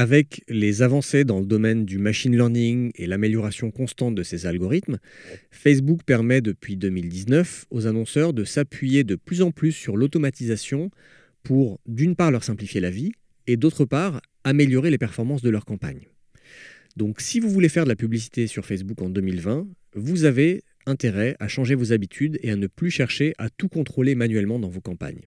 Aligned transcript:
Avec 0.00 0.44
les 0.48 0.80
avancées 0.80 1.24
dans 1.24 1.40
le 1.40 1.44
domaine 1.44 1.84
du 1.84 1.98
machine 1.98 2.34
learning 2.34 2.90
et 2.94 3.06
l'amélioration 3.06 3.70
constante 3.70 4.14
de 4.14 4.22
ces 4.22 4.46
algorithmes, 4.46 4.96
Facebook 5.50 6.04
permet 6.06 6.40
depuis 6.40 6.78
2019 6.78 7.66
aux 7.70 7.86
annonceurs 7.86 8.32
de 8.32 8.44
s'appuyer 8.44 9.04
de 9.04 9.14
plus 9.14 9.42
en 9.42 9.50
plus 9.50 9.72
sur 9.72 9.98
l'automatisation 9.98 10.90
pour, 11.42 11.80
d'une 11.84 12.16
part, 12.16 12.30
leur 12.30 12.44
simplifier 12.44 12.80
la 12.80 12.88
vie 12.88 13.12
et 13.46 13.58
d'autre 13.58 13.84
part, 13.84 14.22
améliorer 14.42 14.90
les 14.90 14.96
performances 14.96 15.42
de 15.42 15.50
leur 15.50 15.66
campagne. 15.66 16.08
Donc 16.96 17.20
si 17.20 17.38
vous 17.38 17.50
voulez 17.50 17.68
faire 17.68 17.84
de 17.84 17.90
la 17.90 17.94
publicité 17.94 18.46
sur 18.46 18.64
Facebook 18.64 19.02
en 19.02 19.10
2020, 19.10 19.66
vous 19.96 20.24
avez 20.24 20.62
intérêt 20.86 21.36
à 21.40 21.46
changer 21.46 21.74
vos 21.74 21.92
habitudes 21.92 22.38
et 22.42 22.50
à 22.50 22.56
ne 22.56 22.68
plus 22.68 22.90
chercher 22.90 23.34
à 23.36 23.50
tout 23.50 23.68
contrôler 23.68 24.14
manuellement 24.14 24.58
dans 24.58 24.70
vos 24.70 24.80
campagnes. 24.80 25.26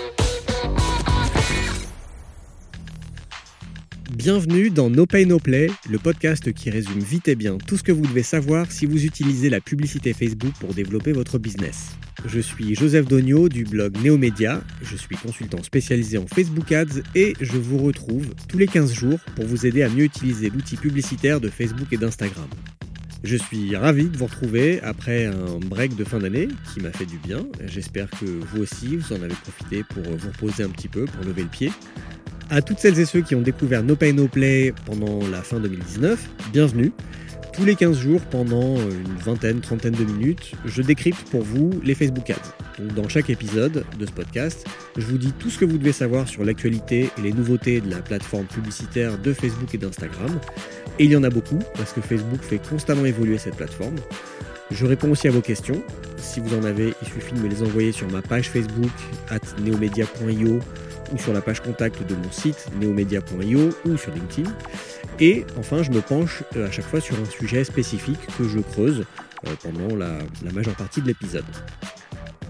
Bienvenue 4.15 4.69
dans 4.69 4.89
No 4.89 5.05
Pay 5.05 5.25
No 5.25 5.39
Play, 5.39 5.71
le 5.89 5.97
podcast 5.97 6.51
qui 6.51 6.69
résume 6.69 6.99
vite 6.99 7.29
et 7.29 7.35
bien 7.35 7.57
tout 7.57 7.77
ce 7.77 7.83
que 7.83 7.93
vous 7.93 8.05
devez 8.05 8.23
savoir 8.23 8.69
si 8.69 8.85
vous 8.85 9.05
utilisez 9.05 9.49
la 9.49 9.61
publicité 9.61 10.11
Facebook 10.11 10.51
pour 10.59 10.73
développer 10.73 11.13
votre 11.13 11.39
business. 11.39 11.91
Je 12.25 12.41
suis 12.41 12.75
Joseph 12.75 13.07
Dogno 13.07 13.47
du 13.47 13.63
blog 13.63 13.97
Neomédia, 14.03 14.61
je 14.81 14.97
suis 14.97 15.15
consultant 15.15 15.63
spécialisé 15.63 16.17
en 16.17 16.27
Facebook 16.27 16.73
Ads 16.73 17.01
et 17.15 17.35
je 17.39 17.57
vous 17.57 17.77
retrouve 17.77 18.27
tous 18.49 18.57
les 18.57 18.67
15 18.67 18.93
jours 18.93 19.19
pour 19.37 19.45
vous 19.45 19.65
aider 19.65 19.81
à 19.81 19.87
mieux 19.87 20.03
utiliser 20.03 20.49
l'outil 20.49 20.75
publicitaire 20.75 21.39
de 21.39 21.47
Facebook 21.47 21.87
et 21.93 21.97
d'Instagram. 21.97 22.49
Je 23.23 23.37
suis 23.37 23.77
ravi 23.77 24.09
de 24.09 24.17
vous 24.17 24.25
retrouver 24.25 24.81
après 24.81 25.27
un 25.27 25.59
break 25.59 25.95
de 25.95 26.03
fin 26.03 26.19
d'année 26.19 26.49
qui 26.73 26.81
m'a 26.81 26.91
fait 26.91 27.05
du 27.05 27.17
bien. 27.17 27.45
J'espère 27.65 28.09
que 28.09 28.25
vous 28.25 28.61
aussi, 28.61 28.97
vous 28.97 29.13
en 29.13 29.21
avez 29.21 29.35
profité 29.35 29.83
pour 29.83 30.03
vous 30.03 30.27
reposer 30.31 30.63
un 30.63 30.69
petit 30.69 30.89
peu, 30.89 31.05
pour 31.05 31.23
lever 31.23 31.43
le 31.43 31.49
pied. 31.49 31.71
À 32.51 32.61
toutes 32.61 32.79
celles 32.79 32.99
et 32.99 33.05
ceux 33.05 33.21
qui 33.21 33.33
ont 33.33 33.41
découvert 33.41 33.81
No 33.81 33.95
Pay 33.95 34.11
No 34.11 34.27
Play 34.27 34.73
pendant 34.85 35.25
la 35.29 35.41
fin 35.41 35.61
2019, 35.61 36.19
bienvenue. 36.51 36.91
Tous 37.53 37.63
les 37.63 37.75
15 37.75 37.97
jours, 37.97 38.19
pendant 38.23 38.75
une 38.75 39.15
vingtaine, 39.23 39.61
trentaine 39.61 39.93
de 39.93 40.03
minutes, 40.03 40.51
je 40.65 40.81
décrypte 40.81 41.29
pour 41.29 41.43
vous 41.43 41.69
les 41.81 41.95
Facebook 41.95 42.29
Ads. 42.29 42.35
Donc 42.77 42.93
dans 42.93 43.07
chaque 43.07 43.29
épisode 43.29 43.85
de 43.97 44.05
ce 44.05 44.11
podcast, 44.11 44.67
je 44.97 45.05
vous 45.05 45.17
dis 45.17 45.31
tout 45.31 45.49
ce 45.49 45.59
que 45.59 45.63
vous 45.63 45.77
devez 45.77 45.93
savoir 45.93 46.27
sur 46.27 46.43
l'actualité 46.43 47.09
et 47.17 47.21
les 47.21 47.31
nouveautés 47.31 47.79
de 47.79 47.89
la 47.89 48.01
plateforme 48.01 48.47
publicitaire 48.47 49.17
de 49.17 49.31
Facebook 49.31 49.73
et 49.73 49.77
d'Instagram. 49.77 50.37
Et 50.99 51.05
il 51.05 51.11
y 51.11 51.15
en 51.15 51.23
a 51.23 51.29
beaucoup, 51.29 51.59
parce 51.75 51.93
que 51.93 52.01
Facebook 52.01 52.41
fait 52.41 52.59
constamment 52.67 53.05
évoluer 53.05 53.37
cette 53.37 53.55
plateforme. 53.55 53.95
Je 54.71 54.85
réponds 54.85 55.11
aussi 55.11 55.29
à 55.29 55.31
vos 55.31 55.41
questions. 55.41 55.81
Si 56.17 56.41
vous 56.41 56.53
en 56.53 56.65
avez, 56.65 56.93
il 57.01 57.07
suffit 57.07 57.33
de 57.33 57.39
me 57.39 57.47
les 57.47 57.63
envoyer 57.63 57.93
sur 57.93 58.11
ma 58.11 58.21
page 58.21 58.49
Facebook, 58.49 58.91
at 59.29 59.39
neomedia.io 59.61 60.59
ou 61.13 61.17
sur 61.17 61.33
la 61.33 61.41
page 61.41 61.61
contact 61.61 62.07
de 62.07 62.15
mon 62.15 62.31
site 62.31 62.67
neomedia.io 62.79 63.69
ou 63.85 63.97
sur 63.97 64.13
LinkedIn. 64.13 64.51
Et 65.19 65.45
enfin, 65.57 65.83
je 65.83 65.91
me 65.91 66.01
penche 66.01 66.43
euh, 66.55 66.67
à 66.67 66.71
chaque 66.71 66.85
fois 66.85 67.01
sur 67.01 67.19
un 67.19 67.25
sujet 67.25 67.63
spécifique 67.63 68.19
que 68.37 68.47
je 68.47 68.59
creuse 68.59 69.05
euh, 69.47 69.51
pendant 69.61 69.95
la, 69.95 70.19
la 70.43 70.51
majeure 70.51 70.75
partie 70.75 71.01
de 71.01 71.07
l'épisode. 71.07 71.45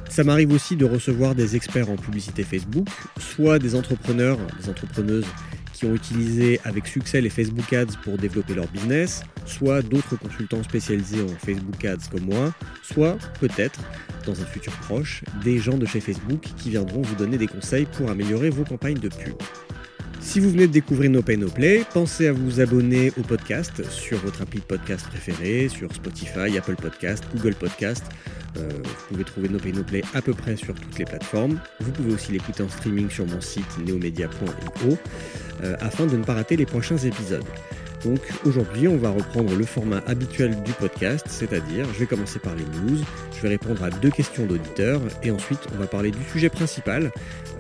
Ça 0.09 0.23
m'arrive 0.25 0.51
aussi 0.51 0.75
de 0.75 0.85
recevoir 0.85 1.35
des 1.35 1.55
experts 1.55 1.89
en 1.89 1.95
publicité 1.95 2.43
Facebook, 2.43 2.87
soit 3.17 3.59
des 3.59 3.75
entrepreneurs, 3.75 4.37
des 4.59 4.69
entrepreneuses 4.69 5.25
ont 5.85 5.95
utilisé 5.95 6.59
avec 6.63 6.87
succès 6.87 7.21
les 7.21 7.29
Facebook 7.29 7.71
Ads 7.73 7.97
pour 8.03 8.17
développer 8.17 8.53
leur 8.53 8.67
business, 8.67 9.23
soit 9.45 9.81
d'autres 9.81 10.15
consultants 10.15 10.63
spécialisés 10.63 11.21
en 11.21 11.45
Facebook 11.45 11.83
Ads 11.83 12.09
comme 12.11 12.25
moi, 12.25 12.53
soit 12.83 13.17
peut-être, 13.39 13.79
dans 14.25 14.39
un 14.39 14.45
futur 14.45 14.73
proche, 14.73 15.23
des 15.43 15.57
gens 15.59 15.77
de 15.77 15.85
chez 15.85 15.99
Facebook 15.99 16.41
qui 16.57 16.69
viendront 16.69 17.01
vous 17.01 17.15
donner 17.15 17.37
des 17.37 17.47
conseils 17.47 17.85
pour 17.85 18.09
améliorer 18.09 18.49
vos 18.49 18.63
campagnes 18.63 18.99
de 18.99 19.09
pub. 19.09 19.35
Si 20.21 20.39
vous 20.39 20.51
venez 20.51 20.67
de 20.67 20.71
découvrir 20.71 21.09
No 21.09 21.21
Pay 21.21 21.37
Play, 21.37 21.83
pensez 21.93 22.27
à 22.27 22.31
vous 22.31 22.61
abonner 22.61 23.11
au 23.17 23.21
podcast 23.21 23.83
sur 23.89 24.19
votre 24.19 24.41
appli 24.43 24.59
de 24.59 24.65
podcast 24.65 25.05
préféré, 25.07 25.67
sur 25.67 25.93
Spotify, 25.93 26.57
Apple 26.57 26.75
Podcast, 26.75 27.23
Google 27.33 27.55
Podcast. 27.55 28.05
Euh, 28.57 28.69
vous 28.69 29.07
pouvez 29.09 29.23
trouver 29.23 29.49
No 29.49 29.57
Pay 29.57 29.73
Play 29.73 30.03
à 30.13 30.21
peu 30.21 30.33
près 30.33 30.55
sur 30.55 30.75
toutes 30.75 30.97
les 30.99 31.05
plateformes. 31.05 31.59
Vous 31.79 31.91
pouvez 31.91 32.13
aussi 32.13 32.31
l'écouter 32.31 32.63
en 32.63 32.69
streaming 32.69 33.09
sur 33.09 33.25
mon 33.25 33.41
site 33.41 33.77
neomedia.io 33.85 34.97
euh, 35.63 35.75
afin 35.79 36.05
de 36.05 36.15
ne 36.15 36.23
pas 36.23 36.35
rater 36.35 36.55
les 36.55 36.65
prochains 36.65 36.97
épisodes. 36.97 37.43
Donc 38.03 38.19
aujourd'hui, 38.45 38.87
on 38.87 38.97
va 38.97 39.11
reprendre 39.11 39.55
le 39.55 39.65
format 39.65 40.01
habituel 40.07 40.61
du 40.63 40.71
podcast, 40.73 41.25
c'est-à-dire 41.29 41.85
je 41.93 41.99
vais 41.99 42.05
commencer 42.07 42.39
par 42.39 42.55
les 42.55 42.63
news, 42.63 42.99
je 43.35 43.41
vais 43.41 43.49
répondre 43.49 43.83
à 43.83 43.89
deux 43.89 44.09
questions 44.09 44.45
d'auditeurs 44.45 45.01
et 45.23 45.31
ensuite 45.31 45.59
on 45.73 45.77
va 45.77 45.87
parler 45.87 46.11
du 46.11 46.23
sujet 46.31 46.49
principal 46.49 47.11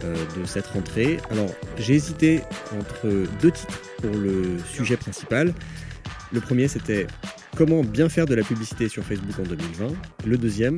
euh, 0.03 0.15
de 0.39 0.45
cette 0.45 0.67
rentrée. 0.67 1.17
Alors 1.29 1.53
j'ai 1.77 1.93
hésité 1.93 2.41
entre 2.79 3.07
deux 3.41 3.51
titres 3.51 3.79
pour 4.01 4.15
le 4.15 4.57
sujet 4.73 4.97
principal. 4.97 5.53
Le 6.31 6.39
premier 6.39 6.67
c'était 6.67 7.05
comment 7.55 7.83
bien 7.83 8.09
faire 8.09 8.25
de 8.25 8.33
la 8.33 8.43
publicité 8.43 8.89
sur 8.89 9.03
Facebook 9.03 9.37
en 9.39 9.43
2020. 9.43 9.87
Le 10.25 10.37
deuxième, 10.37 10.77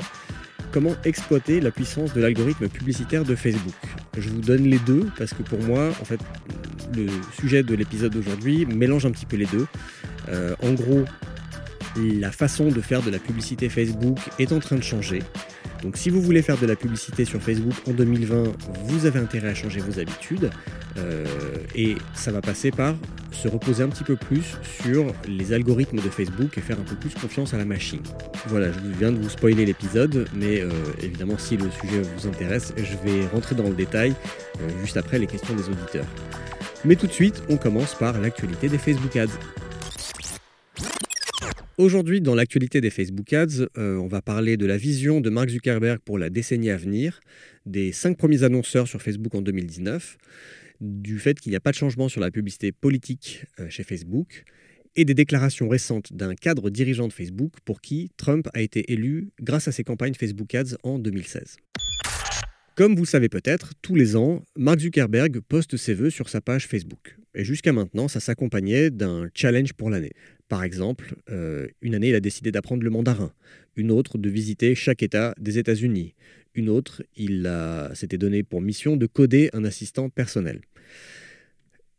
comment 0.74 0.96
exploiter 1.06 1.62
la 1.62 1.72
puissance 1.72 2.14
de 2.14 2.20
l'algorithme 2.20 2.68
publicitaire 2.68 3.24
de 3.24 3.36
Facebook. 3.36 3.76
Je 4.18 4.30
vous 4.30 4.42
donne 4.42 4.64
les 4.64 4.80
deux 4.80 5.08
parce 5.18 5.34
que 5.34 5.44
pour 5.44 5.62
moi, 5.62 5.90
en 6.02 6.06
fait, 6.06 6.20
le 6.96 7.08
sujet 7.40 7.62
de 7.62 7.76
l'épisode 7.76 8.12
d'aujourd'hui 8.12 8.66
mélange 8.66 9.06
un 9.06 9.12
petit 9.12 9.28
peu 9.28 9.38
les 9.38 9.46
deux. 9.46 9.68
Euh, 10.30 10.56
en 10.64 10.74
gros, 10.74 11.06
la 11.96 12.32
façon 12.32 12.70
de 12.70 12.82
faire 12.82 13.04
de 13.04 13.12
la 13.12 13.20
publicité 13.20 13.70
Facebook 13.70 14.18
est 14.40 14.52
en 14.52 14.60
train 14.60 14.76
de 14.76 14.84
changer. 14.84 15.22
Donc 15.84 15.98
si 15.98 16.10
vous 16.10 16.22
voulez 16.22 16.42
faire 16.42 16.58
de 16.58 16.66
la 16.66 16.78
publicité 16.78 17.26
sur 17.26 17.42
Facebook 17.42 17.74
en 17.88 17.92
2020, 17.92 18.44
vous 18.86 19.06
avez 19.06 19.20
intérêt 19.20 19.50
à 19.50 19.56
changer 19.56 19.82
vos 19.82 20.00
habitudes. 20.00 20.50
Euh, 20.98 21.26
et 21.76 21.96
ça 22.14 22.32
va 22.32 22.40
passer 22.42 22.72
par 22.72 22.96
se 23.32 23.48
reposer 23.48 23.84
un 23.84 23.90
petit 23.90 24.04
peu 24.04 24.16
plus 24.16 24.58
sur 24.82 25.08
les 25.28 25.52
algorithmes 25.52 25.98
de 25.98 26.10
Facebook 26.10 26.58
et 26.58 26.62
faire 26.62 26.80
un 26.80 26.84
peu 26.84 26.96
plus 26.96 27.14
confiance 27.14 27.54
à 27.54 27.58
la 27.58 27.66
machine. 27.66 28.02
Voilà, 28.48 28.72
je 28.72 28.80
viens 28.98 29.12
de 29.12 29.18
vous 29.18 29.30
spoiler 29.30 29.66
l'épisode, 29.66 30.28
mais 30.34 30.62
euh, 30.62 30.70
évidemment 31.02 31.38
si 31.38 31.58
le 31.58 31.70
sujet 31.72 32.02
vous 32.02 32.28
intéresse, 32.28 32.74
je 32.78 32.96
vais 33.06 33.26
rentrer 33.28 33.56
dans 33.56 33.68
le 33.68 33.74
détail 33.74 34.14
euh, 34.62 34.70
juste 34.82 34.98
après 34.98 35.20
les 35.20 35.28
questions 35.28 35.56
des 35.56 35.68
auditeurs. 35.68 36.06
Mais 36.86 36.96
tout 36.96 37.08
de 37.08 37.12
suite, 37.12 37.42
on 37.50 37.58
commence 37.58 37.96
par 37.96 38.20
l'actualité 38.20 38.70
des 38.70 38.78
Facebook 38.78 39.16
Ads. 39.16 39.32
Aujourd'hui, 41.80 42.22
dans 42.22 42.36
l'actualité 42.36 42.82
des 42.82 42.92
Facebook 42.92 43.34
Ads, 43.34 43.68
euh, 43.80 43.98
on 43.98 44.06
va 44.06 44.22
parler 44.22 44.58
de 44.58 44.68
la 44.68 44.78
vision 44.78 45.22
de 45.22 45.30
Mark 45.32 45.50
Zuckerberg 45.50 45.98
pour 46.06 46.20
la 46.20 46.30
décennie 46.30 46.70
à 46.70 46.78
venir, 46.78 47.20
des 47.66 47.92
cinq 47.92 48.16
premiers 48.16 48.44
annonceurs 48.44 48.88
sur 48.88 49.02
Facebook 49.02 49.34
en 49.34 49.42
2019, 49.42 50.18
du 50.82 51.18
fait 51.18 51.40
qu'il 51.40 51.50
n'y 51.50 51.56
a 51.56 51.60
pas 51.60 51.72
de 51.72 51.76
changement 51.76 52.10
sur 52.10 52.22
la 52.22 52.30
publicité 52.30 52.72
politique 52.72 53.46
euh, 53.60 53.72
chez 53.72 53.82
Facebook, 53.82 54.44
et 54.96 55.04
des 55.04 55.16
déclarations 55.16 55.68
récentes 55.68 56.14
d'un 56.14 56.36
cadre 56.36 56.70
dirigeant 56.70 57.08
de 57.08 57.14
Facebook 57.14 57.54
pour 57.66 57.82
qui 57.82 58.12
Trump 58.18 58.48
a 58.54 58.62
été 58.62 58.94
élu 58.94 59.32
grâce 59.42 59.68
à 59.68 59.72
ses 59.72 59.84
campagnes 59.84 60.14
Facebook 60.14 60.54
Ads 60.54 60.78
en 60.84 61.00
2016. 61.00 61.58
Comme 62.76 62.96
vous 62.96 63.04
le 63.04 63.08
savez 63.08 63.30
peut-être, 63.30 63.74
tous 63.82 63.96
les 63.96 64.16
ans, 64.16 64.44
Mark 64.56 64.80
Zuckerberg 64.80 65.40
poste 65.42 65.78
ses 65.78 65.96
vœux 65.96 66.12
sur 66.12 66.30
sa 66.30 66.42
page 66.42 66.68
Facebook. 66.68 67.18
Et 67.36 67.44
jusqu'à 67.44 67.72
maintenant, 67.72 68.08
ça 68.08 68.20
s'accompagnait 68.20 68.92
d'un 68.92 69.30
challenge 69.34 69.74
pour 69.74 69.90
l'année. 69.90 70.14
Par 70.54 70.64
exemple, 70.64 71.16
euh, 71.32 71.68
une 71.82 71.96
année, 71.96 72.10
il 72.10 72.14
a 72.16 72.20
décidé 72.20 72.52
d'apprendre 72.52 72.84
le 72.84 72.92
mandarin, 72.92 73.34
une 73.76 73.90
autre 73.90 74.20
de 74.20 74.30
visiter 74.30 74.76
chaque 74.76 75.02
État 75.02 75.34
des 75.40 75.58
États-Unis, 75.58 76.14
une 76.54 76.70
autre, 76.70 77.02
il 77.16 77.52
s'était 77.96 78.20
donné 78.20 78.44
pour 78.44 78.62
mission 78.62 78.96
de 78.96 79.08
coder 79.08 79.50
un 79.54 79.66
assistant 79.66 80.10
personnel. 80.10 80.62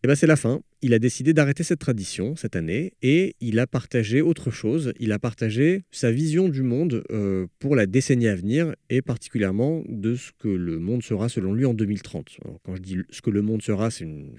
Et 0.04 0.06
bien 0.06 0.14
c'est 0.14 0.28
la 0.28 0.36
fin, 0.36 0.60
il 0.82 0.94
a 0.94 1.00
décidé 1.00 1.32
d'arrêter 1.32 1.64
cette 1.64 1.80
tradition 1.80 2.36
cette 2.36 2.54
année 2.54 2.92
et 3.02 3.34
il 3.40 3.58
a 3.58 3.66
partagé 3.66 4.22
autre 4.22 4.52
chose, 4.52 4.92
il 5.00 5.10
a 5.10 5.18
partagé 5.18 5.82
sa 5.90 6.12
vision 6.12 6.48
du 6.48 6.62
monde 6.62 7.02
euh, 7.10 7.48
pour 7.58 7.74
la 7.74 7.86
décennie 7.86 8.28
à 8.28 8.36
venir 8.36 8.72
et 8.88 9.02
particulièrement 9.02 9.82
de 9.88 10.14
ce 10.14 10.30
que 10.38 10.46
le 10.46 10.78
monde 10.78 11.02
sera 11.02 11.28
selon 11.28 11.54
lui 11.54 11.64
en 11.64 11.74
2030. 11.74 12.36
quand 12.62 12.76
je 12.76 12.82
dis 12.82 12.98
ce 13.10 13.20
que 13.20 13.30
le 13.30 13.42
monde 13.42 13.62
sera, 13.62 13.90
c'est 13.90 14.04
une... 14.04 14.30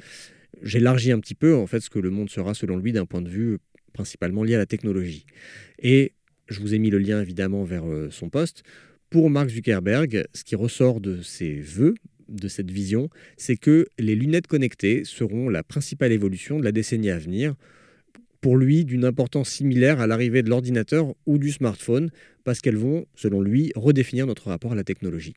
j'élargis 0.63 1.11
un 1.11 1.19
petit 1.19 1.35
peu 1.35 1.53
en 1.53 1.67
fait 1.67 1.81
ce 1.81 1.89
que 1.89 1.99
le 1.99 2.11
monde 2.11 2.29
sera 2.29 2.53
selon 2.53 2.77
lui 2.77 2.93
d'un 2.93 3.05
point 3.05 3.21
de 3.21 3.29
vue 3.29 3.57
principalement 3.95 4.43
lié 4.43 4.55
à 4.55 4.59
la 4.59 4.67
technologie. 4.67 5.25
Et 5.79 6.11
je 6.49 6.59
vous 6.59 6.75
ai 6.75 6.79
mis 6.79 6.91
le 6.91 6.99
lien 6.99 7.21
évidemment 7.21 7.63
vers 7.63 7.85
euh, 7.85 8.09
son 8.11 8.29
poste. 8.29 8.61
Pour 9.09 9.29
Mark 9.29 9.49
Zuckerberg, 9.49 10.25
ce 10.33 10.43
qui 10.43 10.55
ressort 10.55 10.99
de 10.99 11.21
ses 11.21 11.55
voeux, 11.55 11.95
de 12.27 12.47
cette 12.47 12.71
vision, 12.71 13.09
c'est 13.37 13.55
que 13.55 13.87
les 13.97 14.15
lunettes 14.15 14.47
connectées 14.47 15.03
seront 15.05 15.49
la 15.49 15.63
principale 15.63 16.11
évolution 16.11 16.59
de 16.59 16.63
la 16.63 16.71
décennie 16.71 17.09
à 17.09 17.17
venir. 17.17 17.55
Pour 18.41 18.57
lui, 18.57 18.85
d'une 18.85 19.05
importance 19.05 19.49
similaire 19.49 19.99
à 19.99 20.07
l'arrivée 20.07 20.43
de 20.43 20.49
l'ordinateur 20.49 21.13
ou 21.25 21.37
du 21.37 21.51
smartphone, 21.51 22.09
parce 22.43 22.59
qu'elles 22.61 22.77
vont, 22.77 23.05
selon 23.15 23.41
lui, 23.41 23.71
redéfinir 23.75 24.27
notre 24.27 24.47
rapport 24.47 24.73
à 24.73 24.75
la 24.75 24.83
technologie. 24.83 25.33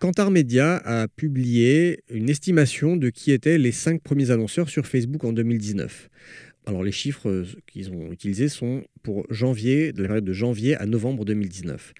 Kantar 0.00 0.30
Media 0.30 0.76
a 0.76 1.08
publié 1.08 2.02
une 2.10 2.30
estimation 2.30 2.96
de 2.96 3.10
qui 3.10 3.32
étaient 3.32 3.58
les 3.58 3.70
cinq 3.72 4.02
premiers 4.02 4.30
annonceurs 4.30 4.70
sur 4.70 4.86
Facebook 4.86 5.24
en 5.24 5.34
2019. 5.34 6.08
Alors 6.66 6.82
les 6.84 6.92
chiffres 6.92 7.44
qu'ils 7.66 7.90
ont 7.90 8.12
utilisés 8.12 8.48
sont 8.48 8.84
pour 9.02 9.26
janvier, 9.30 9.92
de 9.92 10.02
la 10.02 10.08
période 10.08 10.24
de 10.24 10.32
janvier 10.32 10.76
à 10.76 10.86
novembre 10.86 11.24
2019. 11.24 11.94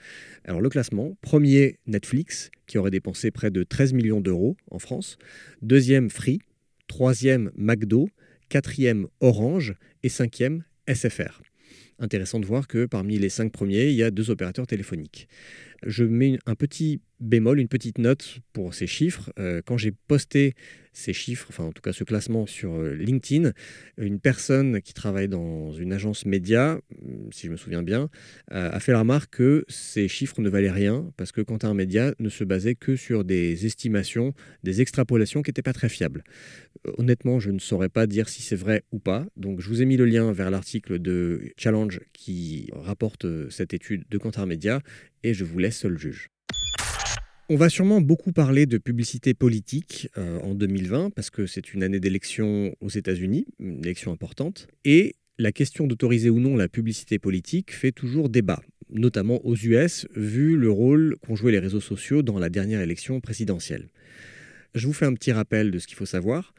Alors 0.45 0.61
le 0.61 0.69
classement, 0.69 1.17
premier 1.23 1.79
Netflix, 1.87 2.51
qui 2.67 2.79
aurait 2.79 2.91
dépensé 2.91 3.31
près 3.31 3.51
de 3.51 3.63
13 3.63 3.95
millions 3.95 4.21
d'euros 4.21 4.57
en 4.71 4.79
France. 4.79 5.17
Deuxième 5.63 6.11
Free. 6.11 6.41
Troisième 6.89 7.51
McDo. 7.57 8.09
Quatrième 8.49 9.07
Orange. 9.21 9.75
Et 10.03 10.09
cinquième 10.09 10.65
SFR. 10.89 11.43
Intéressant 11.99 12.41
de 12.41 12.47
voir 12.47 12.67
que 12.67 12.87
parmi 12.87 13.19
les 13.19 13.29
cinq 13.29 13.53
premiers, 13.53 13.89
il 13.91 13.95
y 13.95 14.03
a 14.03 14.11
deux 14.11 14.31
opérateurs 14.31 14.67
téléphoniques. 14.67 15.29
Je 15.87 16.05
mets 16.05 16.39
un 16.47 16.55
petit 16.55 17.01
bémol, 17.21 17.61
une 17.61 17.69
petite 17.69 17.99
note 17.99 18.41
pour 18.53 18.75
ces 18.75 18.87
chiffres. 18.87 19.31
Euh, 19.39 19.61
quand 19.65 19.77
j'ai 19.77 19.93
posté 19.93 20.55
ces 20.93 21.13
chiffres, 21.13 21.47
enfin 21.51 21.65
en 21.65 21.73
tout 21.73 21.83
cas 21.83 21.93
ce 21.93 22.03
classement 22.03 22.47
sur 22.47 22.75
euh, 22.75 22.95
LinkedIn, 22.95 23.53
une 23.99 24.19
personne 24.19 24.81
qui 24.83 24.93
travaille 24.93 25.29
dans 25.29 25.73
une 25.73 25.93
agence 25.93 26.27
média, 26.27 26.81
mm, 26.91 27.31
si 27.31 27.47
je 27.47 27.53
me 27.53 27.57
souviens 27.57 27.83
bien, 27.83 28.09
euh, 28.53 28.71
a 28.73 28.81
fait 28.81 28.93
la 28.93 29.01
remarque 29.01 29.37
que 29.37 29.65
ces 29.69 30.09
chiffres 30.09 30.41
ne 30.41 30.49
valaient 30.49 30.71
rien 30.71 31.13
parce 31.17 31.31
que 31.31 31.43
quand 31.43 31.65
un 31.65 31.75
média 31.75 32.13
ne 32.19 32.29
se 32.29 32.43
basait 32.43 32.75
que 32.75 32.97
sur 32.97 33.25
des 33.25 33.67
estimations, 33.67 34.35
des 34.65 34.81
extrapolations 34.81 35.43
qui 35.43 35.51
n'étaient 35.51 35.63
pas 35.63 35.75
très 35.75 35.89
fiables. 35.89 36.25
honnêtement, 36.97 37.39
je 37.39 37.51
ne 37.51 37.59
saurais 37.59 37.91
pas 37.91 38.07
dire 38.07 38.29
si 38.29 38.43
c'est 38.43 38.57
vrai 38.57 38.83
ou 38.91 38.99
pas. 38.99 39.27
Donc 39.37 39.61
je 39.61 39.69
vous 39.69 39.83
ai 39.83 39.85
mis 39.85 39.97
le 39.97 40.07
lien 40.07 40.33
vers 40.33 40.51
l'article 40.51 40.99
de 40.99 41.53
Challenge 41.57 42.01
qui 42.13 42.71
rapporte 42.73 43.27
cette 43.51 43.75
étude 43.75 44.05
de 44.11 44.19
Kantar 44.19 44.47
Media 44.47 44.81
et 45.23 45.35
je 45.35 45.45
vous 45.45 45.59
laisse 45.59 45.79
seul 45.79 45.99
juge. 45.99 46.29
On 47.49 47.57
va 47.57 47.69
sûrement 47.69 48.01
beaucoup 48.01 48.31
parler 48.31 48.67
de 48.67 48.79
publicité 48.79 49.35
politique 49.35 50.09
euh, 50.17 50.39
en 50.41 50.55
2020 50.55 51.11
parce 51.11 51.31
que 51.31 51.47
c'est 51.47 51.75
une 51.75 51.83
année 51.83 51.99
d'élection 51.99 52.77
aux 52.81 52.91
États-Unis, 52.91 53.47
une 53.59 53.85
élection 53.85 54.13
importante. 54.13 54.69
Et 54.85 55.17
la 55.37 55.51
question 55.51 55.89
d'autoriser 55.89 56.31
ou 56.31 56.39
non 56.39 56.57
la 56.57 56.69
publicité 56.69 57.19
politique 57.19 57.73
fait 57.73 57.91
toujours 57.91 58.29
débat, 58.29 58.63
notamment 58.89 59.45
aux 59.45 59.57
US, 59.57 60.07
vu 60.15 60.57
le 60.57 60.71
rôle 60.71 61.17
qu'ont 61.27 61.35
joué 61.35 61.51
les 61.51 61.59
réseaux 61.59 61.81
sociaux 61.81 62.23
dans 62.23 62.39
la 62.39 62.51
dernière 62.51 62.83
élection 62.83 63.21
présidentielle. 63.21 63.89
Je 64.77 64.87
vous 64.87 64.93
fais 64.93 65.07
un 65.07 65.15
petit 65.15 65.33
rappel 65.33 65.73
de 65.73 65.81
ce 65.81 65.89
qu'il 65.89 65.97
faut 65.97 66.07
savoir. 66.07 66.55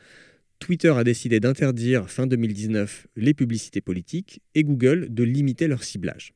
Twitter 0.60 0.90
a 0.90 1.06
décidé 1.06 1.40
d'interdire 1.40 2.10
fin 2.10 2.28
2019 2.28 3.08
les 3.16 3.34
publicités 3.34 3.82
politiques 3.82 4.42
et 4.56 4.64
Google 4.64 5.08
de 5.10 5.24
limiter 5.24 5.68
leur 5.68 5.84
ciblage. 5.84 6.34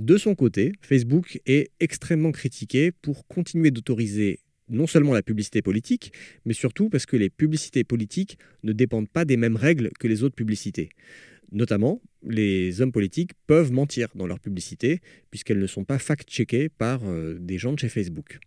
De 0.00 0.16
son 0.16 0.34
côté, 0.34 0.72
Facebook 0.80 1.42
est 1.44 1.72
extrêmement 1.78 2.32
critiqué 2.32 2.90
pour 2.90 3.26
continuer 3.26 3.70
d'autoriser 3.70 4.40
non 4.70 4.86
seulement 4.86 5.12
la 5.12 5.22
publicité 5.22 5.60
politique, 5.60 6.14
mais 6.46 6.54
surtout 6.54 6.88
parce 6.88 7.04
que 7.04 7.18
les 7.18 7.28
publicités 7.28 7.84
politiques 7.84 8.38
ne 8.62 8.72
dépendent 8.72 9.10
pas 9.10 9.26
des 9.26 9.36
mêmes 9.36 9.56
règles 9.56 9.90
que 10.00 10.08
les 10.08 10.22
autres 10.22 10.34
publicités. 10.34 10.88
Notamment, 11.52 12.00
les 12.22 12.80
hommes 12.80 12.92
politiques 12.92 13.32
peuvent 13.46 13.72
mentir 13.72 14.08
dans 14.14 14.26
leurs 14.26 14.38
publicités 14.38 15.00
puisqu'elles 15.30 15.58
ne 15.58 15.66
sont 15.66 15.84
pas 15.84 15.98
fact-checkées 15.98 16.68
par 16.68 17.00
euh, 17.04 17.38
des 17.40 17.58
gens 17.58 17.72
de 17.72 17.78
chez 17.78 17.88
Facebook. 17.88 18.38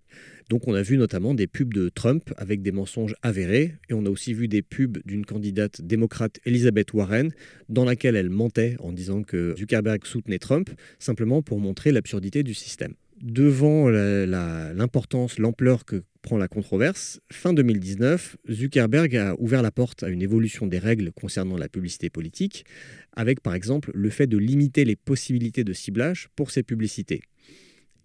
Donc 0.49 0.67
on 0.67 0.73
a 0.73 0.81
vu 0.81 0.97
notamment 0.97 1.33
des 1.33 1.47
pubs 1.47 1.73
de 1.73 1.89
Trump 1.89 2.33
avec 2.37 2.61
des 2.61 2.71
mensonges 2.71 3.15
avérés 3.21 3.75
et 3.89 3.93
on 3.93 4.05
a 4.05 4.09
aussi 4.09 4.33
vu 4.33 4.47
des 4.47 4.61
pubs 4.61 4.99
d'une 5.05 5.25
candidate 5.25 5.81
démocrate 5.81 6.39
Elizabeth 6.45 6.93
Warren 6.93 7.31
dans 7.69 7.85
laquelle 7.85 8.15
elle 8.15 8.29
mentait 8.29 8.75
en 8.79 8.91
disant 8.91 9.23
que 9.23 9.55
Zuckerberg 9.57 10.05
soutenait 10.05 10.39
Trump 10.39 10.69
simplement 10.99 11.41
pour 11.41 11.59
montrer 11.59 11.91
l'absurdité 11.91 12.43
du 12.43 12.53
système 12.53 12.93
devant 13.23 13.89
l'importance, 13.89 15.39
l'ampleur 15.39 15.85
que 15.85 16.03
prend 16.21 16.37
la 16.37 16.47
controverse, 16.47 17.21
fin 17.31 17.53
2019, 17.53 18.37
Zuckerberg 18.51 19.15
a 19.15 19.35
ouvert 19.39 19.61
la 19.61 19.71
porte 19.71 20.03
à 20.03 20.09
une 20.09 20.21
évolution 20.21 20.67
des 20.67 20.77
règles 20.77 21.11
concernant 21.13 21.57
la 21.57 21.69
publicité 21.69 22.09
politique, 22.09 22.65
avec 23.13 23.41
par 23.41 23.55
exemple 23.55 23.91
le 23.93 24.09
fait 24.09 24.27
de 24.27 24.37
limiter 24.37 24.83
les 24.83 24.97
possibilités 24.97 25.63
de 25.63 25.73
ciblage 25.73 26.27
pour 26.35 26.51
ces 26.51 26.63
publicités. 26.63 27.21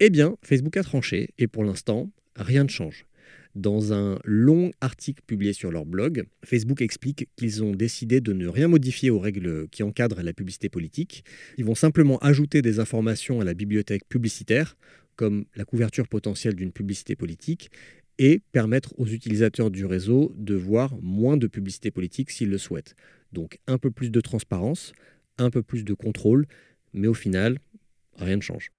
Eh 0.00 0.10
bien, 0.10 0.36
Facebook 0.42 0.76
a 0.76 0.84
tranché, 0.84 1.30
et 1.38 1.48
pour 1.48 1.64
l'instant, 1.64 2.10
rien 2.36 2.62
ne 2.62 2.68
change. 2.68 3.04
Dans 3.56 3.92
un 3.92 4.20
long 4.24 4.70
article 4.80 5.22
publié 5.26 5.52
sur 5.52 5.72
leur 5.72 5.84
blog, 5.84 6.24
Facebook 6.44 6.80
explique 6.80 7.28
qu'ils 7.34 7.64
ont 7.64 7.72
décidé 7.72 8.20
de 8.20 8.32
ne 8.32 8.46
rien 8.46 8.68
modifier 8.68 9.10
aux 9.10 9.18
règles 9.18 9.68
qui 9.70 9.82
encadrent 9.82 10.22
la 10.22 10.32
publicité 10.32 10.68
politique. 10.68 11.24
Ils 11.56 11.64
vont 11.64 11.74
simplement 11.74 12.18
ajouter 12.18 12.62
des 12.62 12.78
informations 12.78 13.40
à 13.40 13.44
la 13.44 13.54
bibliothèque 13.54 14.04
publicitaire 14.08 14.76
comme 15.18 15.44
la 15.56 15.64
couverture 15.64 16.06
potentielle 16.06 16.54
d'une 16.54 16.70
publicité 16.70 17.16
politique, 17.16 17.70
et 18.18 18.40
permettre 18.52 18.94
aux 18.98 19.06
utilisateurs 19.06 19.70
du 19.70 19.84
réseau 19.84 20.32
de 20.36 20.54
voir 20.54 20.96
moins 21.02 21.36
de 21.36 21.46
publicité 21.46 21.90
politique 21.90 22.30
s'ils 22.30 22.50
le 22.50 22.58
souhaitent. 22.58 22.94
Donc 23.32 23.58
un 23.66 23.78
peu 23.78 23.90
plus 23.90 24.10
de 24.10 24.20
transparence, 24.20 24.92
un 25.36 25.50
peu 25.50 25.62
plus 25.62 25.84
de 25.84 25.94
contrôle, 25.94 26.46
mais 26.94 27.08
au 27.08 27.14
final, 27.14 27.58
rien 28.16 28.36
ne 28.36 28.42
change. 28.42 28.70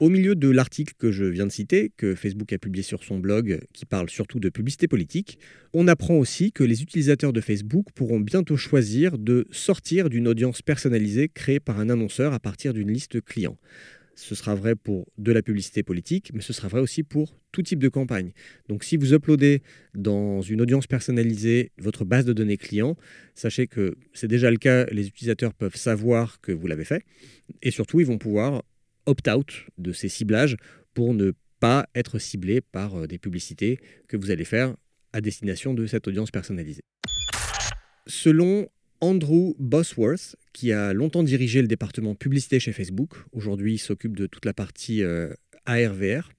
Au 0.00 0.08
milieu 0.08 0.34
de 0.34 0.48
l'article 0.48 0.94
que 0.98 1.12
je 1.12 1.24
viens 1.24 1.46
de 1.46 1.52
citer, 1.52 1.92
que 1.96 2.14
Facebook 2.14 2.52
a 2.54 2.58
publié 2.58 2.82
sur 2.82 3.04
son 3.04 3.18
blog, 3.18 3.60
qui 3.74 3.84
parle 3.84 4.08
surtout 4.08 4.40
de 4.40 4.48
publicité 4.48 4.88
politique, 4.88 5.38
on 5.74 5.86
apprend 5.88 6.14
aussi 6.14 6.52
que 6.52 6.64
les 6.64 6.82
utilisateurs 6.82 7.34
de 7.34 7.40
Facebook 7.40 7.86
pourront 7.94 8.18
bientôt 8.18 8.56
choisir 8.56 9.18
de 9.18 9.46
sortir 9.50 10.08
d'une 10.08 10.26
audience 10.26 10.62
personnalisée 10.62 11.28
créée 11.28 11.60
par 11.60 11.78
un 11.78 11.90
annonceur 11.90 12.32
à 12.32 12.40
partir 12.40 12.72
d'une 12.72 12.90
liste 12.90 13.20
client. 13.20 13.58
Ce 14.20 14.34
sera 14.34 14.54
vrai 14.54 14.74
pour 14.74 15.10
de 15.16 15.32
la 15.32 15.40
publicité 15.40 15.82
politique, 15.82 16.30
mais 16.34 16.42
ce 16.42 16.52
sera 16.52 16.68
vrai 16.68 16.80
aussi 16.80 17.02
pour 17.02 17.34
tout 17.52 17.62
type 17.62 17.78
de 17.78 17.88
campagne. 17.88 18.32
Donc 18.68 18.84
si 18.84 18.98
vous 18.98 19.14
uploadez 19.14 19.62
dans 19.94 20.42
une 20.42 20.60
audience 20.60 20.86
personnalisée 20.86 21.72
votre 21.78 22.04
base 22.04 22.26
de 22.26 22.34
données 22.34 22.58
client, 22.58 22.96
sachez 23.34 23.66
que 23.66 23.96
c'est 24.12 24.28
déjà 24.28 24.50
le 24.50 24.58
cas, 24.58 24.84
les 24.92 25.08
utilisateurs 25.08 25.54
peuvent 25.54 25.74
savoir 25.74 26.38
que 26.42 26.52
vous 26.52 26.66
l'avez 26.66 26.84
fait, 26.84 27.02
et 27.62 27.70
surtout 27.70 27.98
ils 28.00 28.06
vont 28.06 28.18
pouvoir 28.18 28.62
opt-out 29.06 29.64
de 29.78 29.92
ces 29.94 30.10
ciblages 30.10 30.56
pour 30.92 31.14
ne 31.14 31.32
pas 31.58 31.88
être 31.94 32.18
ciblés 32.18 32.60
par 32.60 32.96
euh, 32.96 33.06
des 33.06 33.18
publicités 33.18 33.78
que 34.06 34.18
vous 34.18 34.30
allez 34.30 34.44
faire 34.44 34.76
à 35.14 35.22
destination 35.22 35.72
de 35.72 35.86
cette 35.86 36.06
audience 36.06 36.30
personnalisée. 36.30 36.82
Selon 38.06 38.68
Andrew 39.00 39.54
Bosworth, 39.58 40.36
qui 40.52 40.72
a 40.72 40.92
longtemps 40.92 41.22
dirigé 41.22 41.62
le 41.62 41.68
département 41.68 42.14
publicité 42.14 42.60
chez 42.60 42.72
Facebook. 42.72 43.14
Aujourd'hui, 43.32 43.74
il 43.74 43.78
s'occupe 43.78 44.16
de 44.16 44.26
toute 44.26 44.44
la 44.44 44.52
partie 44.52 45.02
euh, 45.02 45.32
ARVR. 45.66 46.30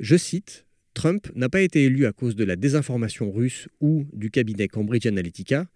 Je 0.00 0.16
cite 0.16 0.64
Trump 0.94 1.28
n'a 1.36 1.48
pas 1.48 1.60
été 1.60 1.84
élu 1.84 2.06
à 2.06 2.12
cause 2.12 2.34
de 2.34 2.44
la 2.44 2.56
désinformation 2.56 3.30
russe 3.30 3.68
ou 3.80 4.06
du 4.12 4.30
cabinet 4.30 4.66
Cambridge 4.66 5.06
Analytica. 5.06 5.66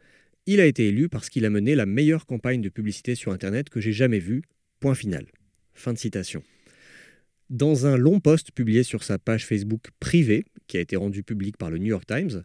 Il 0.47 0.61
a 0.61 0.67
été 0.67 0.89
élu 0.89 1.09
parce 1.09 1.29
qu'il 1.29 1.45
a 1.45 1.51
mené 1.51 1.75
la 1.75 1.87
meilleure 1.87 2.27
campagne 2.27 2.61
de 2.61 2.69
publicité 2.69 3.15
sur 3.15 3.31
Internet 3.31 3.69
que 3.69 3.81
j'ai 3.81 3.93
jamais 3.93 4.19
vue. 4.19 4.43
Point 4.81 4.97
final. 4.97 5.27
Fin 5.75 5.93
de 5.93 5.99
citation. 5.99 6.43
Dans 7.51 7.87
un 7.87 7.97
long 7.97 8.19
post 8.19 8.51
publié 8.51 8.83
sur 8.83 9.05
sa 9.05 9.19
page 9.19 9.47
Facebook 9.47 9.91
privée, 10.01 10.45
qui 10.67 10.79
a 10.79 10.81
été 10.81 10.97
rendu 10.97 11.23
public 11.23 11.57
par 11.57 11.71
le 11.71 11.79
New 11.79 11.87
York 11.87 12.07
Times, 12.07 12.43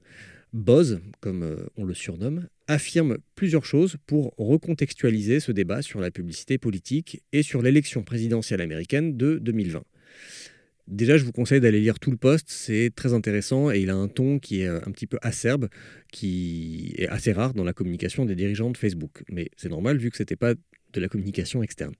Boz, 0.58 1.00
comme 1.20 1.44
euh, 1.44 1.68
on 1.78 1.86
le 1.86 1.94
surnomme, 1.94 2.48
affirme 2.68 3.20
plusieurs 3.36 3.64
choses 3.64 3.98
pour 4.08 4.34
recontextualiser 4.38 5.40
ce 5.40 5.52
débat 5.52 5.84
sur 5.84 6.02
la 6.02 6.10
publicité 6.10 6.58
politique 6.58 7.22
et 7.32 7.44
sur 7.44 7.62
l'élection 7.62 8.04
présidentielle 8.04 8.62
américaine 8.62 9.16
de 9.16 9.38
2020. 9.38 9.84
Déjà, 10.88 11.18
je 11.18 11.26
vous 11.26 11.32
conseille 11.32 11.60
d'aller 11.60 11.80
lire 11.80 12.00
tout 12.00 12.10
le 12.10 12.18
post, 12.18 12.46
c'est 12.50 12.92
très 12.96 13.14
intéressant 13.14 13.72
et 13.72 13.82
il 13.82 13.92
a 13.92 13.96
un 13.96 14.08
ton 14.08 14.40
qui 14.40 14.62
est 14.62 14.68
euh, 14.68 14.80
un 14.84 14.92
petit 14.92 15.06
peu 15.06 15.20
acerbe, 15.22 15.70
qui 16.12 16.96
est 16.98 17.08
assez 17.08 17.34
rare 17.34 17.54
dans 17.54 17.64
la 17.64 17.74
communication 17.74 18.26
des 18.26 18.36
dirigeants 18.36 18.72
de 18.72 18.78
Facebook. 18.78 19.24
Mais 19.30 19.50
c'est 19.58 19.70
normal 19.70 19.98
vu 19.98 20.10
que 20.10 20.18
ce 20.18 20.24
n'était 20.24 20.36
pas 20.36 20.56
de 20.56 21.00
la 21.00 21.08
communication 21.08 21.62
externe. 21.62 21.94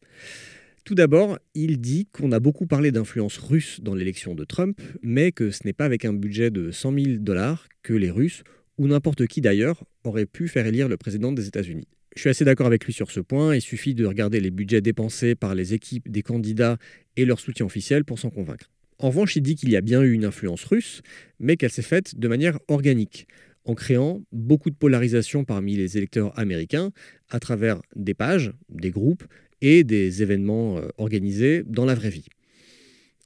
Tout 0.88 0.96
d'abord, 0.96 1.38
il 1.54 1.82
dit 1.82 2.08
qu'on 2.14 2.32
a 2.32 2.40
beaucoup 2.40 2.66
parlé 2.66 2.94
d'influence 2.94 3.38
russe 3.40 3.82
dans 3.82 3.94
l'élection 3.94 4.36
de 4.36 4.46
Trump, 4.46 4.80
mais 5.02 5.34
que 5.34 5.52
ce 5.52 5.64
n'est 5.66 5.74
pas 5.74 5.84
avec 5.84 6.06
un 6.06 6.14
budget 6.14 6.50
de 6.50 6.72
100 6.72 6.94
000 6.94 7.06
dollars 7.18 7.68
que 7.84 7.92
les 7.92 8.10
Russes, 8.10 8.44
ou 8.78 8.88
n'importe 8.88 9.28
qui 9.28 9.42
d'ailleurs, 9.42 9.84
auraient 10.06 10.26
pu 10.26 10.48
faire 10.48 10.66
élire 10.66 10.88
le 10.88 10.96
président 10.96 11.34
des 11.34 11.46
États-Unis. 11.46 11.90
Je 12.16 12.22
suis 12.22 12.30
assez 12.30 12.46
d'accord 12.46 12.68
avec 12.68 12.86
lui 12.86 12.94
sur 12.94 13.12
ce 13.12 13.20
point, 13.20 13.54
il 13.54 13.60
suffit 13.60 13.96
de 13.96 14.06
regarder 14.06 14.40
les 14.40 14.50
budgets 14.50 14.80
dépensés 14.80 15.36
par 15.36 15.56
les 15.56 15.74
équipes 15.74 16.10
des 16.10 16.22
candidats 16.22 16.78
et 17.18 17.26
leur 17.26 17.42
soutien 17.42 17.66
officiel 17.66 18.06
pour 18.06 18.18
s'en 18.18 18.30
convaincre. 18.30 18.72
En 18.98 19.10
revanche, 19.10 19.36
il 19.36 19.42
dit 19.42 19.56
qu'il 19.56 19.70
y 19.70 19.76
a 19.76 19.82
bien 19.82 20.02
eu 20.04 20.14
une 20.14 20.24
influence 20.24 20.64
russe, 20.64 21.02
mais 21.42 21.58
qu'elle 21.58 21.70
s'est 21.70 21.82
faite 21.82 22.18
de 22.18 22.30
manière 22.30 22.60
organique, 22.70 23.28
en 23.66 23.76
créant 23.76 24.24
beaucoup 24.32 24.70
de 24.70 24.76
polarisation 24.76 25.44
parmi 25.44 25.76
les 25.76 25.98
électeurs 25.98 26.32
américains 26.40 26.92
à 27.30 27.42
travers 27.42 27.82
des 27.98 28.14
pages, 28.14 28.54
des 28.70 28.92
groupes 28.92 29.26
et 29.62 29.84
des 29.84 30.22
événements 30.22 30.78
euh, 30.78 30.88
organisés 30.98 31.64
dans 31.66 31.86
la 31.86 31.96
vraie 31.96 32.10
vie. 32.10 32.28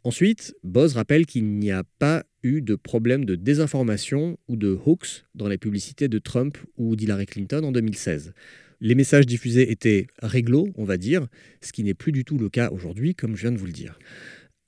Ensuite, 0.03 0.55
Boz 0.63 0.95
rappelle 0.95 1.25
qu'il 1.25 1.45
n'y 1.45 1.71
a 1.71 1.83
pas 2.00 2.23
eu 2.41 2.61
de 2.61 2.75
problème 2.75 3.23
de 3.23 3.35
désinformation 3.35 4.38
ou 4.47 4.55
de 4.55 4.77
hoax 4.85 5.25
dans 5.35 5.47
les 5.47 5.59
publicités 5.59 6.07
de 6.07 6.17
Trump 6.17 6.57
ou 6.77 6.95
d'Hillary 6.95 7.27
Clinton 7.27 7.63
en 7.63 7.71
2016. 7.71 8.33
Les 8.79 8.95
messages 8.95 9.27
diffusés 9.27 9.71
étaient 9.71 10.07
réglo, 10.23 10.69
on 10.75 10.85
va 10.85 10.97
dire, 10.97 11.27
ce 11.61 11.71
qui 11.71 11.83
n'est 11.83 11.93
plus 11.93 12.11
du 12.11 12.25
tout 12.25 12.39
le 12.39 12.50
cas 12.50 12.71
aujourd'hui, 12.71 13.13
comme 13.13 13.35
je 13.35 13.41
viens 13.41 13.51
de 13.51 13.57
vous 13.57 13.67
le 13.67 13.71
dire. 13.71 14.00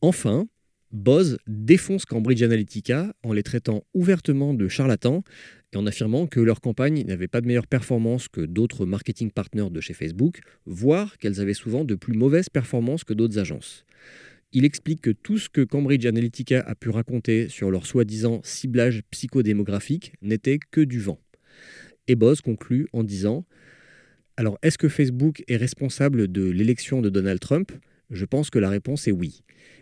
Enfin, 0.02 0.48
Boz 0.92 1.40
défonce 1.48 2.06
Cambridge 2.06 2.44
Analytica 2.44 3.16
en 3.24 3.34
les 3.34 3.42
traitant 3.42 3.84
ouvertement 3.96 4.54
de 4.54 4.68
charlatans 4.68 5.24
et 5.74 5.78
en 5.78 5.86
affirmant 5.88 6.28
que 6.28 6.40
leurs 6.40 6.62
campagnes 6.62 7.04
n'avaient 7.04 7.28
pas 7.28 7.42
de 7.42 7.48
meilleure 7.48 7.68
performance 7.68 8.28
que 8.28 8.42
d'autres 8.42 8.86
marketing 8.86 9.32
partners 9.32 9.70
de 9.72 9.82
chez 9.82 9.94
Facebook, 9.94 10.42
voire 10.66 11.18
qu'elles 11.18 11.42
avaient 11.42 11.54
souvent 11.54 11.84
de 11.84 11.96
plus 11.96 12.14
mauvaises 12.14 12.50
performances 12.50 13.04
que 13.04 13.14
d'autres 13.14 13.40
agences. 13.40 13.86
Il 14.52 14.66
explique 14.66 15.02
que 15.02 15.10
tout 15.10 15.40
ce 15.40 15.50
que 15.50 15.62
Cambridge 15.62 16.06
Analytica 16.06 16.62
a 16.62 16.76
pu 16.76 16.90
raconter 16.90 17.50
sur 17.50 17.72
leur 17.72 17.88
soi-disant 17.88 18.42
ciblage 18.44 19.02
psychodémographique 19.10 20.14
n'était 20.22 20.60
que 20.60 20.82
du 20.82 21.00
vent. 21.00 21.20
Et 22.08 22.16
Boz 22.16 22.42
conclut 22.42 22.88
en 22.94 23.04
disant 23.04 23.46
Alors, 24.38 24.60
est-ce 24.62 24.78
que 24.78 24.90
Facebook 24.90 25.44
est 25.48 25.58
responsable 25.58 26.32
de 26.32 26.44
l'élection 26.44 27.02
de 27.02 27.10
Donald 27.10 27.40
Trump? 27.40 27.72
Je 28.12 28.26
pense 28.26 28.52
que 28.52 28.60
la 28.60 28.70
réponse 28.70 29.08
est 29.08 29.12
oui, 29.12 29.42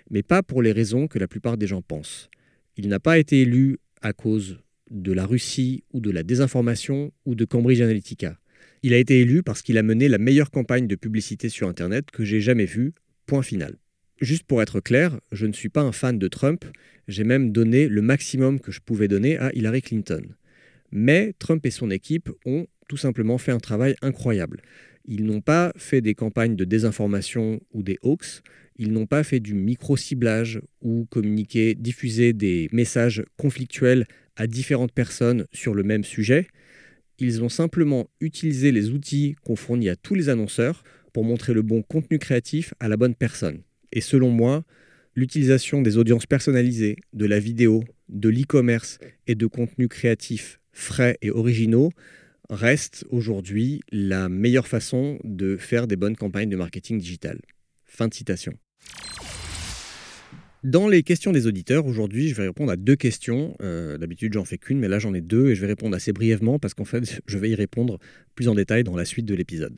mais 0.09 0.23
pas 0.23 0.41
pour 0.41 0.61
les 0.61 0.71
raisons 0.71 1.07
que 1.07 1.19
la 1.19 1.27
plupart 1.27 1.57
des 1.57 1.67
gens 1.67 1.81
pensent. 1.81 2.29
Il 2.77 2.87
n'a 2.87 2.99
pas 3.01 3.19
été 3.19 3.41
élu 3.41 3.77
à 4.01 4.13
cause 4.13 4.59
de 4.91 5.13
la 5.13 5.25
Russie 5.25 5.83
ou 5.93 6.01
de 6.01 6.11
la 6.11 6.21
désinformation 6.21 7.11
ou 7.25 7.33
de 7.33 7.45
Cambridge 7.45 7.81
Analytica. 7.81 8.37
Il 8.83 8.93
a 8.93 8.97
été 8.97 9.21
élu 9.21 9.41
parce 9.41 9.61
qu'il 9.61 9.77
a 9.77 9.83
mené 9.83 10.07
la 10.07 10.17
meilleure 10.17 10.51
campagne 10.51 10.87
de 10.87 10.95
publicité 10.95 11.49
sur 11.49 11.67
Internet 11.67 12.11
que 12.11 12.25
j'ai 12.25 12.41
jamais 12.41 12.65
vue, 12.65 12.93
point 13.25 13.41
final. 13.41 13.77
Juste 14.19 14.43
pour 14.43 14.61
être 14.61 14.79
clair, 14.81 15.19
je 15.31 15.47
ne 15.47 15.53
suis 15.53 15.69
pas 15.69 15.81
un 15.81 15.91
fan 15.91 16.19
de 16.19 16.27
Trump, 16.27 16.65
j'ai 17.07 17.23
même 17.23 17.51
donné 17.51 17.87
le 17.87 18.01
maximum 18.01 18.59
que 18.59 18.71
je 18.71 18.79
pouvais 18.79 19.07
donner 19.07 19.37
à 19.37 19.51
Hillary 19.53 19.81
Clinton. 19.81 20.23
Mais 20.91 21.33
Trump 21.39 21.65
et 21.65 21.71
son 21.71 21.89
équipe 21.89 22.29
ont 22.45 22.67
tout 22.87 22.97
simplement 22.97 23.37
fait 23.37 23.51
un 23.51 23.59
travail 23.59 23.95
incroyable. 24.01 24.61
Ils 25.05 25.25
n'ont 25.25 25.41
pas 25.41 25.71
fait 25.77 26.01
des 26.01 26.13
campagnes 26.13 26.55
de 26.55 26.65
désinformation 26.65 27.61
ou 27.73 27.81
des 27.81 27.97
hoax, 28.03 28.43
ils 28.77 28.91
n'ont 28.91 29.05
pas 29.05 29.23
fait 29.23 29.39
du 29.39 29.53
micro-ciblage 29.53 30.61
ou 30.81 31.05
communiquer, 31.09 31.75
diffuser 31.75 32.33
des 32.33 32.67
messages 32.71 33.23
conflictuels 33.37 34.05
à 34.35 34.47
différentes 34.47 34.91
personnes 34.91 35.45
sur 35.51 35.73
le 35.73 35.83
même 35.83 36.03
sujet. 36.03 36.47
Ils 37.19 37.43
ont 37.43 37.49
simplement 37.49 38.09
utilisé 38.19 38.71
les 38.71 38.89
outils 38.89 39.35
qu'on 39.43 39.55
fournit 39.55 39.89
à 39.89 39.95
tous 39.95 40.15
les 40.15 40.29
annonceurs 40.29 40.83
pour 41.13 41.23
montrer 41.23 41.53
le 41.53 41.61
bon 41.61 41.81
contenu 41.81 42.19
créatif 42.19 42.73
à 42.79 42.87
la 42.87 42.97
bonne 42.97 43.15
personne. 43.15 43.61
Et 43.91 44.01
selon 44.01 44.29
moi, 44.29 44.63
l'utilisation 45.15 45.81
des 45.81 45.97
audiences 45.97 46.25
personnalisées, 46.25 46.95
de 47.13 47.25
la 47.25 47.39
vidéo, 47.39 47.83
de 48.09 48.29
l'e-commerce 48.29 48.99
et 49.27 49.35
de 49.35 49.45
contenus 49.45 49.89
créatifs 49.89 50.59
frais 50.71 51.17
et 51.21 51.31
originaux 51.31 51.91
reste 52.49 53.05
aujourd'hui 53.09 53.81
la 53.91 54.29
meilleure 54.29 54.67
façon 54.67 55.19
de 55.23 55.57
faire 55.57 55.87
des 55.87 55.95
bonnes 55.95 56.15
campagnes 56.15 56.49
de 56.49 56.57
marketing 56.57 56.99
digital. 56.99 57.39
Fin 57.85 58.07
de 58.07 58.13
citation. 58.13 58.53
Dans 60.63 60.87
les 60.87 61.01
questions 61.01 61.31
des 61.31 61.47
auditeurs, 61.47 61.87
aujourd'hui, 61.87 62.29
je 62.29 62.35
vais 62.35 62.45
répondre 62.45 62.71
à 62.71 62.75
deux 62.75 62.95
questions. 62.95 63.55
Euh, 63.63 63.97
d'habitude, 63.97 64.33
j'en 64.33 64.45
fais 64.45 64.59
qu'une, 64.59 64.77
mais 64.77 64.87
là, 64.87 64.99
j'en 64.99 65.11
ai 65.15 65.21
deux 65.21 65.49
et 65.49 65.55
je 65.55 65.61
vais 65.61 65.65
répondre 65.65 65.95
assez 65.95 66.13
brièvement 66.13 66.59
parce 66.59 66.75
qu'en 66.75 66.85
fait, 66.85 67.19
je 67.25 67.37
vais 67.39 67.49
y 67.49 67.55
répondre 67.55 67.97
plus 68.35 68.47
en 68.47 68.53
détail 68.53 68.83
dans 68.83 68.95
la 68.95 69.05
suite 69.05 69.25
de 69.25 69.33
l'épisode. 69.33 69.75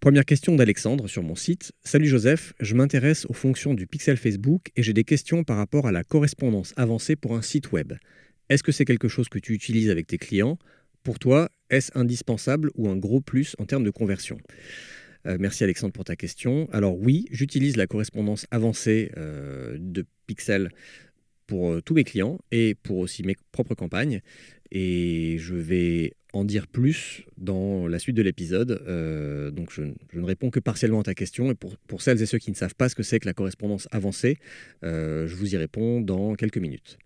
Première 0.00 0.24
question 0.24 0.56
d'Alexandre 0.56 1.06
sur 1.06 1.22
mon 1.22 1.36
site. 1.36 1.70
Salut 1.84 2.08
Joseph, 2.08 2.54
je 2.58 2.74
m'intéresse 2.74 3.24
aux 3.28 3.34
fonctions 3.34 3.72
du 3.72 3.86
pixel 3.86 4.16
Facebook 4.16 4.72
et 4.74 4.82
j'ai 4.82 4.92
des 4.92 5.04
questions 5.04 5.44
par 5.44 5.58
rapport 5.58 5.86
à 5.86 5.92
la 5.92 6.02
correspondance 6.02 6.74
avancée 6.76 7.14
pour 7.14 7.36
un 7.36 7.42
site 7.42 7.70
web. 7.70 7.92
Est-ce 8.48 8.64
que 8.64 8.72
c'est 8.72 8.84
quelque 8.84 9.06
chose 9.06 9.28
que 9.28 9.38
tu 9.38 9.52
utilises 9.52 9.90
avec 9.90 10.08
tes 10.08 10.18
clients? 10.18 10.58
Pour 11.04 11.20
toi, 11.20 11.50
est-ce 11.70 11.96
indispensable 11.96 12.72
ou 12.74 12.88
un 12.88 12.96
gros 12.96 13.20
plus 13.20 13.54
en 13.60 13.64
termes 13.64 13.84
de 13.84 13.90
conversion? 13.90 14.38
Euh, 15.26 15.36
merci 15.40 15.64
Alexandre 15.64 15.92
pour 15.92 16.04
ta 16.04 16.16
question. 16.16 16.68
Alors 16.72 16.98
oui, 16.98 17.26
j'utilise 17.30 17.76
la 17.76 17.86
correspondance 17.86 18.46
avancée 18.50 19.10
euh, 19.16 19.76
de 19.78 20.04
Pixel 20.26 20.70
pour 21.46 21.72
euh, 21.72 21.80
tous 21.80 21.94
mes 21.94 22.04
clients 22.04 22.38
et 22.50 22.74
pour 22.74 22.98
aussi 22.98 23.22
mes 23.22 23.36
propres 23.52 23.74
campagnes. 23.74 24.20
Et 24.72 25.36
je 25.38 25.54
vais 25.54 26.14
en 26.32 26.44
dire 26.44 26.66
plus 26.66 27.24
dans 27.38 27.86
la 27.86 27.98
suite 27.98 28.16
de 28.16 28.22
l'épisode. 28.22 28.82
donc 29.54 29.72
je, 29.72 29.82
ne 30.12 30.24
réponds 30.24 30.50
que 30.50 30.60
partiellement 30.60 31.00
à 31.00 31.04
ta 31.04 31.14
question. 31.14 31.50
Et 31.50 31.54
pour, 31.54 31.76
pour, 31.86 32.02
celles 32.02 32.20
et 32.20 32.26
ceux 32.26 32.38
qui 32.38 32.50
ne 32.50 32.56
savent 32.56 32.74
pas 32.74 32.88
ce 32.88 32.94
que 32.94 33.04
c'est 33.04 33.20
que 33.20 33.26
la 33.26 33.32
correspondance 33.32 33.88
avancée, 33.92 34.36
je 34.82 35.34
vous 35.34 35.54
y 35.54 35.56
réponds 35.56 36.00
dans 36.00 36.34
quelques 36.34 36.58
minutes. 36.58 36.98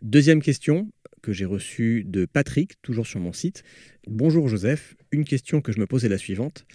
Deuxième 0.00 0.40
question 0.40 0.90
que 1.22 1.32
j'ai 1.32 1.44
reçue 1.44 2.04
de 2.04 2.26
Patrick, 2.26 2.80
toujours 2.82 3.06
sur 3.06 3.20
mon 3.20 3.32
site. 3.32 3.62
Bonjour 4.08 4.48
Joseph, 4.48 4.96
une 5.12 5.24
question 5.24 5.60
que 5.60 5.72
je 5.72 5.78
me 5.78 5.86
pose 5.86 6.04
est 6.04 6.08
la 6.08 6.18
suivante. 6.18 6.66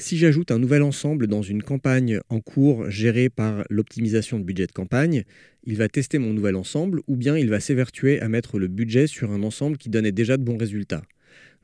Si 0.00 0.16
j'ajoute 0.16 0.52
un 0.52 0.60
nouvel 0.60 0.84
ensemble 0.84 1.26
dans 1.26 1.42
une 1.42 1.60
campagne 1.60 2.20
en 2.28 2.38
cours 2.38 2.88
gérée 2.88 3.28
par 3.28 3.64
l'optimisation 3.68 4.38
de 4.38 4.44
budget 4.44 4.68
de 4.68 4.72
campagne, 4.72 5.24
il 5.64 5.76
va 5.76 5.88
tester 5.88 6.18
mon 6.18 6.32
nouvel 6.32 6.54
ensemble 6.54 7.00
ou 7.08 7.16
bien 7.16 7.36
il 7.36 7.50
va 7.50 7.58
s'évertuer 7.58 8.20
à 8.20 8.28
mettre 8.28 8.60
le 8.60 8.68
budget 8.68 9.08
sur 9.08 9.32
un 9.32 9.42
ensemble 9.42 9.76
qui 9.76 9.88
donnait 9.88 10.12
déjà 10.12 10.36
de 10.36 10.44
bons 10.44 10.56
résultats. 10.56 11.02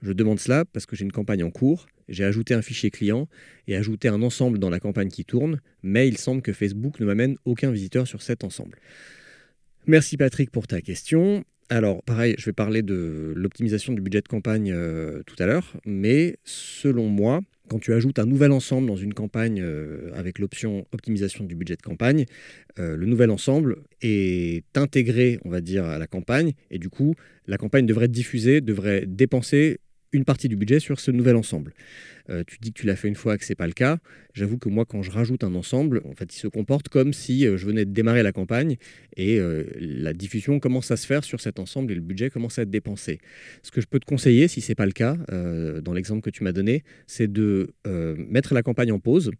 Je 0.02 0.12
demande 0.12 0.40
cela 0.40 0.64
parce 0.64 0.84
que 0.84 0.96
j'ai 0.96 1.04
une 1.04 1.12
campagne 1.12 1.44
en 1.44 1.52
cours, 1.52 1.86
j'ai 2.08 2.24
ajouté 2.24 2.54
un 2.54 2.60
fichier 2.60 2.90
client 2.90 3.28
et 3.68 3.76
ajouté 3.76 4.08
un 4.08 4.20
ensemble 4.20 4.58
dans 4.58 4.68
la 4.68 4.80
campagne 4.80 5.10
qui 5.10 5.24
tourne, 5.24 5.60
mais 5.84 6.08
il 6.08 6.18
semble 6.18 6.42
que 6.42 6.52
Facebook 6.52 6.98
ne 6.98 7.06
m'amène 7.06 7.36
aucun 7.44 7.70
visiteur 7.70 8.08
sur 8.08 8.20
cet 8.20 8.42
ensemble. 8.42 8.78
Merci 9.86 10.16
Patrick 10.16 10.50
pour 10.50 10.66
ta 10.66 10.80
question. 10.80 11.44
Alors, 11.68 12.02
pareil, 12.02 12.34
je 12.36 12.46
vais 12.46 12.52
parler 12.52 12.82
de 12.82 13.32
l'optimisation 13.36 13.92
du 13.92 14.02
budget 14.02 14.22
de 14.22 14.28
campagne 14.28 14.72
euh, 14.72 15.22
tout 15.24 15.36
à 15.38 15.46
l'heure, 15.46 15.76
mais 15.86 16.36
selon 16.42 17.08
moi, 17.08 17.40
quand 17.68 17.78
tu 17.78 17.92
ajoutes 17.92 18.18
un 18.18 18.26
nouvel 18.26 18.52
ensemble 18.52 18.86
dans 18.86 18.96
une 18.96 19.14
campagne 19.14 19.60
euh, 19.62 20.10
avec 20.14 20.38
l'option 20.38 20.86
optimisation 20.92 21.44
du 21.44 21.54
budget 21.54 21.76
de 21.76 21.82
campagne, 21.82 22.26
euh, 22.78 22.96
le 22.96 23.06
nouvel 23.06 23.30
ensemble 23.30 23.76
est 24.02 24.64
intégré, 24.76 25.38
on 25.44 25.50
va 25.50 25.60
dire, 25.60 25.84
à 25.84 25.98
la 25.98 26.06
campagne, 26.06 26.52
et 26.70 26.78
du 26.78 26.88
coup, 26.88 27.14
la 27.46 27.56
campagne 27.56 27.86
devrait 27.86 28.06
être 28.06 28.12
diffusée, 28.12 28.60
devrait 28.60 29.04
dépenser 29.06 29.80
une 30.14 30.24
partie 30.24 30.48
du 30.48 30.56
budget 30.56 30.80
sur 30.80 31.00
ce 31.00 31.10
nouvel 31.10 31.36
ensemble. 31.36 31.74
Euh, 32.30 32.42
tu 32.46 32.56
dis 32.58 32.72
que 32.72 32.80
tu 32.80 32.86
l'as 32.86 32.96
fait 32.96 33.08
une 33.08 33.16
fois, 33.16 33.36
que 33.36 33.44
c'est 33.44 33.54
pas 33.54 33.66
le 33.66 33.72
cas. 33.72 33.98
J'avoue 34.32 34.56
que 34.56 34.68
moi, 34.68 34.86
quand 34.86 35.02
je 35.02 35.10
rajoute 35.10 35.44
un 35.44 35.54
ensemble, 35.54 36.00
en 36.04 36.14
fait, 36.14 36.34
il 36.34 36.38
se 36.38 36.48
comporte 36.48 36.88
comme 36.88 37.12
si 37.12 37.46
euh, 37.46 37.56
je 37.58 37.66
venais 37.66 37.84
de 37.84 37.90
démarrer 37.90 38.22
la 38.22 38.32
campagne 38.32 38.76
et 39.16 39.38
euh, 39.38 39.64
la 39.76 40.14
diffusion 40.14 40.58
commence 40.60 40.90
à 40.90 40.96
se 40.96 41.06
faire 41.06 41.24
sur 41.24 41.40
cet 41.40 41.58
ensemble 41.58 41.92
et 41.92 41.94
le 41.94 42.00
budget 42.00 42.30
commence 42.30 42.58
à 42.58 42.62
être 42.62 42.70
dépensé. 42.70 43.18
Ce 43.62 43.70
que 43.70 43.80
je 43.80 43.86
peux 43.86 43.98
te 43.98 44.06
conseiller, 44.06 44.48
si 44.48 44.60
c'est 44.60 44.74
pas 44.74 44.86
le 44.86 44.92
cas, 44.92 45.16
dans 45.82 45.92
l'exemple 45.92 46.22
que 46.22 46.30
tu 46.30 46.44
m'as 46.44 46.52
donné, 46.52 46.84
c'est 47.06 47.30
de 47.30 47.74
mettre 48.16 48.54
la 48.54 48.62
campagne 48.62 48.92
en 48.92 48.98
pause 48.98 49.30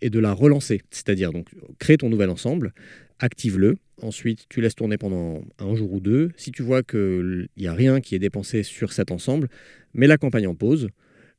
et 0.00 0.10
de 0.10 0.18
la 0.18 0.32
relancer. 0.32 0.82
C'est-à-dire 0.90 1.32
donc 1.32 1.48
créer 1.78 1.96
ton 1.96 2.08
nouvel 2.08 2.30
ensemble, 2.30 2.72
active-le. 3.18 3.76
Ensuite, 4.00 4.46
tu 4.48 4.60
laisses 4.60 4.76
tourner 4.76 4.96
pendant 4.96 5.42
un 5.58 5.74
jour 5.74 5.92
ou 5.92 6.00
deux. 6.00 6.30
Si 6.36 6.52
tu 6.52 6.62
vois 6.62 6.82
qu'il 6.82 7.48
n'y 7.56 7.66
a 7.66 7.74
rien 7.74 8.00
qui 8.00 8.14
est 8.14 8.20
dépensé 8.20 8.62
sur 8.62 8.92
cet 8.92 9.10
ensemble, 9.10 9.48
mets 9.94 10.06
la 10.06 10.18
campagne 10.18 10.46
en 10.46 10.54
pause, 10.54 10.88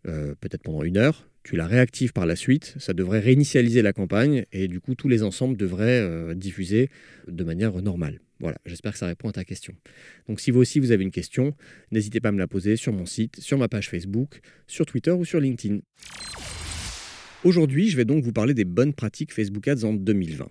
euh, 0.08 0.34
peut-être 0.40 0.64
pendant 0.64 0.84
une 0.84 0.98
heure. 0.98 1.30
Tu 1.44 1.56
la 1.56 1.68
réactives 1.68 2.12
par 2.12 2.26
la 2.26 2.36
suite. 2.36 2.76
Ça 2.80 2.94
devrait 2.94 3.20
réinitialiser 3.20 3.82
la 3.82 3.94
campagne 3.94 4.46
et 4.52 4.68
du 4.68 4.82
coup, 4.82 4.94
tous 4.94 5.08
les 5.08 5.24
ensembles 5.24 5.56
devraient 5.56 6.02
euh, 6.02 6.36
diffuser 6.36 6.90
de 7.28 7.44
manière 7.44 7.82
normale. 7.82 8.20
Voilà, 8.42 8.58
j'espère 8.66 8.94
que 8.94 8.98
ça 8.98 9.08
répond 9.08 9.30
à 9.30 9.34
ta 9.34 9.44
question. 9.44 9.74
Donc 10.28 10.40
si 10.40 10.52
vous 10.52 10.60
aussi 10.60 10.80
vous 10.80 10.92
avez 10.92 11.04
une 11.04 11.12
question, 11.12 11.56
n'hésitez 11.92 12.22
pas 12.22 12.30
à 12.30 12.32
me 12.32 12.40
la 12.40 12.48
poser 12.48 12.78
sur 12.78 12.94
mon 12.94 13.06
site, 13.06 13.40
sur 13.40 13.58
ma 13.58 13.68
page 13.68 13.90
Facebook, 13.90 14.40
sur 14.66 14.86
Twitter 14.86 15.12
ou 15.12 15.26
sur 15.26 15.42
LinkedIn. 15.42 15.80
Aujourd'hui, 17.46 17.90
je 17.90 17.96
vais 17.96 18.04
donc 18.04 18.22
vous 18.22 18.34
parler 18.34 18.54
des 18.54 18.66
bonnes 18.66 18.94
pratiques 18.94 19.34
Facebook 19.34 19.66
Ads 19.70 19.86
en 19.86 19.94
2020. 19.94 20.50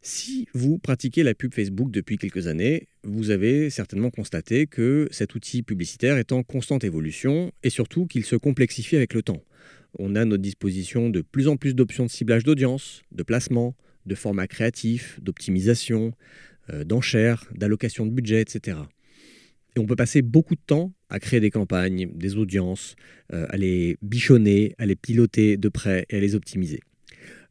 Si 0.00 0.48
vous 0.54 0.78
pratiquez 0.78 1.22
la 1.22 1.34
pub 1.34 1.52
Facebook 1.52 1.90
depuis 1.90 2.16
quelques 2.16 2.46
années, 2.46 2.88
vous 3.02 3.28
avez 3.28 3.68
certainement 3.68 4.08
constaté 4.08 4.66
que 4.66 5.08
cet 5.10 5.34
outil 5.34 5.62
publicitaire 5.62 6.16
est 6.16 6.32
en 6.32 6.42
constante 6.42 6.84
évolution 6.84 7.52
et 7.62 7.68
surtout 7.68 8.06
qu'il 8.06 8.24
se 8.24 8.34
complexifie 8.34 8.96
avec 8.96 9.12
le 9.12 9.22
temps. 9.22 9.42
On 9.98 10.14
a 10.14 10.22
à 10.22 10.24
notre 10.24 10.42
disposition 10.42 11.10
de 11.10 11.20
plus 11.20 11.48
en 11.48 11.58
plus 11.58 11.74
d'options 11.74 12.06
de 12.06 12.10
ciblage 12.10 12.44
d'audience, 12.44 13.02
de 13.12 13.22
placement, 13.22 13.76
de 14.06 14.14
formats 14.14 14.46
créatifs, 14.46 15.20
d'optimisation, 15.20 16.12
euh, 16.70 16.84
d'enchères, 16.84 17.44
d'allocation 17.54 18.06
de 18.06 18.10
budget, 18.10 18.40
etc. 18.40 18.78
Et 19.76 19.80
on 19.80 19.86
peut 19.86 19.96
passer 19.96 20.22
beaucoup 20.22 20.54
de 20.54 20.62
temps 20.66 20.94
à 21.14 21.20
créer 21.20 21.38
des 21.38 21.50
campagnes, 21.50 22.10
des 22.12 22.36
audiences, 22.36 22.96
euh, 23.32 23.46
à 23.48 23.56
les 23.56 23.96
bichonner, 24.02 24.74
à 24.78 24.86
les 24.86 24.96
piloter 24.96 25.56
de 25.56 25.68
près 25.68 26.06
et 26.10 26.16
à 26.16 26.20
les 26.20 26.34
optimiser. 26.34 26.80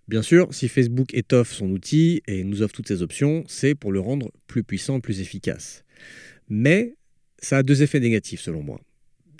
Bien 0.09 0.21
sûr, 0.21 0.53
si 0.53 0.67
Facebook 0.67 1.13
étoffe 1.13 1.53
son 1.53 1.69
outil 1.69 2.21
et 2.27 2.43
nous 2.43 2.61
offre 2.61 2.73
toutes 2.73 2.89
ces 2.89 3.01
options, 3.01 3.45
c'est 3.47 3.73
pour 3.73 3.93
le 3.93 4.01
rendre 4.01 4.31
plus 4.47 4.63
puissant, 4.63 4.99
plus 4.99 5.21
efficace. 5.21 5.85
Mais 6.49 6.95
ça 7.39 7.59
a 7.59 7.63
deux 7.63 7.83
effets 7.83 8.01
négatifs 8.01 8.41
selon 8.41 8.63
moi. 8.63 8.81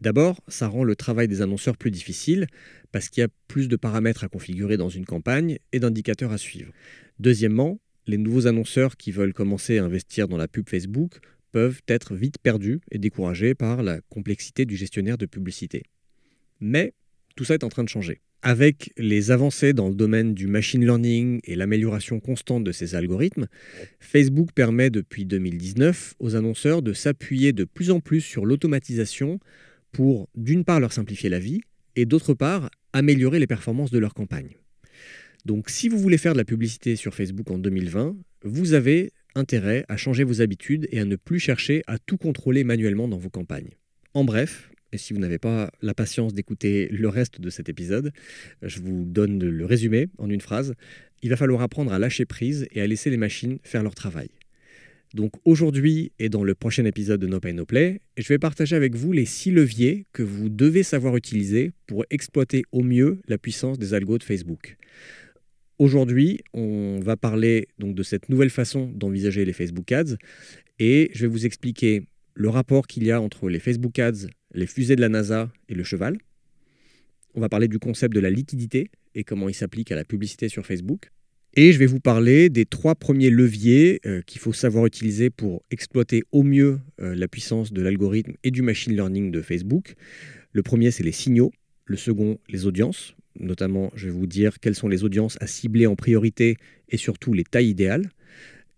D'abord, 0.02 0.42
ça 0.48 0.70
rend 0.70 0.86
le 0.86 0.96
travail 0.96 1.28
des 1.28 1.42
annonceurs 1.42 1.76
plus 1.76 1.92
difficile 1.92 2.48
parce 2.94 3.10
qu'il 3.10 3.22
y 3.22 3.26
a 3.26 3.30
plus 3.50 3.68
de 3.68 3.76
paramètres 3.76 4.24
à 4.24 4.30
configurer 4.30 4.78
dans 4.78 4.90
une 4.90 5.06
campagne 5.06 5.58
et 5.74 5.82
d'indicateurs 5.82 6.32
à 6.32 6.38
suivre. 6.38 6.72
Deuxièmement, 7.20 7.78
les 8.08 8.18
nouveaux 8.18 8.48
annonceurs 8.48 8.96
qui 8.96 9.12
veulent 9.12 9.34
commencer 9.34 9.80
à 9.80 9.84
investir 9.84 10.30
dans 10.30 10.38
la 10.38 10.48
pub 10.48 10.70
Facebook 10.70 11.20
peuvent 11.54 11.82
être 11.88 12.16
vite 12.16 12.40
perdus 12.44 12.82
et 12.92 12.98
découragés 12.98 13.54
par 13.54 13.84
la 13.84 14.02
complexité 14.10 14.66
du 14.66 14.76
gestionnaire 14.76 15.18
de 15.18 15.26
publicité. 15.26 15.84
Mais 16.60 16.94
tout 17.36 17.46
ça 17.46 17.54
est 17.54 17.64
en 17.64 17.70
train 17.70 17.84
de 17.84 17.90
changer. 17.90 18.20
Avec 18.42 18.92
les 18.98 19.32
avancées 19.32 19.72
dans 19.72 19.88
le 19.88 19.96
domaine 19.96 20.34
du 20.34 20.48
machine 20.48 20.84
learning 20.84 21.40
et 21.46 21.56
l'amélioration 21.56 22.20
constante 22.20 22.66
de 22.66 22.74
ces 22.74 22.96
algorithmes, 22.96 23.48
Facebook 24.02 24.50
permet 24.54 24.90
depuis 24.90 25.26
2019 25.26 26.16
aux 26.20 26.36
annonceurs 26.36 26.82
de 26.82 26.92
s'appuyer 26.92 27.54
de 27.54 27.64
plus 27.64 27.92
en 27.92 28.02
plus 28.02 28.20
sur 28.20 28.46
l'automatisation 28.46 29.40
pour 29.94 30.28
d'une 30.36 30.66
part 30.66 30.82
leur 30.82 30.92
simplifier 30.92 31.30
la 31.30 31.40
vie 31.40 31.62
et 31.96 32.06
d'autre 32.06 32.34
part 32.34 32.70
améliorer 32.92 33.40
les 33.40 33.48
performances 33.48 33.92
de 33.92 34.00
leur 34.00 34.14
campagne. 34.14 34.58
Donc 35.46 35.70
si 35.70 35.88
vous 35.88 36.00
voulez 36.00 36.18
faire 36.18 36.34
de 36.34 36.38
la 36.40 36.46
publicité 36.46 36.96
sur 36.96 37.14
Facebook 37.14 37.50
en 37.52 37.60
2020, 37.60 38.16
vous 38.44 38.74
avez 38.74 39.12
intérêt 39.36 39.86
à 39.90 39.98
changer 39.98 40.24
vos 40.24 40.42
habitudes 40.42 40.88
et 40.92 41.00
à 41.00 41.06
ne 41.06 41.16
plus 41.16 41.40
chercher 41.40 41.84
à 41.88 41.98
tout 41.98 42.18
contrôler 42.18 42.64
manuellement 42.64 43.08
dans 43.08 43.18
vos 43.18 43.30
campagnes. 43.30 43.72
En 44.14 44.24
bref, 44.24 44.70
et 44.92 44.98
si 44.98 45.14
vous 45.14 45.20
n'avez 45.20 45.40
pas 45.40 45.72
la 45.82 45.94
patience 45.94 46.34
d'écouter 46.34 46.88
le 46.90 47.10
reste 47.10 47.42
de 47.42 47.50
cet 47.50 47.68
épisode, 47.68 48.12
je 48.62 48.80
vous 48.80 49.06
donne 49.06 49.44
le 49.44 49.66
résumé 49.66 50.10
en 50.20 50.30
une 50.30 50.42
phrase. 50.42 50.76
Il 51.24 51.30
va 51.30 51.36
falloir 51.36 51.62
apprendre 51.62 51.92
à 51.92 52.00
lâcher 52.00 52.26
prise 52.26 52.68
et 52.72 52.82
à 52.82 52.88
laisser 52.88 53.10
les 53.10 53.18
machines 53.18 53.58
faire 53.64 53.82
leur 53.82 53.96
travail. 53.96 54.30
Donc 55.14 55.34
aujourd'hui 55.46 56.12
et 56.18 56.30
dans 56.30 56.44
le 56.44 56.56
prochain 56.56 56.86
épisode 56.86 57.22
de 57.22 57.28
No 57.28 57.40
Pay 57.40 57.54
No 57.54 57.66
Play, 57.66 58.02
je 58.18 58.28
vais 58.28 58.40
partager 58.40 58.76
avec 58.76 58.96
vous 58.96 59.12
les 59.12 59.26
six 59.26 59.52
leviers 59.52 60.06
que 60.12 60.24
vous 60.24 60.50
devez 60.50 60.82
savoir 60.82 61.16
utiliser 61.16 61.72
pour 61.86 62.04
exploiter 62.10 62.64
au 62.72 62.82
mieux 62.82 63.20
la 63.28 63.38
puissance 63.38 63.78
des 63.78 63.94
algos 63.94 64.18
de 64.18 64.24
Facebook. 64.24 64.76
Aujourd'hui, 65.84 66.40
on 66.54 67.02
va 67.02 67.18
parler 67.18 67.68
donc 67.78 67.94
de 67.94 68.04
cette 68.04 68.30
nouvelle 68.30 68.50
façon 68.50 68.90
d'envisager 68.96 69.44
les 69.44 69.52
Facebook 69.52 69.92
Ads 69.92 70.16
et 70.80 71.12
je 71.14 71.24
vais 71.24 71.28
vous 71.28 71.46
expliquer 71.46 72.04
le 72.36 72.48
rapport 72.48 72.88
qu'il 72.88 73.04
y 73.04 73.12
a 73.12 73.20
entre 73.20 73.50
les 73.50 73.60
Facebook 73.60 74.00
Ads, 74.00 74.30
les 74.54 74.66
fusées 74.66 74.96
de 74.96 75.02
la 75.02 75.10
NASA 75.10 75.52
et 75.68 75.74
le 75.74 75.84
cheval. 75.84 76.20
On 77.36 77.42
va 77.42 77.50
parler 77.50 77.68
du 77.68 77.80
concept 77.80 78.16
de 78.16 78.22
la 78.22 78.30
liquidité 78.30 78.92
et 79.14 79.26
comment 79.26 79.50
il 79.50 79.54
s'applique 79.54 79.92
à 79.92 79.98
la 79.98 80.06
publicité 80.06 80.48
sur 80.48 80.66
Facebook. 80.66 81.12
Et 81.54 81.74
je 81.74 81.80
vais 81.80 81.86
vous 81.86 82.00
parler 82.00 82.48
des 82.48 82.64
trois 82.64 82.96
premiers 82.96 83.30
leviers 83.30 84.00
euh, 84.06 84.22
qu'il 84.22 84.40
faut 84.40 84.54
savoir 84.54 84.86
utiliser 84.86 85.30
pour 85.30 85.64
exploiter 85.70 86.24
au 86.32 86.44
mieux 86.44 86.80
euh, 87.02 87.14
la 87.14 87.28
puissance 87.28 87.74
de 87.74 87.82
l'algorithme 87.82 88.36
et 88.46 88.52
du 88.52 88.62
machine 88.62 88.94
learning 88.94 89.32
de 89.32 89.42
Facebook. 89.42 89.96
Le 90.54 90.64
premier, 90.64 90.92
c'est 90.92 91.04
les 91.04 91.12
signaux. 91.12 91.52
Le 91.84 91.98
second, 91.98 92.40
les 92.48 92.66
audiences. 92.66 93.18
Notamment, 93.40 93.92
je 93.96 94.06
vais 94.06 94.12
vous 94.12 94.28
dire 94.28 94.60
quelles 94.60 94.76
sont 94.76 94.88
les 94.88 95.04
audiences 95.04 95.38
à 95.42 95.48
cibler 95.48 95.88
en 95.88 95.96
priorité 95.96 96.58
et 96.90 96.98
surtout 96.98 97.34
les 97.34 97.44
tailles 97.44 97.70
idéales. 97.70 98.10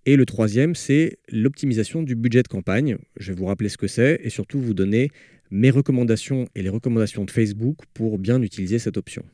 Et 0.05 0.15
le 0.15 0.25
troisième, 0.25 0.75
c'est 0.75 1.17
l'optimisation 1.29 2.03
du 2.03 2.15
budget 2.15 2.43
de 2.43 2.47
campagne. 2.47 2.97
Je 3.17 3.31
vais 3.31 3.39
vous 3.39 3.45
rappeler 3.45 3.69
ce 3.69 3.77
que 3.77 3.87
c'est 3.87 4.19
et 4.23 4.29
surtout 4.29 4.59
vous 4.59 4.73
donner 4.73 5.09
mes 5.51 5.71
recommandations 5.71 6.47
et 6.55 6.61
les 6.61 6.69
recommandations 6.69 7.25
de 7.25 7.31
Facebook 7.31 7.77
pour 7.93 8.19
bien 8.19 8.41
utiliser 8.41 8.79
cette 8.79 8.97
option. 8.97 9.25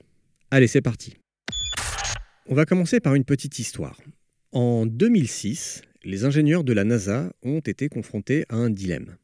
Allez, 0.50 0.68
c'est 0.68 0.82
parti. 0.82 1.16
On 2.48 2.56
va 2.56 2.66
commencer 2.66 3.00
par 3.00 3.16
une 3.16 3.24
petite 3.24 3.60
histoire. 3.60 4.00
En 4.52 4.86
2006, 4.86 5.82
les 6.04 6.26
ingénieurs 6.26 6.64
de 6.64 6.74
la 6.74 6.84
NASA 6.84 7.32
ont 7.44 7.60
été 7.60 7.88
confrontés 7.88 8.46
à 8.50 8.56
un 8.56 8.70
dilemme. 8.70 9.16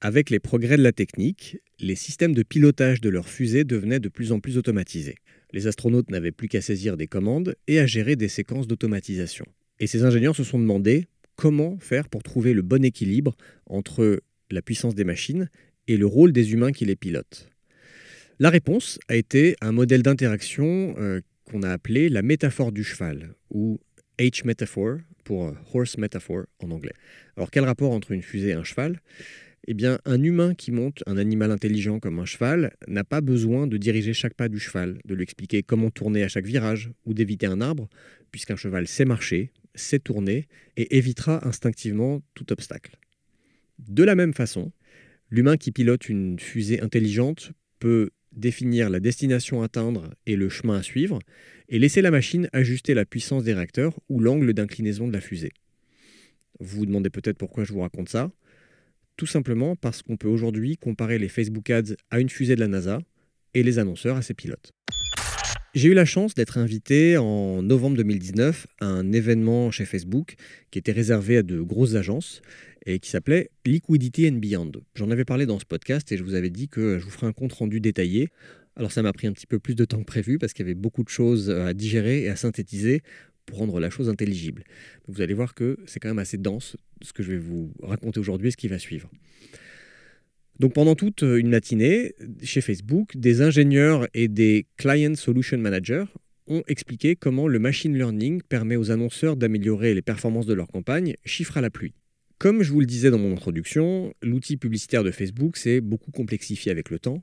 Avec 0.00 0.30
les 0.30 0.40
progrès 0.40 0.76
de 0.76 0.82
la 0.82 0.90
technique, 0.90 1.58
les 1.78 1.94
systèmes 1.94 2.34
de 2.34 2.42
pilotage 2.42 3.00
de 3.00 3.08
leurs 3.08 3.28
fusées 3.28 3.62
devenaient 3.64 4.00
de 4.00 4.08
plus 4.08 4.32
en 4.32 4.40
plus 4.40 4.58
automatisés. 4.58 5.16
Les 5.52 5.66
astronautes 5.66 6.10
n'avaient 6.10 6.32
plus 6.32 6.48
qu'à 6.48 6.60
saisir 6.60 6.96
des 6.96 7.06
commandes 7.06 7.54
et 7.66 7.78
à 7.78 7.86
gérer 7.86 8.16
des 8.16 8.28
séquences 8.28 8.66
d'automatisation. 8.66 9.44
Et 9.80 9.86
ces 9.86 10.04
ingénieurs 10.04 10.36
se 10.36 10.44
sont 10.44 10.58
demandé 10.58 11.06
comment 11.36 11.78
faire 11.78 12.08
pour 12.08 12.22
trouver 12.22 12.54
le 12.54 12.62
bon 12.62 12.84
équilibre 12.84 13.36
entre 13.66 14.22
la 14.50 14.62
puissance 14.62 14.94
des 14.94 15.04
machines 15.04 15.48
et 15.88 15.96
le 15.96 16.06
rôle 16.06 16.32
des 16.32 16.52
humains 16.52 16.72
qui 16.72 16.84
les 16.84 16.96
pilotent. 16.96 17.48
La 18.38 18.50
réponse 18.50 18.98
a 19.08 19.16
été 19.16 19.56
un 19.60 19.72
modèle 19.72 20.02
d'interaction 20.02 20.94
euh, 20.98 21.20
qu'on 21.44 21.62
a 21.62 21.70
appelé 21.70 22.08
la 22.08 22.22
métaphore 22.22 22.72
du 22.72 22.84
cheval, 22.84 23.34
ou 23.50 23.78
H-metaphor 24.18 24.98
pour 25.24 25.48
euh, 25.48 25.52
horse 25.72 25.98
metaphor 25.98 26.44
en 26.60 26.70
anglais. 26.70 26.94
Alors 27.36 27.50
quel 27.50 27.64
rapport 27.64 27.92
entre 27.92 28.12
une 28.12 28.22
fusée 28.22 28.48
et 28.48 28.54
un 28.54 28.64
cheval? 28.64 29.00
Eh 29.68 29.74
bien, 29.74 29.98
un 30.04 30.22
humain 30.22 30.54
qui 30.54 30.72
monte 30.72 31.02
un 31.06 31.16
animal 31.16 31.50
intelligent 31.50 32.00
comme 32.00 32.18
un 32.18 32.24
cheval 32.24 32.74
n'a 32.88 33.04
pas 33.04 33.20
besoin 33.20 33.66
de 33.66 33.76
diriger 33.76 34.12
chaque 34.12 34.34
pas 34.34 34.48
du 34.48 34.58
cheval, 34.58 34.98
de 35.04 35.14
lui 35.14 35.22
expliquer 35.22 35.62
comment 35.62 35.90
tourner 35.90 36.24
à 36.24 36.28
chaque 36.28 36.46
virage 36.46 36.90
ou 37.06 37.14
d'éviter 37.14 37.46
un 37.46 37.60
arbre, 37.60 37.88
puisqu'un 38.32 38.56
cheval 38.56 38.88
sait 38.88 39.04
marcher, 39.04 39.52
sait 39.74 40.00
tourner 40.00 40.48
et 40.76 40.96
évitera 40.96 41.46
instinctivement 41.46 42.22
tout 42.34 42.52
obstacle. 42.52 42.98
De 43.78 44.02
la 44.02 44.14
même 44.14 44.34
façon, 44.34 44.72
l'humain 45.30 45.56
qui 45.56 45.70
pilote 45.70 46.08
une 46.08 46.38
fusée 46.38 46.80
intelligente 46.80 47.52
peut 47.78 48.10
définir 48.32 48.90
la 48.90 49.00
destination 49.00 49.62
à 49.62 49.66
atteindre 49.66 50.14
et 50.26 50.36
le 50.36 50.48
chemin 50.48 50.78
à 50.78 50.82
suivre, 50.82 51.18
et 51.68 51.78
laisser 51.78 52.02
la 52.02 52.10
machine 52.10 52.48
ajuster 52.52 52.94
la 52.94 53.04
puissance 53.04 53.44
des 53.44 53.54
réacteurs 53.54 53.98
ou 54.08 54.20
l'angle 54.20 54.52
d'inclinaison 54.54 55.06
de 55.06 55.12
la 55.12 55.20
fusée. 55.20 55.52
Vous 56.60 56.78
vous 56.78 56.86
demandez 56.86 57.10
peut-être 57.10 57.38
pourquoi 57.38 57.64
je 57.64 57.72
vous 57.72 57.80
raconte 57.80 58.08
ça. 58.08 58.30
Tout 59.22 59.26
simplement 59.26 59.76
parce 59.76 60.02
qu'on 60.02 60.16
peut 60.16 60.26
aujourd'hui 60.26 60.76
comparer 60.76 61.16
les 61.16 61.28
Facebook 61.28 61.70
Ads 61.70 61.94
à 62.10 62.18
une 62.18 62.28
fusée 62.28 62.56
de 62.56 62.60
la 62.60 62.66
NASA 62.66 62.98
et 63.54 63.62
les 63.62 63.78
annonceurs 63.78 64.16
à 64.16 64.22
ses 64.22 64.34
pilotes. 64.34 64.72
J'ai 65.76 65.90
eu 65.90 65.94
la 65.94 66.04
chance 66.04 66.34
d'être 66.34 66.58
invité 66.58 67.16
en 67.18 67.62
novembre 67.62 67.96
2019 67.98 68.66
à 68.80 68.86
un 68.86 69.12
événement 69.12 69.70
chez 69.70 69.84
Facebook 69.84 70.34
qui 70.72 70.80
était 70.80 70.90
réservé 70.90 71.36
à 71.36 71.44
de 71.44 71.60
grosses 71.60 71.94
agences 71.94 72.42
et 72.84 72.98
qui 72.98 73.10
s'appelait 73.10 73.50
Liquidity 73.64 74.28
and 74.28 74.38
Beyond. 74.38 74.72
J'en 74.96 75.12
avais 75.12 75.24
parlé 75.24 75.46
dans 75.46 75.60
ce 75.60 75.66
podcast 75.66 76.10
et 76.10 76.16
je 76.16 76.24
vous 76.24 76.34
avais 76.34 76.50
dit 76.50 76.66
que 76.66 76.98
je 76.98 77.04
vous 77.04 77.10
ferai 77.12 77.28
un 77.28 77.32
compte 77.32 77.52
rendu 77.52 77.78
détaillé. 77.78 78.28
Alors 78.74 78.90
ça 78.90 79.02
m'a 79.02 79.12
pris 79.12 79.28
un 79.28 79.32
petit 79.32 79.46
peu 79.46 79.60
plus 79.60 79.76
de 79.76 79.84
temps 79.84 80.00
que 80.00 80.04
prévu 80.04 80.38
parce 80.38 80.52
qu'il 80.52 80.66
y 80.66 80.68
avait 80.68 80.74
beaucoup 80.74 81.04
de 81.04 81.10
choses 81.10 81.48
à 81.48 81.74
digérer 81.74 82.22
et 82.22 82.28
à 82.28 82.34
synthétiser 82.34 83.02
rendre 83.50 83.80
la 83.80 83.90
chose 83.90 84.08
intelligible. 84.08 84.64
Vous 85.08 85.20
allez 85.20 85.34
voir 85.34 85.54
que 85.54 85.78
c'est 85.86 86.00
quand 86.00 86.08
même 86.08 86.18
assez 86.18 86.38
dense 86.38 86.76
ce 87.00 87.12
que 87.12 87.22
je 87.22 87.32
vais 87.32 87.38
vous 87.38 87.72
raconter 87.82 88.20
aujourd'hui 88.20 88.48
et 88.48 88.50
ce 88.50 88.56
qui 88.56 88.68
va 88.68 88.78
suivre. 88.78 89.10
Donc 90.58 90.74
pendant 90.74 90.94
toute 90.94 91.22
une 91.22 91.48
matinée, 91.48 92.14
chez 92.42 92.60
Facebook, 92.60 93.16
des 93.16 93.40
ingénieurs 93.40 94.06
et 94.14 94.28
des 94.28 94.66
Client 94.76 95.14
Solution 95.14 95.58
Managers 95.58 96.04
ont 96.46 96.62
expliqué 96.68 97.16
comment 97.16 97.48
le 97.48 97.58
machine 97.58 97.96
learning 97.96 98.42
permet 98.48 98.76
aux 98.76 98.90
annonceurs 98.90 99.36
d'améliorer 99.36 99.94
les 99.94 100.02
performances 100.02 100.46
de 100.46 100.54
leur 100.54 100.68
campagne, 100.68 101.16
chiffre 101.24 101.56
à 101.56 101.60
la 101.60 101.70
pluie. 101.70 101.94
Comme 102.38 102.62
je 102.62 102.72
vous 102.72 102.80
le 102.80 102.86
disais 102.86 103.10
dans 103.10 103.18
mon 103.18 103.32
introduction, 103.32 104.12
l'outil 104.22 104.56
publicitaire 104.56 105.04
de 105.04 105.10
Facebook 105.10 105.56
s'est 105.56 105.80
beaucoup 105.80 106.10
complexifié 106.10 106.72
avec 106.72 106.90
le 106.90 106.98
temps, 106.98 107.22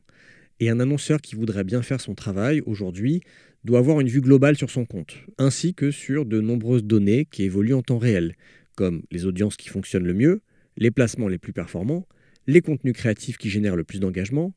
et 0.60 0.70
un 0.70 0.80
annonceur 0.80 1.22
qui 1.22 1.36
voudrait 1.36 1.64
bien 1.64 1.82
faire 1.82 2.02
son 2.02 2.16
travail 2.16 2.62
aujourd'hui 2.66 3.22
doit 3.64 3.80
avoir 3.80 4.00
une 4.00 4.08
vue 4.08 4.22
globale 4.22 4.56
sur 4.56 4.70
son 4.70 4.86
compte, 4.86 5.16
ainsi 5.38 5.74
que 5.74 5.92
sur 5.92 6.26
de 6.26 6.42
nombreuses 6.42 6.84
données 6.84 7.26
qui 7.26 7.44
évoluent 7.44 7.74
en 7.74 7.82
temps 7.82 7.98
réel, 7.98 8.36
comme 8.76 9.04
les 9.12 9.26
audiences 9.26 9.58
qui 9.58 9.70
fonctionnent 9.70 10.06
le 10.06 10.14
mieux, 10.14 10.42
les 10.78 10.92
placements 10.92 11.28
les 11.28 11.38
plus 11.38 11.54
performants, 11.54 12.08
les 12.48 12.62
contenus 12.62 12.94
créatifs 12.94 13.38
qui 13.38 13.50
génèrent 13.50 13.76
le 13.76 13.84
plus 13.84 14.00
d'engagement, 14.00 14.54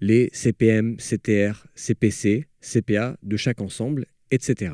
les 0.00 0.30
CPM, 0.32 0.96
CTR, 0.96 1.66
CPC, 1.74 2.46
CPA 2.60 3.16
de 3.22 3.36
chaque 3.36 3.60
ensemble, 3.60 4.06
etc. 4.30 4.72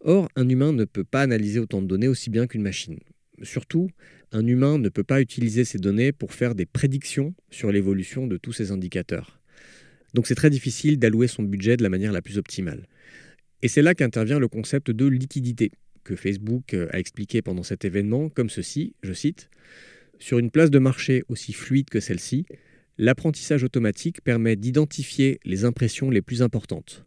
Or, 0.00 0.28
un 0.36 0.48
humain 0.48 0.72
ne 0.72 0.84
peut 0.84 1.04
pas 1.04 1.22
analyser 1.22 1.60
autant 1.60 1.82
de 1.82 1.86
données 1.86 2.08
aussi 2.08 2.30
bien 2.30 2.46
qu'une 2.46 2.62
machine. 2.62 2.98
Surtout, 3.42 3.88
un 4.32 4.46
humain 4.46 4.78
ne 4.78 4.88
peut 4.88 5.04
pas 5.04 5.20
utiliser 5.20 5.64
ces 5.64 5.78
données 5.78 6.12
pour 6.12 6.34
faire 6.34 6.54
des 6.54 6.66
prédictions 6.66 7.34
sur 7.50 7.70
l'évolution 7.70 8.26
de 8.26 8.36
tous 8.36 8.52
ces 8.52 8.72
indicateurs. 8.72 9.37
Donc 10.14 10.26
c'est 10.26 10.34
très 10.34 10.50
difficile 10.50 10.98
d'allouer 10.98 11.28
son 11.28 11.42
budget 11.42 11.76
de 11.76 11.82
la 11.82 11.88
manière 11.88 12.12
la 12.12 12.22
plus 12.22 12.38
optimale. 12.38 12.86
Et 13.62 13.68
c'est 13.68 13.82
là 13.82 13.94
qu'intervient 13.94 14.38
le 14.38 14.48
concept 14.48 14.90
de 14.90 15.06
liquidité, 15.06 15.72
que 16.04 16.16
Facebook 16.16 16.74
a 16.74 16.98
expliqué 16.98 17.42
pendant 17.42 17.62
cet 17.62 17.84
événement 17.84 18.28
comme 18.28 18.50
ceci, 18.50 18.94
je 19.02 19.12
cite, 19.12 19.50
sur 20.18 20.38
une 20.38 20.50
place 20.50 20.70
de 20.70 20.78
marché 20.78 21.22
aussi 21.28 21.52
fluide 21.52 21.90
que 21.90 22.00
celle-ci, 22.00 22.46
l'apprentissage 22.98 23.64
automatique 23.64 24.22
permet 24.22 24.56
d'identifier 24.56 25.38
les 25.44 25.64
impressions 25.64 26.10
les 26.10 26.22
plus 26.22 26.42
importantes. 26.42 27.04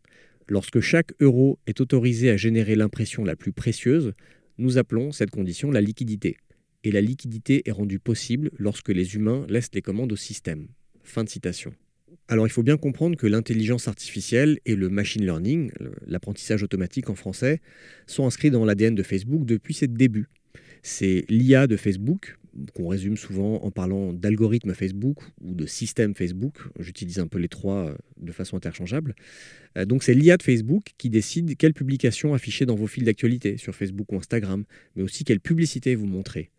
Lorsque 0.48 0.80
chaque 0.80 1.14
euro 1.20 1.60
est 1.68 1.82
autorisé 1.82 2.30
à 2.30 2.38
générer 2.38 2.76
l'impression 2.76 3.24
la 3.24 3.36
plus 3.36 3.54
précieuse, 3.54 4.14
nous 4.58 4.78
appelons 4.78 5.12
cette 5.12 5.32
condition 5.32 5.72
la 5.72 5.82
liquidité. 5.82 6.38
Et 6.84 6.92
la 6.92 7.02
liquidité 7.02 7.62
est 7.66 7.72
rendue 7.72 8.00
possible 8.00 8.50
lorsque 8.58 8.90
les 8.90 9.16
humains 9.16 9.46
laissent 9.50 9.74
les 9.74 9.82
commandes 9.82 10.12
au 10.12 10.18
système. 10.18 10.68
Fin 11.04 11.24
de 11.24 11.30
citation. 11.30 11.74
Alors 12.28 12.47
il 12.47 12.50
faut 12.50 12.63
bien 12.63 12.78
comprendre 12.78 13.17
que 13.17 13.28
l'intelligence 13.28 13.88
artificielle 13.88 14.60
et 14.65 14.76
le 14.76 14.89
machine 14.89 15.24
learning, 15.24 15.71
l'apprentissage 16.08 16.63
automatique 16.63 17.10
en 17.10 17.15
français, 17.15 17.62
sont 18.08 18.26
inscrits 18.26 18.52
dans 18.52 18.65
l'ADN 18.65 18.95
de 18.95 19.04
Facebook 19.04 19.45
depuis 19.45 19.74
ses 19.74 19.88
débuts. 19.88 20.28
C'est 20.84 21.26
l'IA 21.30 21.67
de 21.67 21.78
Facebook, 21.78 22.38
qu'on 22.74 22.88
résume 22.88 23.17
souvent 23.17 23.63
en 23.63 23.71
parlant 23.71 24.13
d'algorithme 24.13 24.74
Facebook 24.74 25.19
ou 25.41 25.54
de 25.54 25.65
système 25.65 26.15
Facebook. 26.15 26.56
J'utilise 26.80 27.19
un 27.19 27.28
peu 27.28 27.39
les 27.39 27.47
trois 27.47 27.89
euh, 27.89 27.95
de 28.17 28.32
façon 28.32 28.58
interchangeable. 28.58 29.15
Euh, 29.78 29.86
donc 29.86 30.04
c'est 30.04 30.13
l'IA 30.13 30.38
de 30.38 30.43
Facebook 30.43 30.93
qui 30.97 31.10
décide 31.10 31.56
quelle 31.58 31.74
publication 31.74 32.34
afficher 32.34 32.65
dans 32.65 32.76
vos 32.76 32.88
fils 32.88 33.04
d'actualité 33.04 33.58
sur 33.58 33.76
Facebook 33.76 34.12
ou 34.12 34.17
Instagram, 34.17 34.65
mais 34.95 35.04
aussi 35.04 35.24
quelle 35.24 35.39
publicité 35.39 35.95
vous 35.95 36.08
montrer. 36.08 36.52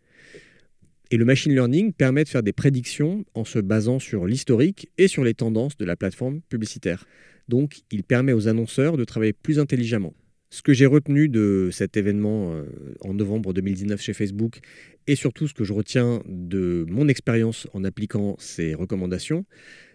Et 1.13 1.17
le 1.17 1.25
machine 1.25 1.53
learning 1.53 1.93
permet 1.93 2.23
de 2.23 2.29
faire 2.29 2.41
des 2.41 2.53
prédictions 2.53 3.23
en 3.35 3.45
se 3.45 3.59
basant 3.59 3.99
sur 3.99 4.25
l'historique 4.25 4.89
et 4.97 5.07
sur 5.07 5.23
les 5.23 5.35
tendances 5.35 5.77
de 5.77 5.85
la 5.85 5.95
plateforme 5.95 6.41
publicitaire. 6.49 7.05
Donc 7.47 7.81
il 7.91 8.03
permet 8.03 8.33
aux 8.33 8.47
annonceurs 8.47 8.97
de 8.97 9.03
travailler 9.03 9.31
plus 9.31 9.59
intelligemment. 9.59 10.15
Ce 10.49 10.63
que 10.63 10.73
j'ai 10.73 10.87
retenu 10.87 11.29
de 11.29 11.69
cet 11.71 11.97
événement 11.97 12.55
euh, 12.55 12.63
en 13.01 13.13
novembre 13.13 13.53
2019 13.53 14.01
chez 14.01 14.13
Facebook 14.13 14.57
et 15.05 15.13
surtout 15.13 15.47
ce 15.47 15.53
que 15.53 15.63
je 15.63 15.71
retiens 15.71 16.23
de 16.27 16.83
mon 16.89 17.07
expérience 17.07 17.67
en 17.73 17.83
appliquant 17.83 18.35
ces 18.39 18.73
recommandations, 18.73 19.45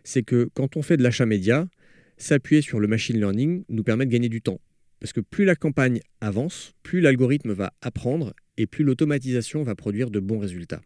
c'est 0.04 0.22
que 0.22 0.48
quand 0.54 0.76
on 0.76 0.82
fait 0.82 0.96
de 0.96 1.02
l'achat 1.02 1.26
média, 1.26 1.66
s'appuyer 2.16 2.62
sur 2.62 2.78
le 2.78 2.86
machine 2.86 3.16
learning 3.16 3.64
nous 3.68 3.82
permet 3.82 4.06
de 4.06 4.12
gagner 4.12 4.28
du 4.28 4.40
temps. 4.40 4.60
Parce 5.00 5.12
que 5.12 5.20
plus 5.20 5.44
la 5.44 5.56
campagne 5.56 5.98
avance, 6.20 6.74
plus 6.84 7.00
l'algorithme 7.00 7.50
va 7.54 7.72
apprendre 7.82 8.34
et 8.56 8.68
plus 8.68 8.84
l'automatisation 8.84 9.64
va 9.64 9.74
produire 9.74 10.12
de 10.12 10.20
bons 10.20 10.38
résultats. 10.38 10.80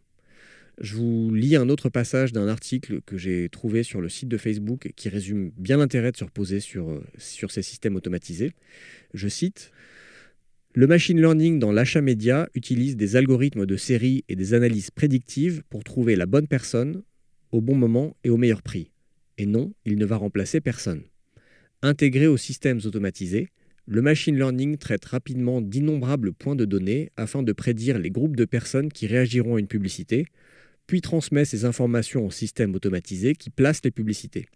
Je 0.80 0.96
vous 0.96 1.32
lis 1.34 1.54
un 1.56 1.68
autre 1.68 1.90
passage 1.90 2.32
d'un 2.32 2.48
article 2.48 3.02
que 3.02 3.18
j'ai 3.18 3.48
trouvé 3.48 3.82
sur 3.82 4.00
le 4.00 4.08
site 4.08 4.28
de 4.28 4.38
Facebook 4.38 4.92
qui 4.96 5.08
résume 5.08 5.50
bien 5.56 5.76
l'intérêt 5.76 6.12
de 6.12 6.16
se 6.16 6.24
reposer 6.24 6.60
sur, 6.60 6.90
euh, 6.90 7.02
ces 7.18 7.62
systèmes 7.62 7.96
automatisés. 7.96 8.52
Je 9.12 9.28
cite 9.28 9.70
Le 10.74 10.86
machine 10.86 11.20
learning 11.20 11.58
dans 11.58 11.72
l'achat 11.72 12.00
média 12.00 12.48
utilise 12.54 12.96
des 12.96 13.16
algorithmes 13.16 13.66
de 13.66 13.76
série 13.76 14.24
et 14.28 14.36
des 14.36 14.54
analyses 14.54 14.90
prédictives 14.90 15.62
pour 15.68 15.84
trouver 15.84 16.16
la 16.16 16.26
bonne 16.26 16.48
personne 16.48 17.02
au 17.50 17.60
bon 17.60 17.76
moment 17.76 18.16
et 18.24 18.30
au 18.30 18.38
meilleur 18.38 18.62
prix. 18.62 18.90
Et 19.36 19.44
non, 19.44 19.72
il 19.84 19.98
ne 19.98 20.06
va 20.06 20.16
remplacer 20.16 20.60
personne. 20.60 21.02
Intégré 21.82 22.26
aux 22.26 22.38
systèmes 22.38 22.80
automatisés, 22.84 23.48
le 23.86 24.00
machine 24.00 24.36
learning 24.36 24.78
traite 24.78 25.04
rapidement 25.04 25.60
d'innombrables 25.60 26.32
points 26.32 26.54
de 26.54 26.64
données 26.64 27.10
afin 27.16 27.42
de 27.42 27.52
prédire 27.52 27.98
les 27.98 28.10
groupes 28.10 28.36
de 28.36 28.44
personnes 28.44 28.90
qui 28.90 29.06
réagiront 29.06 29.56
à 29.56 29.60
une 29.60 29.66
publicité, 29.66 30.26
puis 30.86 31.00
transmet 31.00 31.44
ces 31.44 31.64
informations 31.64 32.26
au 32.26 32.30
système 32.30 32.74
automatisé 32.74 33.34
qui 33.34 33.50
place 33.50 33.80
les 33.84 33.90
publicités. 33.90 34.46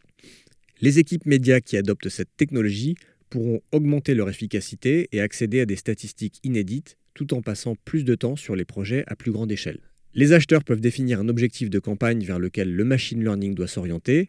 Les 0.80 0.98
équipes 0.98 1.26
médias 1.26 1.60
qui 1.60 1.76
adoptent 1.76 2.08
cette 2.08 2.36
technologie 2.36 2.96
pourront 3.30 3.60
augmenter 3.72 4.14
leur 4.14 4.28
efficacité 4.28 5.08
et 5.12 5.20
accéder 5.20 5.60
à 5.60 5.66
des 5.66 5.76
statistiques 5.76 6.38
inédites 6.44 6.96
tout 7.14 7.32
en 7.34 7.42
passant 7.42 7.76
plus 7.84 8.04
de 8.04 8.14
temps 8.14 8.36
sur 8.36 8.56
les 8.56 8.64
projets 8.64 9.04
à 9.06 9.16
plus 9.16 9.32
grande 9.32 9.50
échelle. 9.50 9.80
Les 10.14 10.32
acheteurs 10.32 10.64
peuvent 10.64 10.80
définir 10.80 11.20
un 11.20 11.28
objectif 11.28 11.70
de 11.70 11.78
campagne 11.78 12.24
vers 12.24 12.38
lequel 12.38 12.72
le 12.72 12.84
machine 12.84 13.22
learning 13.22 13.54
doit 13.54 13.66
s'orienter, 13.66 14.28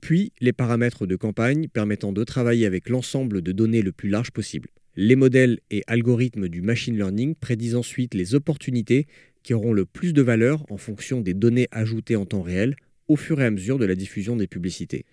puis 0.00 0.32
les 0.40 0.52
paramètres 0.52 1.06
de 1.06 1.16
campagne 1.16 1.68
permettant 1.68 2.12
de 2.12 2.24
travailler 2.24 2.66
avec 2.66 2.88
l'ensemble 2.88 3.42
de 3.42 3.52
données 3.52 3.82
le 3.82 3.92
plus 3.92 4.08
large 4.08 4.30
possible. 4.30 4.68
Les 4.94 5.16
modèles 5.16 5.60
et 5.70 5.82
algorithmes 5.86 6.48
du 6.48 6.62
machine 6.62 6.96
learning 6.96 7.34
prédisent 7.34 7.74
ensuite 7.74 8.14
les 8.14 8.34
opportunités 8.34 9.06
qui 9.46 9.54
auront 9.54 9.72
le 9.72 9.86
plus 9.86 10.12
de 10.12 10.22
valeur 10.22 10.66
en 10.72 10.76
fonction 10.76 11.20
des 11.20 11.32
données 11.32 11.68
ajoutées 11.70 12.16
en 12.16 12.26
temps 12.26 12.42
réel 12.42 12.74
au 13.06 13.14
fur 13.14 13.40
et 13.40 13.44
à 13.44 13.50
mesure 13.52 13.78
de 13.78 13.84
la 13.84 13.94
diffusion 13.94 14.34
des 14.34 14.48
publicités. 14.48 15.04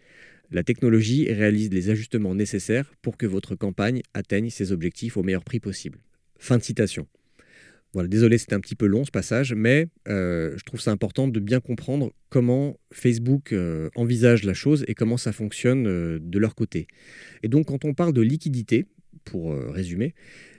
La 0.49 0.63
technologie 0.63 1.31
réalise 1.31 1.69
les 1.69 1.91
ajustements 1.91 2.33
nécessaires 2.33 2.95
pour 3.03 3.15
que 3.15 3.27
votre 3.27 3.53
campagne 3.53 4.01
atteigne 4.15 4.49
ses 4.49 4.71
objectifs 4.71 5.17
au 5.17 5.23
meilleur 5.23 5.43
prix 5.43 5.59
possible. 5.59 5.99
Fin 6.39 6.57
de 6.57 6.63
citation. 6.63 7.07
Voilà, 7.93 8.09
désolé, 8.09 8.39
c'était 8.39 8.55
un 8.55 8.59
petit 8.59 8.73
peu 8.73 8.87
long 8.87 9.05
ce 9.05 9.11
passage, 9.11 9.53
mais 9.53 9.85
euh, 10.07 10.57
je 10.57 10.63
trouve 10.63 10.81
ça 10.81 10.89
important 10.89 11.27
de 11.27 11.39
bien 11.39 11.59
comprendre 11.59 12.11
comment 12.29 12.79
Facebook 12.91 13.53
euh, 13.53 13.91
envisage 13.93 14.45
la 14.45 14.55
chose 14.55 14.83
et 14.87 14.95
comment 14.95 15.17
ça 15.17 15.31
fonctionne 15.31 15.85
euh, 15.85 16.17
de 16.19 16.39
leur 16.39 16.55
côté. 16.55 16.87
Et 17.43 17.49
donc, 17.49 17.67
quand 17.67 17.85
on 17.85 17.93
parle 17.93 18.13
de 18.13 18.21
liquidité, 18.21 18.87
pour 19.25 19.55
résumer, 19.55 20.15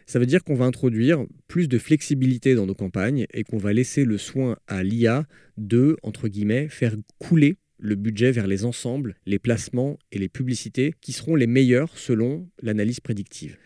ça 0.07 0.19
veut 0.19 0.27
dire 0.27 0.45
qu'on 0.45 0.55
va 0.55 0.65
introduire 0.65 1.25
plus 1.49 1.69
de 1.69 1.79
flexibilité 1.79 2.55
dans 2.55 2.67
nos 2.67 2.75
campagnes 2.75 3.27
et 3.33 3.45
qu'on 3.45 3.59
va 3.59 3.73
laisser 3.73 4.05
le 4.05 4.19
soin 4.19 4.57
à 4.67 4.83
l'IA 4.83 5.27
de, 5.57 5.97
entre 6.03 6.29
guillemets, 6.29 6.69
faire 6.69 6.95
couler 7.19 7.57
le 7.79 7.95
budget 7.97 8.33
vers 8.33 8.47
les 8.47 8.65
ensembles, 8.65 9.17
les 9.27 9.39
placements 9.39 9.99
et 10.13 10.19
les 10.19 10.29
publicités 10.29 10.95
qui 11.01 11.13
seront 11.13 11.37
les 11.37 11.47
meilleurs 11.47 11.99
selon 11.99 12.49
l'analyse 12.63 13.01
prédictive. 13.01 13.57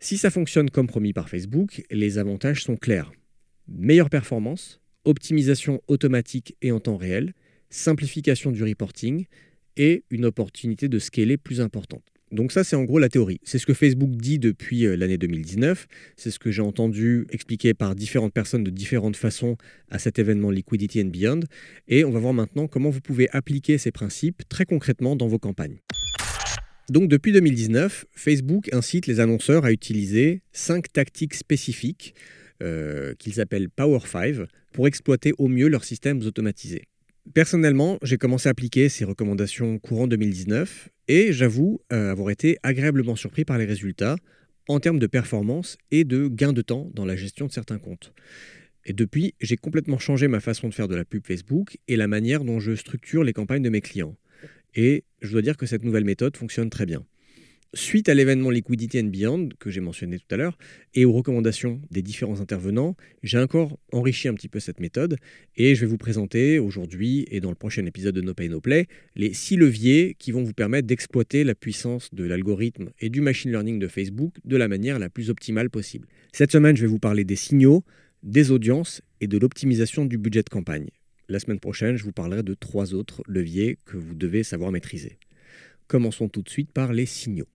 Si 0.00 0.16
ça 0.16 0.30
fonctionne 0.30 0.70
comme 0.70 0.86
promis 0.86 1.12
par 1.12 1.28
Facebook, 1.28 1.82
les 1.90 2.18
avantages 2.18 2.62
sont 2.62 2.76
clairs. 2.76 3.12
Meilleure 3.68 4.10
performance, 4.10 4.80
optimisation 5.04 5.80
automatique 5.88 6.56
et 6.62 6.72
en 6.72 6.80
temps 6.80 6.96
réel, 6.96 7.34
simplification 7.70 8.50
du 8.50 8.62
reporting 8.62 9.26
et 9.76 10.04
une 10.10 10.24
opportunité 10.24 10.88
de 10.88 10.98
scaler 10.98 11.36
plus 11.36 11.60
importante. 11.60 12.13
Donc 12.34 12.50
ça, 12.50 12.64
c'est 12.64 12.74
en 12.74 12.82
gros 12.82 12.98
la 12.98 13.08
théorie. 13.08 13.38
C'est 13.44 13.58
ce 13.58 13.66
que 13.66 13.74
Facebook 13.74 14.10
dit 14.10 14.40
depuis 14.40 14.86
euh, 14.86 14.96
l'année 14.96 15.18
2019. 15.18 15.86
C'est 16.16 16.32
ce 16.32 16.40
que 16.40 16.50
j'ai 16.50 16.62
entendu 16.62 17.26
expliquer 17.30 17.74
par 17.74 17.94
différentes 17.94 18.32
personnes 18.32 18.64
de 18.64 18.70
différentes 18.70 19.16
façons 19.16 19.56
à 19.88 20.00
cet 20.00 20.18
événement 20.18 20.50
Liquidity 20.50 21.00
and 21.00 21.06
Beyond. 21.06 21.40
Et 21.86 22.04
on 22.04 22.10
va 22.10 22.18
voir 22.18 22.34
maintenant 22.34 22.66
comment 22.66 22.90
vous 22.90 23.00
pouvez 23.00 23.28
appliquer 23.30 23.78
ces 23.78 23.92
principes 23.92 24.42
très 24.48 24.64
concrètement 24.64 25.14
dans 25.14 25.28
vos 25.28 25.38
campagnes. 25.38 25.78
Donc 26.90 27.08
depuis 27.08 27.30
2019, 27.30 28.04
Facebook 28.10 28.68
incite 28.74 29.06
les 29.06 29.20
annonceurs 29.20 29.64
à 29.64 29.70
utiliser 29.70 30.42
cinq 30.52 30.92
tactiques 30.92 31.34
spécifiques 31.34 32.16
euh, 32.62 33.14
qu'ils 33.14 33.40
appellent 33.40 33.70
Power 33.70 34.00
5 34.04 34.48
pour 34.72 34.88
exploiter 34.88 35.32
au 35.38 35.46
mieux 35.46 35.68
leurs 35.68 35.84
systèmes 35.84 36.20
automatisés. 36.22 36.82
Personnellement, 37.32 37.98
j'ai 38.02 38.18
commencé 38.18 38.48
à 38.48 38.52
appliquer 38.52 38.90
ces 38.90 39.04
recommandations 39.04 39.78
courant 39.78 40.06
2019 40.06 40.90
et 41.08 41.32
j'avoue 41.32 41.80
euh, 41.90 42.10
avoir 42.10 42.30
été 42.30 42.58
agréablement 42.62 43.16
surpris 43.16 43.46
par 43.46 43.56
les 43.56 43.64
résultats 43.64 44.16
en 44.68 44.78
termes 44.78 44.98
de 44.98 45.06
performance 45.06 45.78
et 45.90 46.04
de 46.04 46.28
gain 46.28 46.52
de 46.52 46.60
temps 46.60 46.90
dans 46.92 47.06
la 47.06 47.16
gestion 47.16 47.46
de 47.46 47.52
certains 47.52 47.78
comptes. 47.78 48.12
Et 48.84 48.92
depuis, 48.92 49.34
j'ai 49.40 49.56
complètement 49.56 49.98
changé 49.98 50.28
ma 50.28 50.40
façon 50.40 50.68
de 50.68 50.74
faire 50.74 50.88
de 50.88 50.94
la 50.94 51.06
pub 51.06 51.26
Facebook 51.26 51.78
et 51.88 51.96
la 51.96 52.08
manière 52.08 52.44
dont 52.44 52.60
je 52.60 52.74
structure 52.74 53.24
les 53.24 53.32
campagnes 53.32 53.62
de 53.62 53.70
mes 53.70 53.80
clients. 53.80 54.16
Et 54.74 55.04
je 55.22 55.32
dois 55.32 55.42
dire 55.42 55.56
que 55.56 55.64
cette 55.64 55.82
nouvelle 55.82 56.04
méthode 56.04 56.36
fonctionne 56.36 56.68
très 56.68 56.84
bien. 56.84 57.06
Suite 57.76 58.08
à 58.08 58.14
l'événement 58.14 58.50
Liquidity 58.50 59.00
and 59.00 59.08
Beyond 59.08 59.48
que 59.58 59.68
j'ai 59.68 59.80
mentionné 59.80 60.20
tout 60.20 60.32
à 60.32 60.36
l'heure 60.36 60.56
et 60.94 61.04
aux 61.04 61.12
recommandations 61.12 61.80
des 61.90 62.02
différents 62.02 62.40
intervenants, 62.40 62.96
j'ai 63.24 63.38
encore 63.38 63.80
enrichi 63.90 64.28
un 64.28 64.34
petit 64.34 64.48
peu 64.48 64.60
cette 64.60 64.78
méthode 64.78 65.16
et 65.56 65.74
je 65.74 65.80
vais 65.80 65.86
vous 65.88 65.98
présenter 65.98 66.60
aujourd'hui 66.60 67.26
et 67.32 67.40
dans 67.40 67.48
le 67.48 67.56
prochain 67.56 67.84
épisode 67.84 68.14
de 68.14 68.20
No 68.20 68.32
Pay 68.32 68.48
No 68.48 68.60
Play 68.60 68.86
les 69.16 69.34
six 69.34 69.56
leviers 69.56 70.14
qui 70.20 70.30
vont 70.30 70.44
vous 70.44 70.52
permettre 70.52 70.86
d'exploiter 70.86 71.42
la 71.42 71.56
puissance 71.56 72.14
de 72.14 72.22
l'algorithme 72.22 72.90
et 73.00 73.10
du 73.10 73.20
machine 73.20 73.50
learning 73.50 73.80
de 73.80 73.88
Facebook 73.88 74.34
de 74.44 74.56
la 74.56 74.68
manière 74.68 75.00
la 75.00 75.10
plus 75.10 75.28
optimale 75.28 75.68
possible. 75.68 76.06
Cette 76.32 76.52
semaine, 76.52 76.76
je 76.76 76.82
vais 76.82 76.88
vous 76.88 77.00
parler 77.00 77.24
des 77.24 77.36
signaux, 77.36 77.82
des 78.22 78.52
audiences 78.52 79.02
et 79.20 79.26
de 79.26 79.36
l'optimisation 79.36 80.04
du 80.04 80.16
budget 80.16 80.44
de 80.44 80.48
campagne. 80.48 80.90
La 81.28 81.40
semaine 81.40 81.60
prochaine, 81.60 81.96
je 81.96 82.04
vous 82.04 82.12
parlerai 82.12 82.44
de 82.44 82.54
trois 82.54 82.94
autres 82.94 83.22
leviers 83.26 83.78
que 83.84 83.96
vous 83.96 84.14
devez 84.14 84.44
savoir 84.44 84.70
maîtriser. 84.70 85.18
Commençons 85.88 86.28
tout 86.28 86.42
de 86.42 86.48
suite 86.48 86.70
par 86.70 86.92
les 86.92 87.06
signaux. 87.06 87.48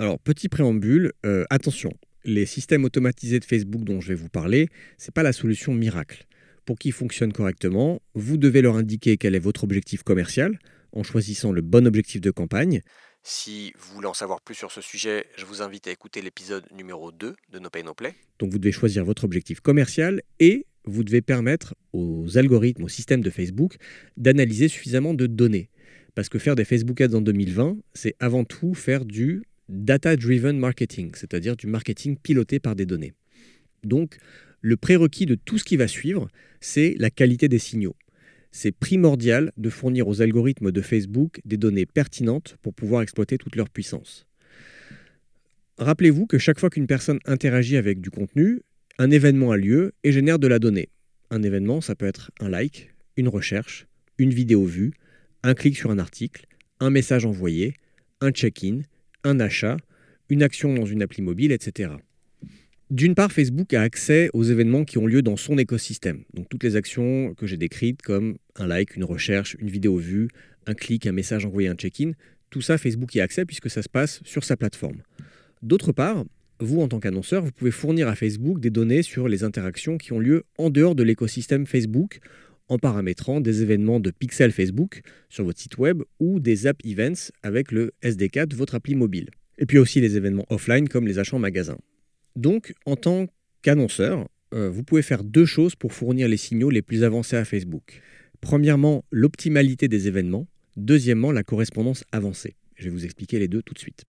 Alors, 0.00 0.18
petit 0.18 0.48
préambule, 0.48 1.12
euh, 1.24 1.44
attention, 1.50 1.92
les 2.24 2.46
systèmes 2.46 2.84
automatisés 2.84 3.38
de 3.38 3.44
Facebook 3.44 3.84
dont 3.84 4.00
je 4.00 4.08
vais 4.08 4.14
vous 4.14 4.28
parler, 4.28 4.68
ce 4.98 5.06
n'est 5.06 5.12
pas 5.12 5.22
la 5.22 5.32
solution 5.32 5.72
miracle. 5.72 6.26
Pour 6.64 6.78
qu'ils 6.78 6.92
fonctionnent 6.92 7.32
correctement, 7.32 8.02
vous 8.14 8.36
devez 8.36 8.60
leur 8.60 8.76
indiquer 8.76 9.16
quel 9.18 9.34
est 9.36 9.40
votre 9.40 9.62
objectif 9.62 10.02
commercial 10.02 10.58
en 10.92 11.04
choisissant 11.04 11.52
le 11.52 11.60
bon 11.60 11.86
objectif 11.86 12.20
de 12.20 12.32
campagne. 12.32 12.80
Si 13.22 13.72
vous 13.78 13.94
voulez 13.94 14.08
en 14.08 14.14
savoir 14.14 14.40
plus 14.40 14.54
sur 14.54 14.72
ce 14.72 14.80
sujet, 14.80 15.26
je 15.36 15.44
vous 15.44 15.62
invite 15.62 15.86
à 15.86 15.92
écouter 15.92 16.22
l'épisode 16.22 16.64
numéro 16.76 17.12
2 17.12 17.36
de 17.52 17.58
No 17.58 17.70
Pay 17.70 17.84
No 17.84 17.94
Play. 17.94 18.14
Donc 18.38 18.50
vous 18.50 18.58
devez 18.58 18.72
choisir 18.72 19.04
votre 19.04 19.24
objectif 19.24 19.60
commercial 19.60 20.22
et 20.40 20.66
vous 20.84 21.04
devez 21.04 21.22
permettre 21.22 21.74
aux 21.92 22.36
algorithmes, 22.36 22.84
au 22.84 22.88
système 22.88 23.22
de 23.22 23.30
Facebook, 23.30 23.76
d'analyser 24.16 24.68
suffisamment 24.68 25.14
de 25.14 25.26
données. 25.26 25.70
Parce 26.14 26.28
que 26.28 26.38
faire 26.38 26.56
des 26.56 26.64
Facebook 26.64 27.00
Ads 27.00 27.14
en 27.14 27.20
2020, 27.20 27.76
c'est 27.94 28.14
avant 28.18 28.44
tout 28.44 28.74
faire 28.74 29.04
du 29.04 29.44
data-driven 29.68 30.58
marketing, 30.58 31.12
c'est-à-dire 31.14 31.56
du 31.56 31.66
marketing 31.66 32.16
piloté 32.16 32.58
par 32.58 32.76
des 32.76 32.86
données. 32.86 33.12
Donc, 33.82 34.16
le 34.60 34.76
prérequis 34.76 35.26
de 35.26 35.34
tout 35.34 35.58
ce 35.58 35.64
qui 35.64 35.76
va 35.76 35.88
suivre, 35.88 36.28
c'est 36.60 36.94
la 36.98 37.10
qualité 37.10 37.48
des 37.48 37.58
signaux. 37.58 37.96
C'est 38.50 38.72
primordial 38.72 39.52
de 39.56 39.68
fournir 39.68 40.06
aux 40.06 40.22
algorithmes 40.22 40.70
de 40.70 40.80
Facebook 40.80 41.40
des 41.44 41.56
données 41.56 41.86
pertinentes 41.86 42.56
pour 42.62 42.72
pouvoir 42.72 43.02
exploiter 43.02 43.36
toute 43.36 43.56
leur 43.56 43.68
puissance. 43.68 44.26
Rappelez-vous 45.76 46.26
que 46.26 46.38
chaque 46.38 46.60
fois 46.60 46.70
qu'une 46.70 46.86
personne 46.86 47.18
interagit 47.24 47.76
avec 47.76 48.00
du 48.00 48.10
contenu, 48.10 48.60
un 48.98 49.10
événement 49.10 49.50
a 49.50 49.56
lieu 49.56 49.92
et 50.04 50.12
génère 50.12 50.38
de 50.38 50.46
la 50.46 50.60
donnée. 50.60 50.88
Un 51.30 51.42
événement, 51.42 51.80
ça 51.80 51.96
peut 51.96 52.06
être 52.06 52.30
un 52.38 52.48
like, 52.48 52.94
une 53.16 53.28
recherche, 53.28 53.86
une 54.18 54.32
vidéo 54.32 54.64
vue, 54.64 54.92
un 55.42 55.54
clic 55.54 55.76
sur 55.76 55.90
un 55.90 55.98
article, 55.98 56.46
un 56.78 56.90
message 56.90 57.26
envoyé, 57.26 57.74
un 58.20 58.30
check-in, 58.30 58.82
un 59.24 59.40
achat, 59.40 59.76
une 60.28 60.42
action 60.42 60.74
dans 60.74 60.86
une 60.86 61.02
appli 61.02 61.22
mobile, 61.22 61.52
etc. 61.52 61.90
D'une 62.90 63.14
part, 63.14 63.32
Facebook 63.32 63.72
a 63.74 63.82
accès 63.82 64.30
aux 64.34 64.44
événements 64.44 64.84
qui 64.84 64.98
ont 64.98 65.06
lieu 65.06 65.22
dans 65.22 65.36
son 65.36 65.58
écosystème. 65.58 66.22
Donc 66.34 66.48
toutes 66.48 66.62
les 66.62 66.76
actions 66.76 67.34
que 67.34 67.46
j'ai 67.46 67.56
décrites 67.56 68.02
comme 68.02 68.36
un 68.56 68.66
like, 68.66 68.94
une 68.94 69.04
recherche, 69.04 69.56
une 69.58 69.70
vidéo 69.70 69.96
vue, 69.96 70.28
un 70.66 70.74
clic, 70.74 71.06
un 71.06 71.12
message 71.12 71.44
envoyé, 71.44 71.68
un 71.68 71.74
check-in, 71.74 72.12
tout 72.50 72.60
ça, 72.60 72.78
Facebook 72.78 73.14
y 73.14 73.20
a 73.20 73.24
accès 73.24 73.44
puisque 73.44 73.70
ça 73.70 73.82
se 73.82 73.88
passe 73.88 74.20
sur 74.24 74.44
sa 74.44 74.56
plateforme. 74.56 74.98
D'autre 75.62 75.92
part, 75.92 76.24
vous, 76.60 76.80
en 76.80 76.88
tant 76.88 77.00
qu'annonceur, 77.00 77.42
vous 77.42 77.50
pouvez 77.50 77.70
fournir 77.70 78.06
à 78.06 78.14
Facebook 78.14 78.60
des 78.60 78.70
données 78.70 79.02
sur 79.02 79.28
les 79.28 79.44
interactions 79.44 79.98
qui 79.98 80.12
ont 80.12 80.20
lieu 80.20 80.44
en 80.58 80.70
dehors 80.70 80.94
de 80.94 81.02
l'écosystème 81.02 81.66
Facebook 81.66 82.20
en 82.68 82.78
paramétrant 82.78 83.40
des 83.40 83.62
événements 83.62 84.00
de 84.00 84.10
pixel 84.10 84.52
Facebook 84.52 85.02
sur 85.28 85.44
votre 85.44 85.60
site 85.60 85.78
web 85.78 86.02
ou 86.18 86.40
des 86.40 86.66
app 86.66 86.78
events 86.84 87.30
avec 87.42 87.72
le 87.72 87.92
SDK 88.02 88.46
de 88.46 88.56
votre 88.56 88.74
appli 88.74 88.94
mobile. 88.94 89.30
Et 89.58 89.66
puis 89.66 89.78
aussi 89.78 90.00
les 90.00 90.16
événements 90.16 90.46
offline 90.48 90.88
comme 90.88 91.06
les 91.06 91.18
achats 91.18 91.36
en 91.36 91.40
magasin. 91.40 91.78
Donc, 92.36 92.74
en 92.86 92.96
tant 92.96 93.26
qu'annonceur, 93.62 94.28
euh, 94.52 94.68
vous 94.70 94.82
pouvez 94.82 95.02
faire 95.02 95.24
deux 95.24 95.46
choses 95.46 95.76
pour 95.76 95.92
fournir 95.92 96.28
les 96.28 96.36
signaux 96.36 96.70
les 96.70 96.82
plus 96.82 97.04
avancés 97.04 97.36
à 97.36 97.44
Facebook. 97.44 98.00
Premièrement, 98.40 99.04
l'optimalité 99.10 99.88
des 99.88 100.08
événements. 100.08 100.46
Deuxièmement, 100.76 101.32
la 101.32 101.44
correspondance 101.44 102.04
avancée. 102.12 102.56
Je 102.76 102.84
vais 102.84 102.90
vous 102.90 103.04
expliquer 103.04 103.38
les 103.38 103.48
deux 103.48 103.62
tout 103.62 103.74
de 103.74 103.78
suite. 103.78 104.04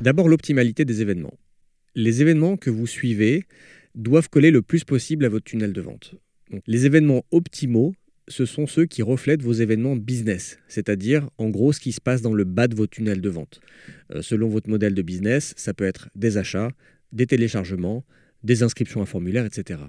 D'abord, 0.00 0.28
l'optimalité 0.28 0.84
des 0.84 1.02
événements. 1.02 1.34
Les 1.94 2.22
événements 2.22 2.56
que 2.56 2.70
vous 2.70 2.86
suivez 2.86 3.44
doivent 3.94 4.28
coller 4.28 4.50
le 4.50 4.62
plus 4.62 4.84
possible 4.84 5.24
à 5.24 5.28
votre 5.28 5.44
tunnel 5.44 5.72
de 5.72 5.80
vente. 5.80 6.14
Les 6.66 6.86
événements 6.86 7.24
optimaux, 7.30 7.94
ce 8.28 8.46
sont 8.46 8.66
ceux 8.66 8.86
qui 8.86 9.02
reflètent 9.02 9.42
vos 9.42 9.52
événements 9.52 9.96
business, 9.96 10.58
c'est-à-dire 10.68 11.28
en 11.38 11.50
gros 11.50 11.72
ce 11.72 11.80
qui 11.80 11.92
se 11.92 12.00
passe 12.00 12.22
dans 12.22 12.32
le 12.32 12.44
bas 12.44 12.68
de 12.68 12.76
votre 12.76 12.92
tunnel 12.92 13.20
de 13.20 13.28
vente. 13.28 13.60
Euh, 14.14 14.22
selon 14.22 14.48
votre 14.48 14.70
modèle 14.70 14.94
de 14.94 15.02
business, 15.02 15.52
ça 15.56 15.74
peut 15.74 15.84
être 15.84 16.10
des 16.14 16.36
achats, 16.36 16.70
des 17.12 17.26
téléchargements, 17.26 18.04
des 18.44 18.62
inscriptions 18.62 19.02
à 19.02 19.06
formulaire, 19.06 19.44
etc. 19.44 19.80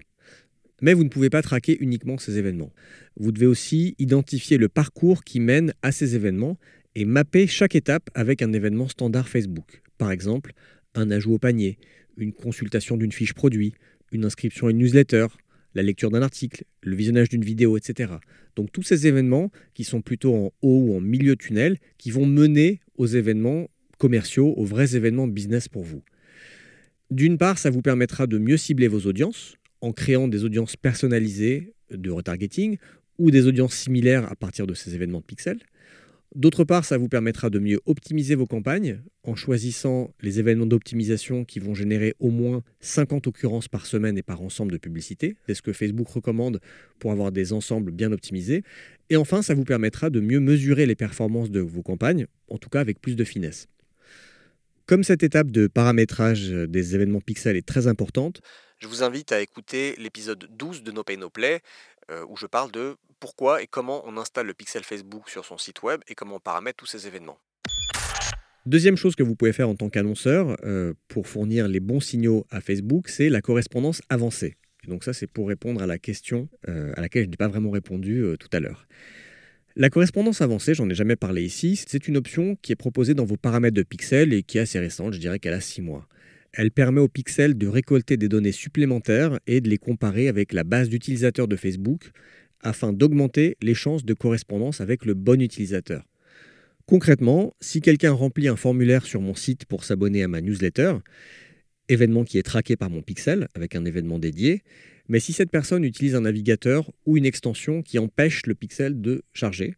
Mais 0.81 0.93
vous 0.93 1.03
ne 1.03 1.09
pouvez 1.09 1.29
pas 1.29 1.43
traquer 1.43 1.77
uniquement 1.79 2.17
ces 2.17 2.39
événements. 2.39 2.73
Vous 3.15 3.31
devez 3.31 3.45
aussi 3.45 3.95
identifier 3.99 4.57
le 4.57 4.67
parcours 4.67 5.23
qui 5.23 5.39
mène 5.39 5.73
à 5.83 5.91
ces 5.91 6.15
événements 6.15 6.57
et 6.95 7.05
mapper 7.05 7.45
chaque 7.45 7.75
étape 7.75 8.09
avec 8.15 8.41
un 8.41 8.51
événement 8.53 8.87
standard 8.87 9.29
Facebook. 9.29 9.83
Par 9.99 10.11
exemple, 10.11 10.53
un 10.95 11.11
ajout 11.11 11.33
au 11.33 11.39
panier, 11.39 11.77
une 12.17 12.33
consultation 12.33 12.97
d'une 12.97 13.11
fiche 13.11 13.33
produit, 13.33 13.73
une 14.11 14.25
inscription 14.25 14.67
à 14.67 14.71
une 14.71 14.79
newsletter, 14.79 15.27
la 15.75 15.83
lecture 15.83 16.11
d'un 16.11 16.21
article, 16.21 16.65
le 16.81 16.95
visionnage 16.95 17.29
d'une 17.29 17.43
vidéo, 17.43 17.77
etc. 17.77 18.13
Donc 18.55 18.71
tous 18.71 18.83
ces 18.83 19.07
événements 19.07 19.51
qui 19.73 19.83
sont 19.83 20.01
plutôt 20.01 20.35
en 20.35 20.51
haut 20.61 20.83
ou 20.87 20.95
en 20.95 21.01
milieu 21.01 21.35
tunnel, 21.35 21.77
qui 21.97 22.11
vont 22.11 22.25
mener 22.25 22.81
aux 22.97 23.07
événements 23.07 23.69
commerciaux, 23.97 24.53
aux 24.57 24.65
vrais 24.65 24.95
événements 24.95 25.27
business 25.27 25.67
pour 25.67 25.83
vous. 25.83 26.01
D'une 27.09 27.37
part, 27.37 27.57
ça 27.57 27.69
vous 27.69 27.81
permettra 27.81 28.27
de 28.27 28.37
mieux 28.37 28.57
cibler 28.57 28.87
vos 28.87 29.01
audiences 29.01 29.55
en 29.81 29.91
créant 29.91 30.27
des 30.27 30.43
audiences 30.43 30.75
personnalisées 30.75 31.73
de 31.89 32.09
retargeting 32.09 32.77
ou 33.17 33.31
des 33.31 33.47
audiences 33.47 33.75
similaires 33.75 34.31
à 34.31 34.35
partir 34.35 34.65
de 34.65 34.73
ces 34.73 34.95
événements 34.95 35.19
de 35.19 35.25
pixels. 35.25 35.59
D'autre 36.33 36.63
part, 36.63 36.85
ça 36.85 36.97
vous 36.97 37.09
permettra 37.09 37.49
de 37.49 37.59
mieux 37.59 37.81
optimiser 37.85 38.35
vos 38.35 38.45
campagnes 38.47 39.01
en 39.23 39.35
choisissant 39.35 40.13
les 40.21 40.39
événements 40.39 40.65
d'optimisation 40.65 41.43
qui 41.43 41.59
vont 41.59 41.73
générer 41.73 42.15
au 42.19 42.29
moins 42.29 42.63
50 42.79 43.27
occurrences 43.27 43.67
par 43.67 43.85
semaine 43.85 44.17
et 44.17 44.23
par 44.23 44.41
ensemble 44.41 44.71
de 44.71 44.77
publicités. 44.77 45.35
C'est 45.45 45.55
ce 45.55 45.61
que 45.61 45.73
Facebook 45.73 46.07
recommande 46.07 46.61
pour 46.99 47.11
avoir 47.11 47.33
des 47.33 47.51
ensembles 47.51 47.91
bien 47.91 48.13
optimisés. 48.13 48.63
Et 49.09 49.17
enfin, 49.17 49.41
ça 49.41 49.53
vous 49.53 49.65
permettra 49.65 50.09
de 50.09 50.21
mieux 50.21 50.39
mesurer 50.39 50.85
les 50.85 50.95
performances 50.95 51.51
de 51.51 51.59
vos 51.59 51.81
campagnes, 51.81 52.27
en 52.47 52.57
tout 52.57 52.69
cas 52.69 52.79
avec 52.79 53.01
plus 53.01 53.17
de 53.17 53.25
finesse. 53.25 53.67
Comme 54.85 55.03
cette 55.03 55.23
étape 55.23 55.51
de 55.51 55.67
paramétrage 55.67 56.49
des 56.49 56.95
événements 56.95 57.19
pixels 57.19 57.57
est 57.57 57.67
très 57.67 57.87
importante, 57.87 58.41
je 58.79 58.87
vous 58.87 59.03
invite 59.03 59.33
à 59.33 59.41
écouter 59.41 59.95
l'épisode 59.97 60.47
12 60.57 60.83
de 60.83 60.91
No 60.91 61.03
Pay 61.03 61.17
No 61.17 61.29
Play, 61.29 61.61
euh, 62.09 62.25
où 62.29 62.37
je 62.37 62.45
parle 62.45 62.71
de 62.71 62.95
pourquoi 63.21 63.61
et 63.61 63.67
comment 63.67 64.03
on 64.05 64.17
installe 64.17 64.47
le 64.47 64.53
pixel 64.53 64.83
Facebook 64.83 65.29
sur 65.29 65.45
son 65.45 65.57
site 65.57 65.83
web 65.83 66.01
et 66.09 66.15
comment 66.15 66.35
on 66.35 66.39
paramètre 66.39 66.77
tous 66.77 66.87
ces 66.87 67.07
événements. 67.07 67.37
Deuxième 68.65 68.97
chose 68.97 69.15
que 69.15 69.23
vous 69.23 69.35
pouvez 69.35 69.53
faire 69.53 69.69
en 69.69 69.75
tant 69.75 69.89
qu'annonceur 69.89 70.57
euh, 70.65 70.93
pour 71.07 71.27
fournir 71.27 71.67
les 71.67 71.79
bons 71.79 71.99
signaux 71.99 72.45
à 72.49 72.59
Facebook, 72.59 73.07
c'est 73.07 73.29
la 73.29 73.41
correspondance 73.41 74.01
avancée. 74.09 74.57
donc 74.87 75.03
ça, 75.03 75.13
c'est 75.13 75.27
pour 75.27 75.47
répondre 75.47 75.81
à 75.81 75.87
la 75.87 75.97
question 75.97 76.49
euh, 76.67 76.91
à 76.97 77.01
laquelle 77.01 77.23
je 77.23 77.29
n'ai 77.29 77.37
pas 77.37 77.47
vraiment 77.47 77.71
répondu 77.71 78.23
tout 78.39 78.49
à 78.51 78.59
l'heure. 78.59 78.87
La 79.77 79.89
correspondance 79.89 80.41
avancée, 80.41 80.73
j'en 80.73 80.89
ai 80.89 80.95
jamais 80.95 81.15
parlé 81.15 81.43
ici, 81.43 81.81
c'est 81.87 82.09
une 82.09 82.17
option 82.17 82.57
qui 82.61 82.73
est 82.73 82.75
proposée 82.75 83.13
dans 83.13 83.23
vos 83.23 83.37
paramètres 83.37 83.75
de 83.75 83.83
pixels 83.83 84.33
et 84.33 84.43
qui 84.43 84.57
est 84.57 84.61
assez 84.61 84.79
récente, 84.79 85.13
je 85.13 85.19
dirais 85.19 85.39
qu'elle 85.39 85.53
a 85.53 85.61
6 85.61 85.81
mois. 85.81 86.07
Elle 86.51 86.71
permet 86.71 86.99
aux 86.99 87.07
pixels 87.07 87.57
de 87.57 87.67
récolter 87.67 88.17
des 88.17 88.27
données 88.27 88.51
supplémentaires 88.51 89.39
et 89.47 89.61
de 89.61 89.69
les 89.69 89.77
comparer 89.77 90.27
avec 90.27 90.51
la 90.51 90.65
base 90.65 90.89
d'utilisateurs 90.89 91.47
de 91.47 91.55
Facebook 91.55 92.11
afin 92.63 92.93
d'augmenter 92.93 93.57
les 93.61 93.73
chances 93.73 94.05
de 94.05 94.13
correspondance 94.13 94.81
avec 94.81 95.05
le 95.05 95.13
bon 95.13 95.41
utilisateur. 95.41 96.03
Concrètement, 96.85 97.53
si 97.61 97.81
quelqu'un 97.81 98.11
remplit 98.11 98.47
un 98.47 98.55
formulaire 98.55 99.05
sur 99.05 99.21
mon 99.21 99.35
site 99.35 99.65
pour 99.65 99.83
s'abonner 99.83 100.23
à 100.23 100.27
ma 100.27 100.41
newsletter, 100.41 100.95
événement 101.89 102.23
qui 102.23 102.37
est 102.37 102.43
traqué 102.43 102.75
par 102.75 102.89
mon 102.89 103.01
pixel 103.01 103.47
avec 103.55 103.75
un 103.75 103.85
événement 103.85 104.19
dédié, 104.19 104.63
mais 105.07 105.19
si 105.19 105.33
cette 105.33 105.51
personne 105.51 105.83
utilise 105.83 106.15
un 106.15 106.21
navigateur 106.21 106.91
ou 107.05 107.17
une 107.17 107.25
extension 107.25 107.81
qui 107.81 107.99
empêche 107.99 108.45
le 108.45 108.55
pixel 108.55 109.01
de 109.01 109.23
charger, 109.33 109.75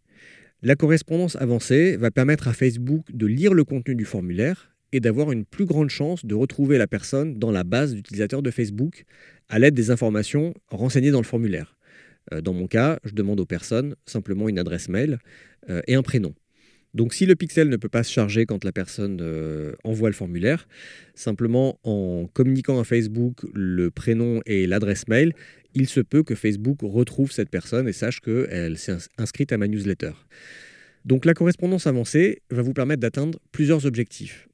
la 0.62 0.76
correspondance 0.76 1.36
avancée 1.36 1.98
va 1.98 2.12
permettre 2.12 2.48
à 2.48 2.54
Facebook 2.54 3.06
de 3.12 3.28
lire 3.28 3.54
le 3.54 3.64
contenu 3.64 3.96
du 3.96 4.06
formulaire 4.06 4.72
et 4.94 5.00
d'avoir 5.00 5.32
une 5.32 5.44
plus 5.44 5.66
grande 5.66 5.90
chance 5.90 6.26
de 6.26 6.36
retrouver 6.36 6.78
la 6.78 6.88
personne 6.88 7.38
dans 7.38 7.52
la 7.52 7.64
base 7.64 7.96
d'utilisateurs 7.96 8.42
de 8.42 8.52
Facebook 8.52 9.06
à 9.50 9.60
l'aide 9.60 9.74
des 9.74 9.92
informations 9.92 10.54
renseignées 10.70 11.12
dans 11.12 11.20
le 11.20 11.26
formulaire. 11.26 11.76
Euh, 12.32 12.42
dans 12.42 12.54
mon 12.54 12.68
cas, 12.68 13.00
je 13.04 13.14
demande 13.14 13.40
aux 13.40 13.46
personnes 13.46 13.96
simplement 14.06 14.48
une 14.50 14.60
adresse 14.60 14.90
mail 14.90 15.20
euh, 15.70 15.82
et 15.88 15.96
un 15.96 16.04
prénom. 16.04 16.34
Donc 16.94 17.14
si 17.16 17.26
le 17.26 17.36
pixel 17.36 17.70
ne 17.70 17.78
peut 17.78 17.90
pas 17.90 18.04
se 18.04 18.12
charger 18.12 18.46
quand 18.46 18.64
la 18.64 18.72
personne 18.72 19.20
euh, 19.22 19.74
envoie 19.84 20.10
le 20.10 20.16
formulaire, 20.16 20.68
simplement 21.16 21.80
en 21.84 22.28
communiquant 22.32 22.80
à 22.80 22.84
Facebook 22.84 23.38
le 23.54 23.90
prénom 23.90 24.42
et 24.46 24.68
l'adresse 24.68 25.08
mail, 25.08 25.34
il 25.74 25.88
se 25.88 26.02
peut 26.02 26.22
que 26.22 26.36
Facebook 26.36 26.80
retrouve 26.84 27.32
cette 27.32 27.50
personne 27.50 27.88
et 27.88 27.94
sache 27.94 28.20
qu'elle 28.20 28.78
s'est 28.78 28.96
inscrite 29.18 29.52
à 29.52 29.58
ma 29.58 29.68
newsletter. 29.68 30.12
Donc 31.04 31.26
la 31.26 31.34
correspondance 31.34 31.88
avancée 31.88 32.44
va 32.52 32.62
vous 32.62 32.74
permettre 32.74 33.02
d'atteindre 33.02 33.40
plusieurs 33.52 33.88
objectifs. 33.88 34.48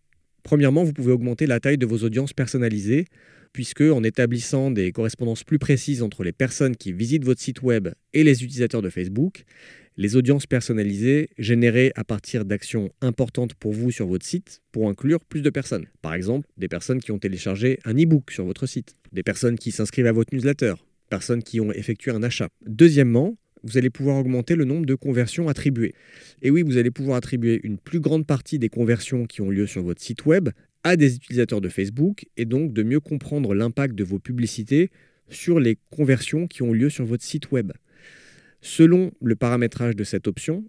Premièrement, 0.44 0.86
vous 0.86 0.94
pouvez 0.94 1.12
augmenter 1.12 1.46
la 1.46 1.60
taille 1.60 1.78
de 1.78 1.86
vos 1.86 2.04
audiences 2.04 2.34
personnalisées, 2.34 3.06
puisque 3.54 3.82
en 3.82 4.04
établissant 4.04 4.72
des 4.72 4.92
correspondances 4.92 5.44
plus 5.44 5.60
précises 5.60 6.02
entre 6.02 6.24
les 6.24 6.32
personnes 6.32 6.76
qui 6.76 6.94
visitent 6.94 7.26
votre 7.26 7.42
site 7.42 7.62
web 7.62 7.90
et 8.14 8.24
les 8.24 8.44
utilisateurs 8.44 8.82
de 8.82 8.90
Facebook, 8.90 9.44
les 9.98 10.16
audiences 10.16 10.48
personnalisées 10.48 11.30
générées 11.38 11.92
à 11.96 12.06
partir 12.06 12.46
d'actions 12.46 12.90
importantes 13.02 13.54
pour 13.54 13.74
vous 13.74 13.92
sur 13.92 14.08
votre 14.08 14.26
site 14.26 14.62
pour 14.72 14.88
inclure 14.88 15.20
plus 15.26 15.42
de 15.42 15.50
personnes. 15.50 15.88
Par 16.02 16.14
exemple, 16.14 16.48
des 16.58 16.70
personnes 16.70 17.02
qui 17.02 17.12
ont 17.12 17.20
téléchargé 17.20 17.80
un 17.84 17.94
e-book 17.94 18.32
sur 18.32 18.46
votre 18.46 18.66
site, 18.66 18.96
des 19.12 19.24
personnes 19.24 19.58
qui 19.58 19.72
s'inscrivent 19.72 20.08
à 20.08 20.14
votre 20.14 20.34
newsletter, 20.34 20.76
personnes 21.10 21.44
qui 21.44 21.60
ont 21.60 21.74
effectué 21.74 22.12
un 22.12 22.24
achat. 22.24 22.48
Deuxièmement, 22.66 23.36
vous 23.64 23.78
allez 23.78 23.90
pouvoir 23.90 24.18
augmenter 24.18 24.56
le 24.56 24.64
nombre 24.64 24.86
de 24.86 24.96
conversions 24.96 25.50
attribuées. 25.50 25.94
Et 26.42 26.50
oui, 26.50 26.64
vous 26.64 26.78
allez 26.78 26.92
pouvoir 26.92 27.18
attribuer 27.18 27.60
une 27.64 27.78
plus 27.78 28.00
grande 28.00 28.26
partie 28.26 28.58
des 28.58 28.70
conversions 28.70 29.26
qui 29.26 29.42
ont 29.42 29.50
lieu 29.50 29.68
sur 29.68 29.84
votre 29.84 30.02
site 30.02 30.26
web 30.26 30.50
à 30.84 30.96
des 30.96 31.16
utilisateurs 31.16 31.62
de 31.62 31.70
Facebook 31.70 32.26
et 32.38 32.46
donc 32.46 32.74
de 32.74 32.84
mieux 32.84 33.00
comprendre 33.00 33.54
l'impact 33.54 33.96
de 33.96 34.04
vos 34.04 34.20
publicités 34.20 34.90
sur 35.30 35.60
les 35.60 35.78
conversions 35.92 36.48
qui 36.48 36.64
ont 36.64 36.74
lieu 36.74 36.90
sur 36.90 37.06
votre 37.06 37.24
site 37.24 37.52
web. 37.52 37.72
Selon 38.62 39.12
le 39.22 39.36
paramétrage 39.36 39.96
de 39.96 40.04
cette 40.04 40.28
option, 40.28 40.66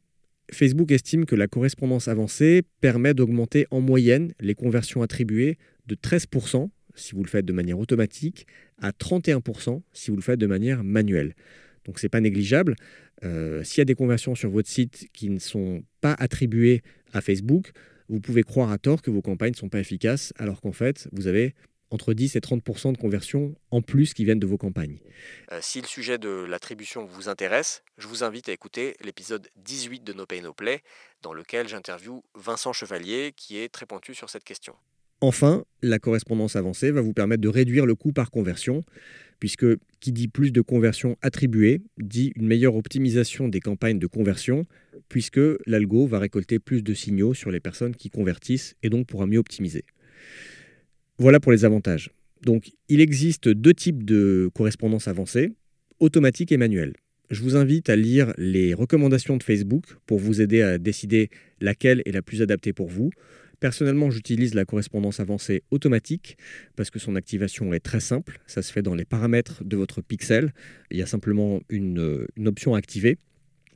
Facebook 0.52 0.90
estime 0.90 1.26
que 1.26 1.36
la 1.36 1.46
correspondance 1.46 2.08
avancée 2.08 2.62
permet 2.80 3.14
d'augmenter 3.14 3.66
en 3.70 3.80
moyenne 3.80 4.32
les 4.40 4.54
conversions 4.54 5.02
attribuées 5.02 5.58
de 5.86 5.94
13% 5.94 6.68
si 6.94 7.14
vous 7.14 7.22
le 7.22 7.28
faites 7.28 7.46
de 7.46 7.52
manière 7.52 7.78
automatique 7.78 8.46
à 8.78 8.90
31% 8.90 9.80
si 9.92 10.10
vous 10.10 10.16
le 10.16 10.22
faites 10.22 10.40
de 10.40 10.46
manière 10.46 10.84
manuelle. 10.84 11.34
Donc 11.84 11.98
ce 11.98 12.06
n'est 12.06 12.10
pas 12.10 12.20
négligeable. 12.20 12.76
Euh, 13.24 13.62
s'il 13.62 13.78
y 13.78 13.82
a 13.82 13.84
des 13.84 13.94
conversions 13.94 14.34
sur 14.34 14.50
votre 14.50 14.68
site 14.68 15.08
qui 15.12 15.30
ne 15.30 15.38
sont 15.38 15.82
pas 16.00 16.14
attribuées 16.14 16.82
à 17.12 17.20
Facebook, 17.20 17.72
vous 18.10 18.20
pouvez 18.20 18.42
croire 18.42 18.70
à 18.70 18.78
tort 18.78 19.00
que 19.00 19.10
vos 19.10 19.22
campagnes 19.22 19.52
ne 19.52 19.56
sont 19.56 19.68
pas 19.68 19.80
efficaces 19.80 20.32
alors 20.36 20.60
qu'en 20.60 20.72
fait 20.72 21.08
vous 21.12 21.26
avez 21.26 21.54
entre 21.90 22.14
10 22.14 22.36
et 22.36 22.40
30% 22.40 22.92
de 22.92 22.98
conversions 22.98 23.54
en 23.70 23.82
plus 23.82 24.14
qui 24.14 24.24
viennent 24.24 24.38
de 24.38 24.46
vos 24.46 24.58
campagnes. 24.58 24.98
Euh, 25.52 25.58
si 25.60 25.80
le 25.80 25.86
sujet 25.86 26.18
de 26.18 26.28
l'attribution 26.28 27.04
vous 27.04 27.28
intéresse, 27.28 27.82
je 27.98 28.06
vous 28.06 28.22
invite 28.22 28.48
à 28.48 28.52
écouter 28.52 28.96
l'épisode 29.04 29.48
18 29.56 30.04
de 30.04 30.12
No 30.12 30.26
Pay 30.26 30.40
No 30.40 30.52
Play, 30.52 30.82
dans 31.22 31.32
lequel 31.32 31.68
j'interviewe 31.68 32.22
Vincent 32.34 32.72
Chevalier, 32.72 33.32
qui 33.36 33.58
est 33.58 33.68
très 33.68 33.86
pointu 33.86 34.14
sur 34.14 34.30
cette 34.30 34.44
question. 34.44 34.74
Enfin, 35.20 35.64
la 35.82 35.98
correspondance 35.98 36.56
avancée 36.56 36.90
va 36.92 37.02
vous 37.02 37.12
permettre 37.12 37.42
de 37.42 37.48
réduire 37.48 37.84
le 37.84 37.94
coût 37.94 38.12
par 38.12 38.30
conversion, 38.30 38.82
puisque 39.38 39.66
qui 40.00 40.12
dit 40.12 40.28
plus 40.28 40.50
de 40.50 40.62
conversions 40.62 41.16
attribuées 41.20 41.82
dit 41.98 42.32
une 42.36 42.46
meilleure 42.46 42.74
optimisation 42.74 43.48
des 43.48 43.60
campagnes 43.60 43.98
de 43.98 44.06
conversion, 44.06 44.66
puisque 45.10 45.40
l'algo 45.66 46.06
va 46.06 46.18
récolter 46.18 46.58
plus 46.58 46.82
de 46.82 46.94
signaux 46.94 47.34
sur 47.34 47.50
les 47.50 47.60
personnes 47.60 47.94
qui 47.94 48.08
convertissent 48.08 48.76
et 48.82 48.88
donc 48.88 49.06
pourra 49.06 49.26
mieux 49.26 49.38
optimiser. 49.38 49.84
Voilà 51.18 51.40
pour 51.40 51.52
les 51.52 51.66
avantages. 51.66 52.10
Donc, 52.42 52.70
il 52.88 53.02
existe 53.02 53.48
deux 53.50 53.74
types 53.74 54.04
de 54.04 54.50
correspondance 54.54 55.08
avancée, 55.08 55.52
automatique 55.98 56.52
et 56.52 56.56
manuelle. 56.56 56.94
Je 57.28 57.42
vous 57.42 57.56
invite 57.56 57.90
à 57.90 57.96
lire 57.96 58.32
les 58.38 58.72
recommandations 58.72 59.36
de 59.36 59.42
Facebook 59.42 59.84
pour 60.06 60.18
vous 60.18 60.40
aider 60.40 60.62
à 60.62 60.78
décider 60.78 61.28
laquelle 61.60 62.02
est 62.06 62.12
la 62.12 62.22
plus 62.22 62.40
adaptée 62.40 62.72
pour 62.72 62.88
vous. 62.88 63.10
Personnellement, 63.58 64.10
j'utilise 64.10 64.54
la 64.54 64.64
correspondance 64.64 65.20
avancée 65.20 65.62
automatique 65.70 66.38
parce 66.76 66.88
que 66.88 66.98
son 66.98 67.14
activation 67.14 67.74
est 67.74 67.80
très 67.80 68.00
simple. 68.00 68.40
Ça 68.46 68.62
se 68.62 68.72
fait 68.72 68.80
dans 68.80 68.94
les 68.94 69.04
paramètres 69.04 69.62
de 69.64 69.76
votre 69.76 70.00
pixel. 70.00 70.54
Il 70.90 70.98
y 70.98 71.02
a 71.02 71.06
simplement 71.06 71.60
une, 71.68 72.26
une 72.36 72.48
option 72.48 72.74
activée 72.74 73.18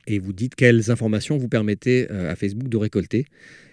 et 0.07 0.19
vous 0.19 0.33
dites 0.33 0.55
quelles 0.55 0.91
informations 0.91 1.37
vous 1.37 1.49
permettez 1.49 2.07
euh, 2.11 2.31
à 2.31 2.35
Facebook 2.35 2.69
de 2.69 2.77
récolter. 2.77 3.25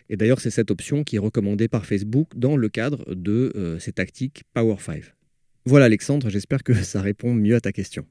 Et 0.09 0.17
d'ailleurs, 0.17 0.41
c'est 0.41 0.51
cette 0.51 0.71
option 0.71 1.05
qui 1.05 1.17
est 1.17 1.21
recommandée 1.21 1.69
par 1.69 1.87
Facebook 1.87 2.29
dans 2.37 2.57
le 2.57 2.69
cadre 2.69 3.15
de 3.15 3.53
euh, 3.57 3.79
ces 3.79 3.93
tactiques 3.93 4.45
Power 4.53 4.77
5. 4.79 5.03
Voilà 5.65 5.87
Alexandre, 5.87 6.29
j'espère 6.29 6.63
que 6.63 6.75
ça 6.83 7.01
répond 7.01 7.35
mieux 7.35 7.55
à 7.55 7.61
ta 7.61 7.73
question. 7.73 8.07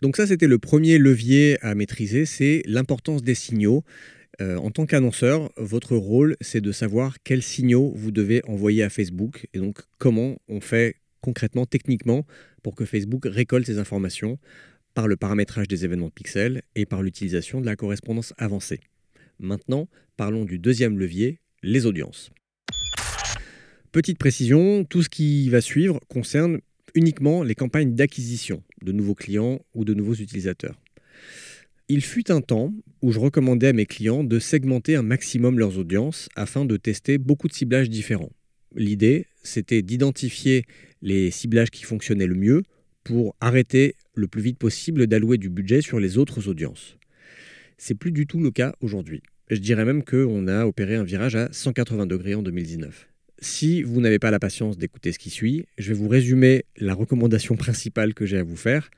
Donc 0.00 0.16
ça, 0.16 0.26
c'était 0.26 0.48
le 0.48 0.58
premier 0.58 0.98
levier 0.98 1.58
à 1.60 1.74
maîtriser, 1.74 2.26
c'est 2.26 2.62
l'importance 2.66 3.22
des 3.22 3.34
signaux. 3.34 3.84
Euh, 4.40 4.56
en 4.56 4.70
tant 4.70 4.86
qu'annonceur, 4.86 5.52
votre 5.56 5.94
rôle, 5.94 6.36
c'est 6.40 6.60
de 6.60 6.72
savoir 6.72 7.16
quels 7.22 7.42
signaux 7.42 7.92
vous 7.94 8.10
devez 8.10 8.42
envoyer 8.48 8.82
à 8.82 8.88
Facebook 8.88 9.46
et 9.52 9.58
donc 9.58 9.78
comment 9.98 10.38
on 10.48 10.60
fait 10.60 10.96
concrètement, 11.20 11.66
techniquement, 11.66 12.26
pour 12.62 12.74
que 12.74 12.84
Facebook 12.84 13.26
récolte 13.26 13.66
ces 13.66 13.78
informations 13.78 14.38
par 14.94 15.08
le 15.08 15.16
paramétrage 15.16 15.68
des 15.68 15.84
événements 15.84 16.08
de 16.08 16.12
pixels 16.12 16.62
et 16.74 16.86
par 16.86 17.02
l'utilisation 17.02 17.60
de 17.60 17.66
la 17.66 17.76
correspondance 17.76 18.34
avancée. 18.38 18.80
Maintenant, 19.38 19.88
parlons 20.16 20.44
du 20.44 20.58
deuxième 20.58 20.98
levier, 20.98 21.40
les 21.62 21.86
audiences. 21.86 22.30
Petite 23.92 24.18
précision, 24.18 24.84
tout 24.84 25.02
ce 25.02 25.08
qui 25.08 25.48
va 25.50 25.60
suivre 25.60 26.00
concerne 26.08 26.60
uniquement 26.94 27.42
les 27.42 27.54
campagnes 27.54 27.94
d'acquisition 27.94 28.62
de 28.82 28.92
nouveaux 28.92 29.14
clients 29.14 29.60
ou 29.74 29.84
de 29.84 29.94
nouveaux 29.94 30.14
utilisateurs. 30.14 30.80
Il 31.88 32.02
fut 32.02 32.30
un 32.30 32.40
temps 32.40 32.72
où 33.02 33.12
je 33.12 33.18
recommandais 33.18 33.68
à 33.68 33.72
mes 33.72 33.86
clients 33.86 34.24
de 34.24 34.38
segmenter 34.38 34.96
un 34.96 35.02
maximum 35.02 35.58
leurs 35.58 35.78
audiences 35.78 36.28
afin 36.36 36.64
de 36.64 36.76
tester 36.76 37.18
beaucoup 37.18 37.48
de 37.48 37.52
ciblages 37.52 37.90
différents. 37.90 38.32
L'idée, 38.74 39.26
c'était 39.42 39.82
d'identifier 39.82 40.64
les 41.02 41.30
ciblages 41.30 41.70
qui 41.70 41.84
fonctionnaient 41.84 42.26
le 42.26 42.34
mieux 42.34 42.62
pour 43.04 43.36
arrêter 43.40 43.94
le 44.14 44.28
plus 44.28 44.42
vite 44.42 44.58
possible 44.58 45.06
d'allouer 45.06 45.38
du 45.38 45.48
budget 45.48 45.80
sur 45.80 46.00
les 46.00 46.18
autres 46.18 46.48
audiences. 46.48 46.96
C'est 47.78 47.94
plus 47.94 48.12
du 48.12 48.26
tout 48.26 48.40
le 48.40 48.50
cas 48.50 48.74
aujourd'hui. 48.80 49.22
Je 49.50 49.58
dirais 49.58 49.84
même 49.84 50.04
qu'on 50.04 50.46
a 50.48 50.66
opéré 50.66 50.94
un 50.94 51.04
virage 51.04 51.36
à 51.36 51.48
180 51.52 52.06
degrés 52.06 52.34
en 52.34 52.42
2019. 52.42 53.08
Si 53.40 53.82
vous 53.82 54.00
n'avez 54.00 54.20
pas 54.20 54.30
la 54.30 54.38
patience 54.38 54.78
d'écouter 54.78 55.10
ce 55.10 55.18
qui 55.18 55.30
suit, 55.30 55.66
je 55.76 55.88
vais 55.88 55.98
vous 55.98 56.08
résumer 56.08 56.64
la 56.76 56.94
recommandation 56.94 57.56
principale 57.56 58.14
que 58.14 58.24
j'ai 58.24 58.38
à 58.38 58.44
vous 58.44 58.56
faire. 58.56 58.88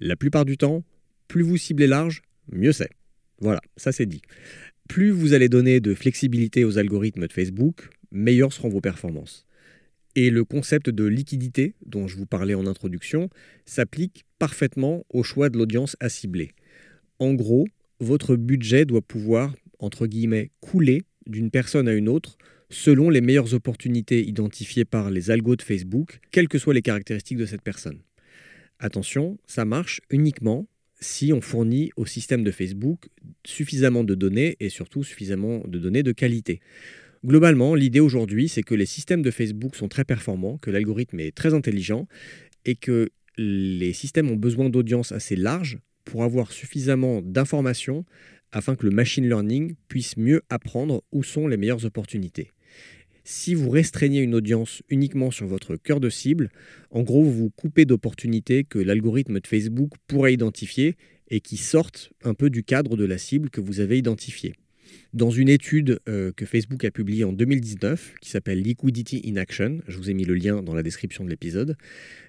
La 0.00 0.16
plupart 0.16 0.44
du 0.44 0.58
temps, 0.58 0.84
plus 1.28 1.42
vous 1.42 1.56
ciblez 1.56 1.86
large, 1.86 2.22
mieux 2.52 2.72
c'est. 2.72 2.90
Voilà, 3.40 3.60
ça 3.76 3.92
c'est 3.92 4.06
dit. 4.06 4.20
Plus 4.86 5.10
vous 5.10 5.32
allez 5.32 5.48
donner 5.48 5.80
de 5.80 5.94
flexibilité 5.94 6.64
aux 6.64 6.78
algorithmes 6.78 7.26
de 7.26 7.32
Facebook, 7.32 7.88
meilleures 8.10 8.52
seront 8.52 8.68
vos 8.68 8.82
performances. 8.82 9.45
Et 10.16 10.30
le 10.30 10.44
concept 10.44 10.88
de 10.88 11.04
liquidité 11.04 11.74
dont 11.84 12.08
je 12.08 12.16
vous 12.16 12.24
parlais 12.24 12.54
en 12.54 12.66
introduction 12.66 13.28
s'applique 13.66 14.24
parfaitement 14.38 15.04
au 15.10 15.22
choix 15.22 15.50
de 15.50 15.58
l'audience 15.58 15.94
à 16.00 16.08
cibler. 16.08 16.52
En 17.18 17.34
gros, 17.34 17.66
votre 18.00 18.34
budget 18.34 18.86
doit 18.86 19.02
pouvoir, 19.02 19.54
entre 19.78 20.06
guillemets, 20.06 20.50
couler 20.60 21.02
d'une 21.26 21.50
personne 21.50 21.86
à 21.86 21.92
une 21.92 22.08
autre 22.08 22.38
selon 22.70 23.10
les 23.10 23.20
meilleures 23.20 23.52
opportunités 23.52 24.26
identifiées 24.26 24.86
par 24.86 25.10
les 25.10 25.30
algos 25.30 25.54
de 25.54 25.62
Facebook, 25.62 26.18
quelles 26.30 26.48
que 26.48 26.58
soient 26.58 26.74
les 26.74 26.82
caractéristiques 26.82 27.38
de 27.38 27.46
cette 27.46 27.62
personne. 27.62 28.00
Attention, 28.78 29.36
ça 29.46 29.66
marche 29.66 30.00
uniquement 30.10 30.66
si 30.98 31.32
on 31.34 31.42
fournit 31.42 31.90
au 31.96 32.06
système 32.06 32.42
de 32.42 32.50
Facebook 32.50 33.08
suffisamment 33.44 34.02
de 34.02 34.14
données 34.14 34.56
et 34.60 34.70
surtout 34.70 35.04
suffisamment 35.04 35.62
de 35.66 35.78
données 35.78 36.02
de 36.02 36.12
qualité. 36.12 36.60
Globalement, 37.26 37.74
l'idée 37.74 37.98
aujourd'hui, 37.98 38.48
c'est 38.48 38.62
que 38.62 38.76
les 38.76 38.86
systèmes 38.86 39.22
de 39.22 39.32
Facebook 39.32 39.74
sont 39.74 39.88
très 39.88 40.04
performants, 40.04 40.58
que 40.58 40.70
l'algorithme 40.70 41.18
est 41.18 41.34
très 41.34 41.54
intelligent 41.54 42.06
et 42.64 42.76
que 42.76 43.10
les 43.36 43.92
systèmes 43.92 44.30
ont 44.30 44.36
besoin 44.36 44.70
d'audience 44.70 45.10
assez 45.10 45.34
large 45.34 45.80
pour 46.04 46.22
avoir 46.22 46.52
suffisamment 46.52 47.22
d'informations 47.22 48.04
afin 48.52 48.76
que 48.76 48.86
le 48.86 48.92
machine 48.92 49.28
learning 49.28 49.74
puisse 49.88 50.16
mieux 50.16 50.42
apprendre 50.50 51.02
où 51.10 51.24
sont 51.24 51.48
les 51.48 51.56
meilleures 51.56 51.84
opportunités. 51.84 52.52
Si 53.24 53.56
vous 53.56 53.70
restreignez 53.70 54.20
une 54.20 54.36
audience 54.36 54.84
uniquement 54.88 55.32
sur 55.32 55.48
votre 55.48 55.74
cœur 55.74 55.98
de 55.98 56.10
cible, 56.10 56.52
en 56.92 57.02
gros, 57.02 57.24
vous 57.24 57.32
vous 57.32 57.50
coupez 57.50 57.86
d'opportunités 57.86 58.62
que 58.62 58.78
l'algorithme 58.78 59.40
de 59.40 59.46
Facebook 59.48 59.90
pourrait 60.06 60.34
identifier 60.34 60.94
et 61.28 61.40
qui 61.40 61.56
sortent 61.56 62.12
un 62.22 62.34
peu 62.34 62.50
du 62.50 62.62
cadre 62.62 62.96
de 62.96 63.04
la 63.04 63.18
cible 63.18 63.50
que 63.50 63.60
vous 63.60 63.80
avez 63.80 63.98
identifiée. 63.98 64.54
Dans 65.12 65.30
une 65.30 65.48
étude 65.48 66.00
euh, 66.08 66.32
que 66.32 66.44
Facebook 66.44 66.84
a 66.84 66.90
publiée 66.90 67.24
en 67.24 67.32
2019, 67.32 68.14
qui 68.20 68.30
s'appelle 68.30 68.60
Liquidity 68.60 69.22
in 69.26 69.36
Action, 69.36 69.80
je 69.88 69.96
vous 69.96 70.10
ai 70.10 70.14
mis 70.14 70.24
le 70.24 70.34
lien 70.34 70.62
dans 70.62 70.74
la 70.74 70.82
description 70.82 71.24
de 71.24 71.30
l'épisode, 71.30 71.76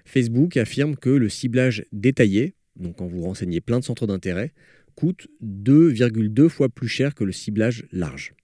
Facebook 0.04 0.56
affirme 0.56 0.96
que 0.96 1.10
le 1.10 1.28
ciblage 1.28 1.84
détaillé, 1.92 2.54
donc 2.76 2.96
quand 2.96 3.06
vous 3.06 3.22
renseignez 3.22 3.60
plein 3.60 3.80
de 3.80 3.84
centres 3.84 4.06
d'intérêt, 4.06 4.52
coûte 4.94 5.28
2,2 5.44 6.48
fois 6.48 6.68
plus 6.68 6.88
cher 6.88 7.14
que 7.14 7.24
le 7.24 7.32
ciblage 7.32 7.86
large. 7.92 8.34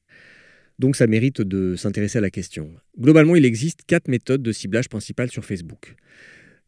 Donc 0.79 0.97
ça 0.97 1.07
mérite 1.07 1.41
de 1.41 1.77
s'intéresser 1.77 2.19
à 2.19 2.21
la 2.21 2.31
question. 2.31 2.71
Globalement, 2.99 3.37
il 3.37 3.45
existe 3.45 3.83
quatre 3.87 4.09
méthodes 4.09 4.43
de 4.43 4.53
ciblage 4.53 4.89
principales 4.89 5.31
sur 5.31 5.45
Facebook. 5.45 5.97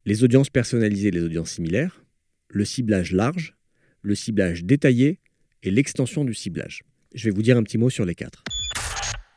Les 0.04 0.22
audiences 0.22 0.50
personnalisées 0.50 1.08
et 1.08 1.12
les 1.12 1.22
audiences 1.22 1.52
similaires, 1.52 2.04
le 2.48 2.64
ciblage 2.64 3.12
large, 3.12 3.56
le 4.02 4.14
ciblage 4.14 4.64
détaillé 4.64 5.18
et 5.62 5.70
l'extension 5.70 6.24
du 6.24 6.34
ciblage. 6.34 6.82
Je 7.16 7.24
vais 7.24 7.34
vous 7.34 7.40
dire 7.40 7.56
un 7.56 7.62
petit 7.62 7.78
mot 7.78 7.88
sur 7.88 8.04
les 8.04 8.14
quatre. 8.14 8.44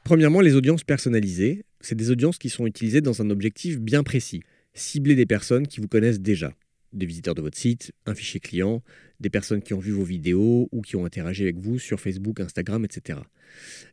Premièrement, 0.04 0.42
les 0.42 0.54
audiences 0.54 0.84
personnalisées, 0.84 1.64
c'est 1.80 1.96
des 1.96 2.12
audiences 2.12 2.38
qui 2.38 2.50
sont 2.50 2.68
utilisées 2.68 3.00
dans 3.00 3.22
un 3.22 3.30
objectif 3.30 3.80
bien 3.80 4.04
précis. 4.04 4.42
Cibler 4.74 5.16
des 5.16 5.26
personnes 5.26 5.66
qui 5.66 5.80
vous 5.80 5.88
connaissent 5.88 6.20
déjà. 6.20 6.54
Des 6.92 7.06
visiteurs 7.06 7.36
de 7.36 7.42
votre 7.42 7.58
site, 7.58 7.94
un 8.06 8.14
fichier 8.14 8.42
client, 8.42 8.84
des 9.22 9.30
personnes 9.30 9.62
qui 9.62 9.74
ont 9.74 9.80
vu 9.80 9.92
vos 9.92 10.04
vidéos 10.04 10.68
ou 10.74 10.82
qui 10.82 10.98
ont 10.98 11.06
interagi 11.06 11.44
avec 11.44 11.58
vous 11.58 11.80
sur 11.80 12.02
Facebook, 12.02 12.42
Instagram, 12.42 12.84
etc. 12.84 13.20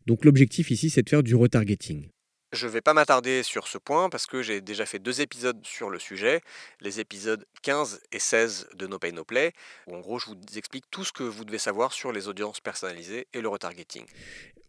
Donc 0.07 0.25
l'objectif 0.25 0.73
ici, 0.73 0.91
c'est 0.91 1.05
de 1.05 1.09
faire 1.09 1.23
du 1.23 1.37
retargeting. 1.37 2.09
Je 2.57 2.67
ne 2.67 2.71
vais 2.71 2.81
pas 2.81 2.95
m'attarder 2.95 3.43
sur 3.43 3.69
ce 3.69 3.77
point 3.77 4.09
parce 4.09 4.25
que 4.25 4.41
j'ai 4.41 4.63
déjà 4.63 4.87
fait 4.87 4.99
deux 4.99 5.21
épisodes 5.21 5.59
sur 5.63 5.91
le 5.91 5.99
sujet, 5.99 6.41
les 6.81 7.01
épisodes 7.01 7.45
15 7.63 8.01
et 8.13 8.19
16 8.19 8.69
de 8.79 8.87
No 8.87 8.99
Pay 8.99 9.13
No 9.13 9.25
Play, 9.25 9.53
où 9.87 9.95
en 9.95 10.01
gros 10.01 10.19
je 10.19 10.27
vous 10.27 10.37
explique 10.57 10.85
tout 10.91 11.05
ce 11.05 11.13
que 11.13 11.23
vous 11.23 11.45
devez 11.45 11.59
savoir 11.59 11.93
sur 11.93 12.13
les 12.13 12.29
audiences 12.29 12.61
personnalisées 12.61 13.27
et 13.35 13.43
le 13.43 13.49
retargeting. 13.49 14.05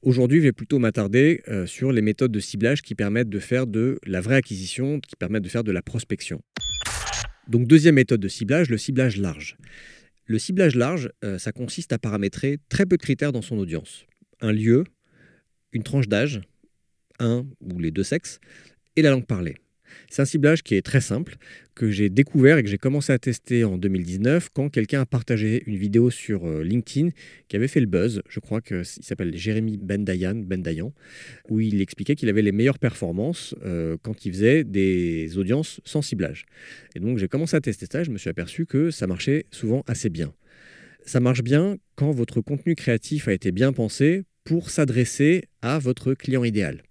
Aujourd'hui, 0.02 0.40
je 0.40 0.44
vais 0.44 0.52
plutôt 0.52 0.80
m'attarder 0.80 1.42
euh, 1.48 1.66
sur 1.66 1.94
les 1.94 2.02
méthodes 2.02 2.32
de 2.32 2.42
ciblage 2.42 2.82
qui 2.82 2.94
permettent 2.94 3.30
de 3.30 3.40
faire 3.40 3.68
de 3.68 4.00
la 4.06 4.20
vraie 4.20 4.36
acquisition, 4.36 5.00
qui 5.00 5.16
permettent 5.16 5.44
de 5.44 5.50
faire 5.50 5.64
de 5.64 5.72
la 5.72 5.82
prospection. 5.82 6.42
Donc 7.48 7.68
deuxième 7.68 7.96
méthode 7.96 8.20
de 8.20 8.28
ciblage, 8.28 8.70
le 8.70 8.78
ciblage 8.78 9.16
large. 9.16 9.56
Le 10.26 10.40
ciblage 10.40 10.76
large, 10.76 11.10
euh, 11.24 11.40
ça 11.40 11.54
consiste 11.54 11.94
à 11.94 12.00
paramétrer 12.00 12.58
très 12.68 12.86
peu 12.86 12.98
de 12.98 13.02
critères 13.02 13.32
dans 13.32 13.42
son 13.42 13.58
audience. 13.58 14.06
Un 14.42 14.52
lieu, 14.52 14.84
une 15.72 15.84
tranche 15.84 16.10
d'âge, 16.10 16.42
un 17.20 17.46
ou 17.62 17.80
les 17.80 17.92
deux 17.92 18.04
sexes, 18.04 18.40
et 18.96 19.02
la 19.02 19.12
langue 19.12 19.26
parlée. 19.26 19.56
C'est 20.10 20.22
un 20.22 20.26
ciblage 20.26 20.64
qui 20.64 20.76
est 20.76 20.82
très 20.82 21.02
simple, 21.02 21.36
que 21.76 21.90
j'ai 21.92 22.10
découvert 22.10 22.58
et 22.58 22.64
que 22.64 22.70
j'ai 22.70 22.78
commencé 22.78 23.12
à 23.14 23.20
tester 23.20 23.64
en 23.64 23.78
2019 23.78 24.50
quand 24.54 24.70
quelqu'un 24.70 25.02
a 25.02 25.06
partagé 25.06 25.64
une 25.68 25.78
vidéo 25.78 26.10
sur 26.10 26.48
euh, 26.48 26.64
LinkedIn 26.64 27.10
qui 27.48 27.56
avait 27.56 27.68
fait 27.68 27.80
le 27.80 27.86
buzz. 27.86 28.22
Je 28.30 28.40
crois 28.40 28.62
qu'il 28.62 28.86
s'appelle 28.86 29.36
Jérémy 29.36 29.78
Bendayan, 29.78 30.36
Bendayan, 30.36 30.94
où 31.50 31.60
il 31.60 31.82
expliquait 31.82 32.16
qu'il 32.16 32.30
avait 32.30 32.42
les 32.42 32.52
meilleures 32.52 32.80
performances 32.80 33.56
euh, 33.66 33.98
quand 34.02 34.26
il 34.26 34.34
faisait 34.34 34.64
des 34.64 35.38
audiences 35.38 35.82
sans 35.86 36.02
ciblage. 36.02 36.46
Et 36.96 37.00
donc 37.00 37.18
j'ai 37.18 37.28
commencé 37.28 37.56
à 37.56 37.62
tester 37.62 37.86
ça 37.92 38.02
et 38.02 38.04
je 38.04 38.12
me 38.12 38.18
suis 38.18 38.30
aperçu 38.30 38.66
que 38.66 38.92
ça 38.92 39.08
marchait 39.08 39.46
souvent 39.52 39.84
assez 39.88 40.10
bien. 40.10 40.34
Ça 41.06 41.20
marche 41.20 41.44
bien 41.44 41.78
quand 41.96 42.12
votre 42.12 42.42
contenu 42.42 42.76
créatif 42.76 43.28
a 43.28 43.34
été 43.34 43.52
bien 43.52 43.72
pensé 43.72 44.24
pour 44.44 44.70
s'adresser 44.70 45.44
à 45.62 45.80
votre 45.80 46.14
client 46.14 46.44
idéal 46.44 46.82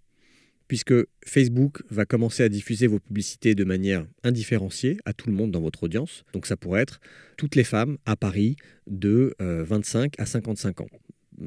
puisque 0.68 0.94
Facebook 1.24 1.82
va 1.90 2.04
commencer 2.04 2.42
à 2.42 2.48
diffuser 2.48 2.86
vos 2.86 2.98
publicités 2.98 3.54
de 3.54 3.64
manière 3.64 4.06
indifférenciée 4.24 4.98
à 5.04 5.12
tout 5.12 5.28
le 5.28 5.34
monde 5.34 5.50
dans 5.50 5.60
votre 5.60 5.84
audience. 5.84 6.24
Donc 6.32 6.46
ça 6.46 6.56
pourrait 6.56 6.82
être 6.82 7.00
toutes 7.36 7.54
les 7.54 7.64
femmes 7.64 7.98
à 8.04 8.16
Paris 8.16 8.56
de 8.86 9.34
25 9.38 10.18
euh, 10.18 10.22
à 10.22 10.26
55 10.26 10.80
ans. 10.80 10.88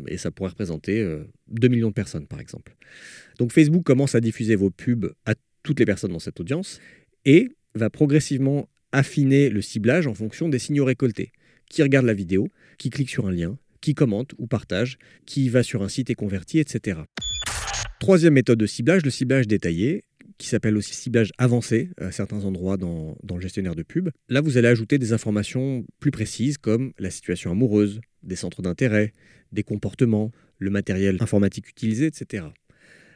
Et 0.07 0.17
ça 0.17 0.31
pourrait 0.31 0.51
représenter 0.51 1.03
2 1.47 1.67
euh, 1.67 1.69
millions 1.69 1.89
de 1.89 1.93
personnes, 1.93 2.27
par 2.27 2.39
exemple. 2.39 2.75
Donc 3.39 3.51
Facebook 3.51 3.83
commence 3.83 4.15
à 4.15 4.21
diffuser 4.21 4.55
vos 4.55 4.69
pubs 4.69 5.13
à 5.25 5.33
toutes 5.63 5.79
les 5.79 5.85
personnes 5.85 6.11
dans 6.11 6.19
cette 6.19 6.39
audience 6.39 6.79
et 7.25 7.49
va 7.75 7.89
progressivement 7.89 8.69
affiner 8.91 9.49
le 9.49 9.61
ciblage 9.61 10.07
en 10.07 10.13
fonction 10.13 10.49
des 10.49 10.59
signaux 10.59 10.85
récoltés. 10.85 11.31
Qui 11.69 11.83
regarde 11.83 12.05
la 12.05 12.15
vidéo, 12.15 12.49
qui 12.79 12.89
clique 12.89 13.09
sur 13.09 13.27
un 13.27 13.31
lien, 13.31 13.57
qui 13.81 13.93
commente 13.93 14.33
ou 14.37 14.47
partage, 14.47 14.97
qui 15.25 15.49
va 15.49 15.63
sur 15.63 15.83
un 15.83 15.89
site 15.89 16.09
et 16.09 16.15
convertit, 16.15 16.59
etc. 16.59 17.01
Troisième 17.99 18.33
méthode 18.33 18.57
de 18.57 18.65
ciblage, 18.65 19.03
le 19.03 19.09
ciblage 19.09 19.45
détaillé, 19.45 20.05
qui 20.37 20.47
s'appelle 20.47 20.77
aussi 20.77 20.95
ciblage 20.95 21.31
avancé 21.37 21.89
à 21.97 22.13
certains 22.13 22.45
endroits 22.45 22.77
dans, 22.77 23.17
le 23.29 23.41
gestionnaire 23.41 23.75
de 23.75 23.83
pub. 23.83 24.09
Là, 24.29 24.39
vous 24.39 24.57
allez 24.57 24.69
ajouter 24.69 24.97
des 24.97 25.11
informations 25.11 25.85
plus 25.99 26.09
précises 26.09 26.57
comme 26.57 26.93
la 26.97 27.11
situation 27.11 27.51
amoureuse, 27.51 27.99
des 28.23 28.37
centres 28.37 28.61
d'intérêt, 28.61 29.11
des 29.51 29.63
comportements, 29.63 30.31
le 30.59 30.69
matériel 30.69 31.17
informatique 31.19 31.67
utilisé, 31.67 32.05
etc. 32.05 32.45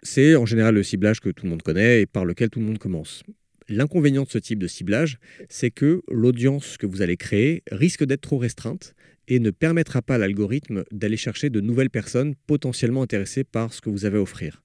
C'est 0.01 0.35
en 0.35 0.45
général 0.45 0.75
le 0.75 0.83
ciblage 0.83 1.21
que 1.21 1.29
tout 1.29 1.45
le 1.45 1.51
monde 1.51 1.61
connaît 1.61 2.01
et 2.01 2.05
par 2.05 2.25
lequel 2.25 2.49
tout 2.49 2.59
le 2.59 2.65
monde 2.65 2.77
commence. 2.77 3.23
L'inconvénient 3.69 4.23
de 4.23 4.29
ce 4.29 4.37
type 4.37 4.59
de 4.59 4.67
ciblage, 4.67 5.17
c'est 5.47 5.71
que 5.71 6.01
l'audience 6.11 6.75
que 6.75 6.85
vous 6.85 7.01
allez 7.01 7.15
créer 7.15 7.63
risque 7.71 8.03
d'être 8.03 8.21
trop 8.21 8.37
restreinte 8.37 8.95
et 9.27 9.39
ne 9.39 9.51
permettra 9.51 10.01
pas 10.01 10.15
à 10.15 10.17
l'algorithme 10.17 10.83
d'aller 10.91 11.17
chercher 11.17 11.49
de 11.49 11.61
nouvelles 11.61 11.89
personnes 11.89 12.35
potentiellement 12.47 13.01
intéressées 13.01 13.43
par 13.43 13.73
ce 13.73 13.81
que 13.81 13.89
vous 13.89 14.05
avez 14.05 14.17
à 14.17 14.21
offrir. 14.21 14.61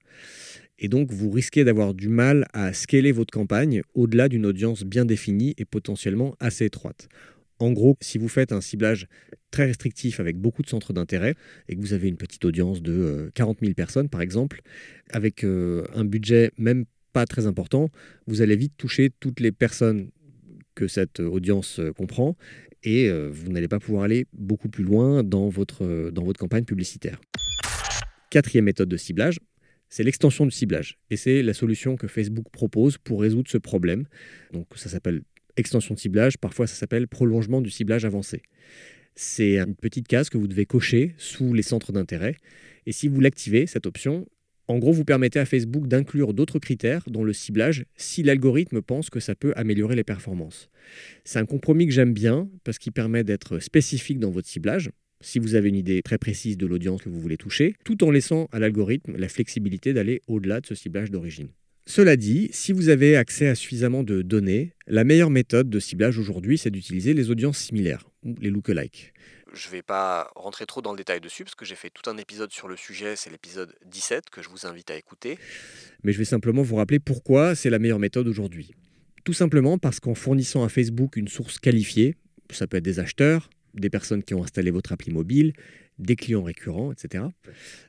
Et 0.79 0.87
donc, 0.87 1.11
vous 1.11 1.29
risquez 1.29 1.63
d'avoir 1.63 1.93
du 1.93 2.07
mal 2.07 2.45
à 2.53 2.71
scaler 2.73 3.11
votre 3.11 3.33
campagne 3.33 3.81
au-delà 3.93 4.29
d'une 4.29 4.45
audience 4.45 4.83
bien 4.83 5.05
définie 5.05 5.53
et 5.57 5.65
potentiellement 5.65 6.35
assez 6.39 6.65
étroite. 6.65 7.09
En 7.59 7.73
gros, 7.73 7.97
si 7.99 8.17
vous 8.17 8.29
faites 8.29 8.53
un 8.53 8.61
ciblage 8.61 9.07
très 9.51 9.65
restrictif 9.65 10.21
avec 10.21 10.37
beaucoup 10.37 10.61
de 10.61 10.69
centres 10.69 10.93
d'intérêt 10.93 11.35
et 11.67 11.75
que 11.75 11.81
vous 11.81 11.91
avez 11.91 12.07
une 12.07 12.15
petite 12.15 12.45
audience 12.45 12.81
de 12.81 13.29
40 13.35 13.57
euh, 13.57 13.65
000 13.65 13.73
personnes, 13.73 14.07
par 14.07 14.21
exemple, 14.21 14.61
avec 15.09 15.43
euh, 15.43 15.83
un 15.93 16.05
budget 16.05 16.51
même 16.57 16.85
pas 17.11 17.25
très 17.25 17.47
important, 17.47 17.89
vous 18.27 18.41
allez 18.41 18.55
vite 18.55 18.73
toucher 18.77 19.09
toutes 19.19 19.41
les 19.41 19.51
personnes 19.51 20.09
que 20.75 20.87
cette 20.87 21.19
audience 21.19 21.79
euh, 21.79 21.91
comprend 21.91 22.37
et 22.83 23.11
vous 23.11 23.51
n'allez 23.51 23.67
pas 23.67 23.79
pouvoir 23.79 24.03
aller 24.03 24.25
beaucoup 24.33 24.69
plus 24.69 24.83
loin 24.83 25.23
dans 25.23 25.49
votre, 25.49 26.09
dans 26.11 26.23
votre 26.23 26.39
campagne 26.39 26.63
publicitaire. 26.63 27.19
Quatrième 28.29 28.65
méthode 28.65 28.89
de 28.89 28.97
ciblage, 28.97 29.39
c'est 29.89 30.03
l'extension 30.03 30.45
du 30.45 30.51
ciblage. 30.51 30.97
Et 31.09 31.17
c'est 31.17 31.41
la 31.41 31.53
solution 31.53 31.95
que 31.95 32.07
Facebook 32.07 32.45
propose 32.51 32.97
pour 32.97 33.21
résoudre 33.21 33.49
ce 33.49 33.57
problème. 33.57 34.05
Donc 34.53 34.67
ça 34.75 34.89
s'appelle 34.89 35.23
extension 35.57 35.95
de 35.95 35.99
ciblage, 35.99 36.37
parfois 36.37 36.67
ça 36.67 36.75
s'appelle 36.75 37.07
prolongement 37.07 37.61
du 37.61 37.69
ciblage 37.69 38.05
avancé. 38.05 38.41
C'est 39.15 39.57
une 39.57 39.75
petite 39.75 40.07
case 40.07 40.29
que 40.29 40.37
vous 40.37 40.47
devez 40.47 40.65
cocher 40.65 41.15
sous 41.17 41.53
les 41.53 41.63
centres 41.63 41.91
d'intérêt. 41.91 42.37
Et 42.85 42.91
si 42.91 43.07
vous 43.07 43.19
l'activez, 43.19 43.67
cette 43.67 43.85
option, 43.85 44.27
en 44.69 44.77
gros, 44.77 44.91
vous 44.91 45.03
permettez 45.03 45.39
à 45.39 45.45
Facebook 45.45 45.87
d'inclure 45.87 46.35
d'autres 46.35 46.59
critères 46.59 47.03
dans 47.09 47.23
le 47.23 47.33
ciblage 47.33 47.85
si 47.97 48.21
l'algorithme 48.21 48.83
pense 48.83 49.09
que 49.09 49.19
ça 49.19 49.33
peut 49.33 49.51
améliorer 49.55 49.95
les 49.95 50.03
performances. 50.03 50.69
C'est 51.23 51.39
un 51.39 51.47
compromis 51.47 51.87
que 51.87 51.91
j'aime 51.91 52.13
bien 52.13 52.47
parce 52.63 52.77
qu'il 52.77 52.91
permet 52.91 53.23
d'être 53.23 53.57
spécifique 53.57 54.19
dans 54.19 54.29
votre 54.29 54.47
ciblage, 54.47 54.91
si 55.21 55.39
vous 55.39 55.55
avez 55.55 55.69
une 55.69 55.75
idée 55.75 56.03
très 56.03 56.19
précise 56.19 56.55
de 56.55 56.67
l'audience 56.67 57.01
que 57.01 57.09
vous 57.09 57.19
voulez 57.19 57.35
toucher, 57.35 57.73
tout 57.83 58.03
en 58.03 58.11
laissant 58.11 58.47
à 58.51 58.59
l'algorithme 58.59 59.17
la 59.17 59.27
flexibilité 59.27 59.91
d'aller 59.91 60.21
au-delà 60.27 60.61
de 60.61 60.67
ce 60.67 60.75
ciblage 60.75 61.09
d'origine. 61.09 61.49
Cela 61.87 62.15
dit, 62.15 62.49
si 62.51 62.71
vous 62.71 62.89
avez 62.89 63.15
accès 63.15 63.47
à 63.47 63.55
suffisamment 63.55 64.03
de 64.03 64.21
données, 64.21 64.73
la 64.85 65.03
meilleure 65.03 65.31
méthode 65.31 65.71
de 65.71 65.79
ciblage 65.79 66.19
aujourd'hui, 66.19 66.59
c'est 66.59 66.69
d'utiliser 66.69 67.15
les 67.15 67.31
audiences 67.31 67.57
similaires, 67.57 68.07
ou 68.23 68.35
les 68.39 68.51
lookalikes. 68.51 69.13
Je 69.53 69.67
ne 69.67 69.71
vais 69.71 69.81
pas 69.81 70.31
rentrer 70.35 70.65
trop 70.65 70.81
dans 70.81 70.91
le 70.91 70.97
détail 70.97 71.21
dessus, 71.21 71.43
parce 71.43 71.55
que 71.55 71.65
j'ai 71.65 71.75
fait 71.75 71.89
tout 71.89 72.09
un 72.09 72.17
épisode 72.17 72.51
sur 72.51 72.67
le 72.67 72.77
sujet, 72.77 73.15
c'est 73.15 73.29
l'épisode 73.29 73.75
17 73.85 74.29
que 74.29 74.41
je 74.41 74.49
vous 74.49 74.65
invite 74.65 74.91
à 74.91 74.97
écouter. 74.97 75.37
Mais 76.03 76.11
je 76.11 76.17
vais 76.17 76.25
simplement 76.25 76.61
vous 76.61 76.75
rappeler 76.75 76.99
pourquoi 76.99 77.55
c'est 77.55 77.69
la 77.69 77.79
meilleure 77.79 77.99
méthode 77.99 78.27
aujourd'hui. 78.27 78.71
Tout 79.23 79.33
simplement 79.33 79.77
parce 79.77 79.99
qu'en 79.99 80.15
fournissant 80.15 80.63
à 80.63 80.69
Facebook 80.69 81.15
une 81.15 81.27
source 81.27 81.59
qualifiée, 81.59 82.15
ça 82.49 82.67
peut 82.67 82.77
être 82.77 82.83
des 82.83 82.99
acheteurs, 82.99 83.49
des 83.73 83.89
personnes 83.89 84.23
qui 84.23 84.33
ont 84.33 84.43
installé 84.43 84.71
votre 84.71 84.91
appli 84.91 85.11
mobile, 85.11 85.53
des 85.97 86.15
clients 86.15 86.43
récurrents, 86.43 86.91
etc. 86.91 87.25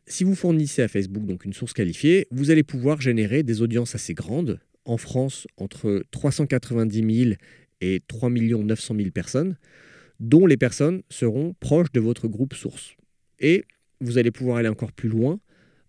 Si 0.07 0.25
vous 0.25 0.35
fournissez 0.35 0.83
à 0.83 0.89
Facebook 0.89 1.25
donc 1.25 1.45
une 1.45 1.53
source 1.53 1.73
qualifiée, 1.73 2.27
vous 2.31 2.51
allez 2.51 2.63
pouvoir 2.65 3.01
générer 3.01 3.43
des 3.43 3.63
audiences 3.63 3.95
assez 3.95 4.15
grandes. 4.15 4.61
En 4.85 4.97
France, 4.97 5.47
entre 5.57 6.03
390 6.11 7.25
000 7.25 7.35
et 7.81 8.03
3 8.09 8.31
900 8.31 8.95
000 8.97 9.11
personnes, 9.11 9.57
dont 10.21 10.47
les 10.47 10.57
personnes 10.57 11.03
seront 11.09 11.55
proches 11.61 11.93
de 11.93 12.01
votre 12.01 12.29
groupe 12.29 12.55
source. 12.55 12.95
Et 13.41 13.64
vous 14.01 14.18
allez 14.18 14.31
pouvoir 14.31 14.59
aller 14.59 14.68
encore 14.68 14.93
plus 14.93 15.09
loin 15.09 15.41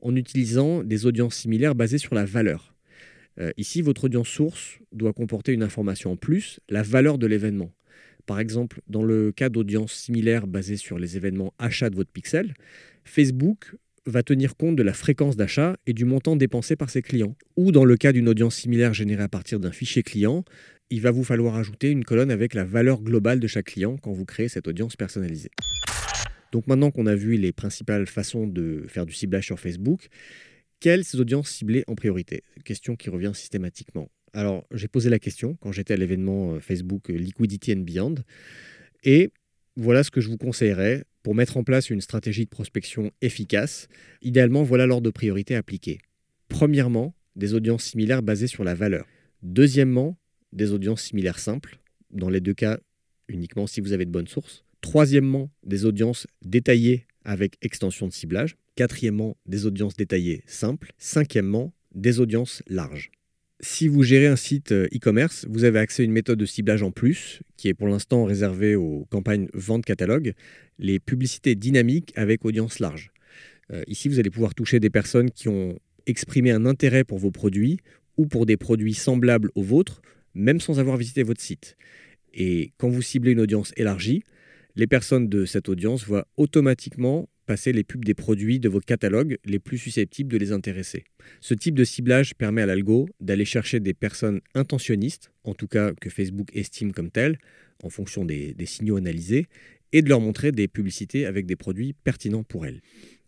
en 0.01 0.15
utilisant 0.15 0.83
des 0.83 1.05
audiences 1.05 1.35
similaires 1.35 1.75
basées 1.75 1.97
sur 1.97 2.15
la 2.15 2.25
valeur. 2.25 2.73
Euh, 3.39 3.51
ici, 3.57 3.81
votre 3.81 4.05
audience 4.05 4.27
source 4.27 4.79
doit 4.91 5.13
comporter 5.13 5.53
une 5.53 5.63
information 5.63 6.13
en 6.13 6.15
plus, 6.15 6.59
la 6.69 6.81
valeur 6.81 7.17
de 7.17 7.27
l'événement. 7.27 7.71
Par 8.25 8.39
exemple, 8.39 8.81
dans 8.87 9.03
le 9.03 9.31
cas 9.31 9.49
d'audience 9.49 9.93
similaire 9.93 10.47
basée 10.47 10.77
sur 10.77 10.97
les 10.97 11.17
événements 11.17 11.53
achats 11.59 11.89
de 11.89 11.95
votre 11.95 12.11
pixel, 12.11 12.53
Facebook 13.03 13.75
va 14.05 14.23
tenir 14.23 14.55
compte 14.55 14.75
de 14.75 14.83
la 14.83 14.93
fréquence 14.93 15.35
d'achat 15.35 15.77
et 15.85 15.93
du 15.93 16.05
montant 16.05 16.35
dépensé 16.35 16.75
par 16.75 16.89
ses 16.89 17.01
clients. 17.01 17.35
Ou 17.55 17.71
dans 17.71 17.85
le 17.85 17.97
cas 17.97 18.11
d'une 18.11 18.29
audience 18.29 18.55
similaire 18.55 18.93
générée 18.93 19.23
à 19.23 19.27
partir 19.27 19.59
d'un 19.59 19.71
fichier 19.71 20.03
client, 20.03 20.43
il 20.91 21.01
va 21.01 21.09
vous 21.09 21.23
falloir 21.23 21.55
ajouter 21.55 21.89
une 21.89 22.03
colonne 22.03 22.29
avec 22.29 22.53
la 22.53 22.65
valeur 22.65 23.01
globale 23.01 23.39
de 23.39 23.47
chaque 23.47 23.67
client 23.67 23.97
quand 23.97 24.11
vous 24.11 24.25
créez 24.25 24.49
cette 24.49 24.67
audience 24.67 24.95
personnalisée. 24.97 25.49
Donc 26.51 26.67
maintenant 26.67 26.91
qu'on 26.91 27.07
a 27.07 27.15
vu 27.15 27.37
les 27.37 27.53
principales 27.53 28.05
façons 28.05 28.45
de 28.45 28.83
faire 28.87 29.05
du 29.05 29.13
ciblage 29.13 29.45
sur 29.45 29.59
Facebook, 29.59 30.09
quelles 30.81 31.05
ces 31.05 31.19
audiences 31.19 31.49
cibler 31.49 31.85
en 31.87 31.95
priorité? 31.95 32.43
Question 32.65 32.97
qui 32.97 33.09
revient 33.09 33.31
systématiquement. 33.33 34.09
Alors, 34.33 34.65
j'ai 34.71 34.87
posé 34.87 35.09
la 35.09 35.19
question 35.19 35.57
quand 35.61 35.71
j'étais 35.71 35.93
à 35.93 35.97
l'événement 35.97 36.53
euh, 36.53 36.59
Facebook 36.59 37.09
euh, 37.09 37.13
Liquidity 37.13 37.73
and 37.73 37.81
Beyond. 37.81 38.15
Et 39.03 39.31
voilà 39.75 40.03
ce 40.03 40.11
que 40.11 40.21
je 40.21 40.29
vous 40.29 40.37
conseillerais 40.37 41.03
pour 41.23 41.35
mettre 41.35 41.57
en 41.57 41.63
place 41.63 41.89
une 41.89 42.01
stratégie 42.01 42.45
de 42.45 42.49
prospection 42.49 43.11
efficace. 43.21 43.87
Idéalement, 44.21 44.63
voilà 44.63 44.85
l'ordre 44.87 45.05
de 45.05 45.11
priorité 45.11 45.55
appliqué. 45.55 45.99
Premièrement, 46.47 47.13
des 47.35 47.53
audiences 47.53 47.83
similaires 47.83 48.23
basées 48.23 48.47
sur 48.47 48.63
la 48.63 48.73
valeur. 48.73 49.05
Deuxièmement, 49.43 50.17
des 50.53 50.71
audiences 50.71 51.03
similaires 51.03 51.39
simples, 51.39 51.79
dans 52.11 52.29
les 52.29 52.41
deux 52.41 52.53
cas 52.53 52.79
uniquement 53.27 53.67
si 53.67 53.81
vous 53.81 53.93
avez 53.93 54.05
de 54.05 54.11
bonnes 54.11 54.27
sources. 54.27 54.63
Troisièmement, 54.81 55.49
des 55.63 55.85
audiences 55.85 56.27
détaillées 56.43 57.05
avec 57.23 57.57
extension 57.61 58.07
de 58.07 58.13
ciblage. 58.13 58.57
Quatrièmement, 58.75 59.37
des 59.45 59.65
audiences 59.65 59.95
détaillées 59.95 60.43
simples. 60.47 60.91
Cinquièmement, 60.97 61.73
des 61.93 62.19
audiences 62.19 62.63
larges. 62.67 63.11
Si 63.59 63.87
vous 63.87 64.01
gérez 64.01 64.25
un 64.25 64.35
site 64.35 64.71
euh, 64.71 64.87
e-commerce, 64.95 65.45
vous 65.47 65.65
avez 65.65 65.77
accès 65.77 66.01
à 66.01 66.05
une 66.05 66.11
méthode 66.11 66.39
de 66.39 66.47
ciblage 66.47 66.81
en 66.81 66.89
plus, 66.89 67.41
qui 67.57 67.67
est 67.67 67.75
pour 67.75 67.87
l'instant 67.87 68.25
réservée 68.25 68.75
aux 68.75 69.05
campagnes 69.11 69.49
vente 69.53 69.85
catalogue, 69.85 70.33
les 70.79 70.99
publicités 70.99 71.53
dynamiques 71.53 72.11
avec 72.15 72.43
audience 72.43 72.79
large. 72.79 73.11
Euh, 73.71 73.83
ici, 73.85 74.09
vous 74.09 74.17
allez 74.17 74.31
pouvoir 74.31 74.55
toucher 74.55 74.79
des 74.79 74.89
personnes 74.89 75.29
qui 75.29 75.47
ont 75.47 75.77
exprimé 76.07 76.49
un 76.49 76.65
intérêt 76.65 77.03
pour 77.03 77.19
vos 77.19 77.29
produits 77.29 77.77
ou 78.17 78.25
pour 78.25 78.47
des 78.47 78.57
produits 78.57 78.95
semblables 78.95 79.51
aux 79.53 79.61
vôtres, 79.61 80.01
même 80.33 80.59
sans 80.59 80.79
avoir 80.79 80.97
visité 80.97 81.23
votre 81.23 81.41
site. 81.41 81.77
Et 82.33 82.71
quand 82.77 82.89
vous 82.89 83.01
ciblez 83.01 83.31
une 83.31 83.41
audience 83.41 83.73
élargie, 83.77 84.23
les 84.75 84.87
personnes 84.87 85.27
de 85.27 85.45
cette 85.45 85.69
audience 85.69 86.05
voient 86.05 86.27
automatiquement 86.37 87.27
passer 87.45 87.73
les 87.73 87.83
pubs 87.83 88.05
des 88.05 88.13
produits 88.13 88.59
de 88.59 88.69
votre 88.69 88.85
catalogue 88.85 89.37
les 89.43 89.59
plus 89.59 89.77
susceptibles 89.77 90.31
de 90.31 90.37
les 90.37 90.53
intéresser. 90.53 91.03
Ce 91.41 91.53
type 91.53 91.75
de 91.75 91.83
ciblage 91.83 92.35
permet 92.35 92.61
à 92.61 92.65
l'algo 92.65 93.09
d'aller 93.19 93.45
chercher 93.45 93.79
des 93.79 93.93
personnes 93.93 94.39
intentionnistes, 94.55 95.31
en 95.43 95.53
tout 95.53 95.67
cas 95.67 95.91
que 95.99 96.09
Facebook 96.09 96.47
estime 96.53 96.93
comme 96.93 97.11
telles, 97.11 97.37
en 97.83 97.89
fonction 97.89 98.23
des, 98.23 98.53
des 98.53 98.65
signaux 98.65 98.95
analysés, 98.95 99.47
et 99.91 100.01
de 100.01 100.09
leur 100.09 100.21
montrer 100.21 100.51
des 100.51 100.67
publicités 100.67 101.25
avec 101.25 101.45
des 101.45 101.55
produits 101.55 101.93
pertinents 101.93 102.43
pour 102.43 102.65
elles. 102.65 102.81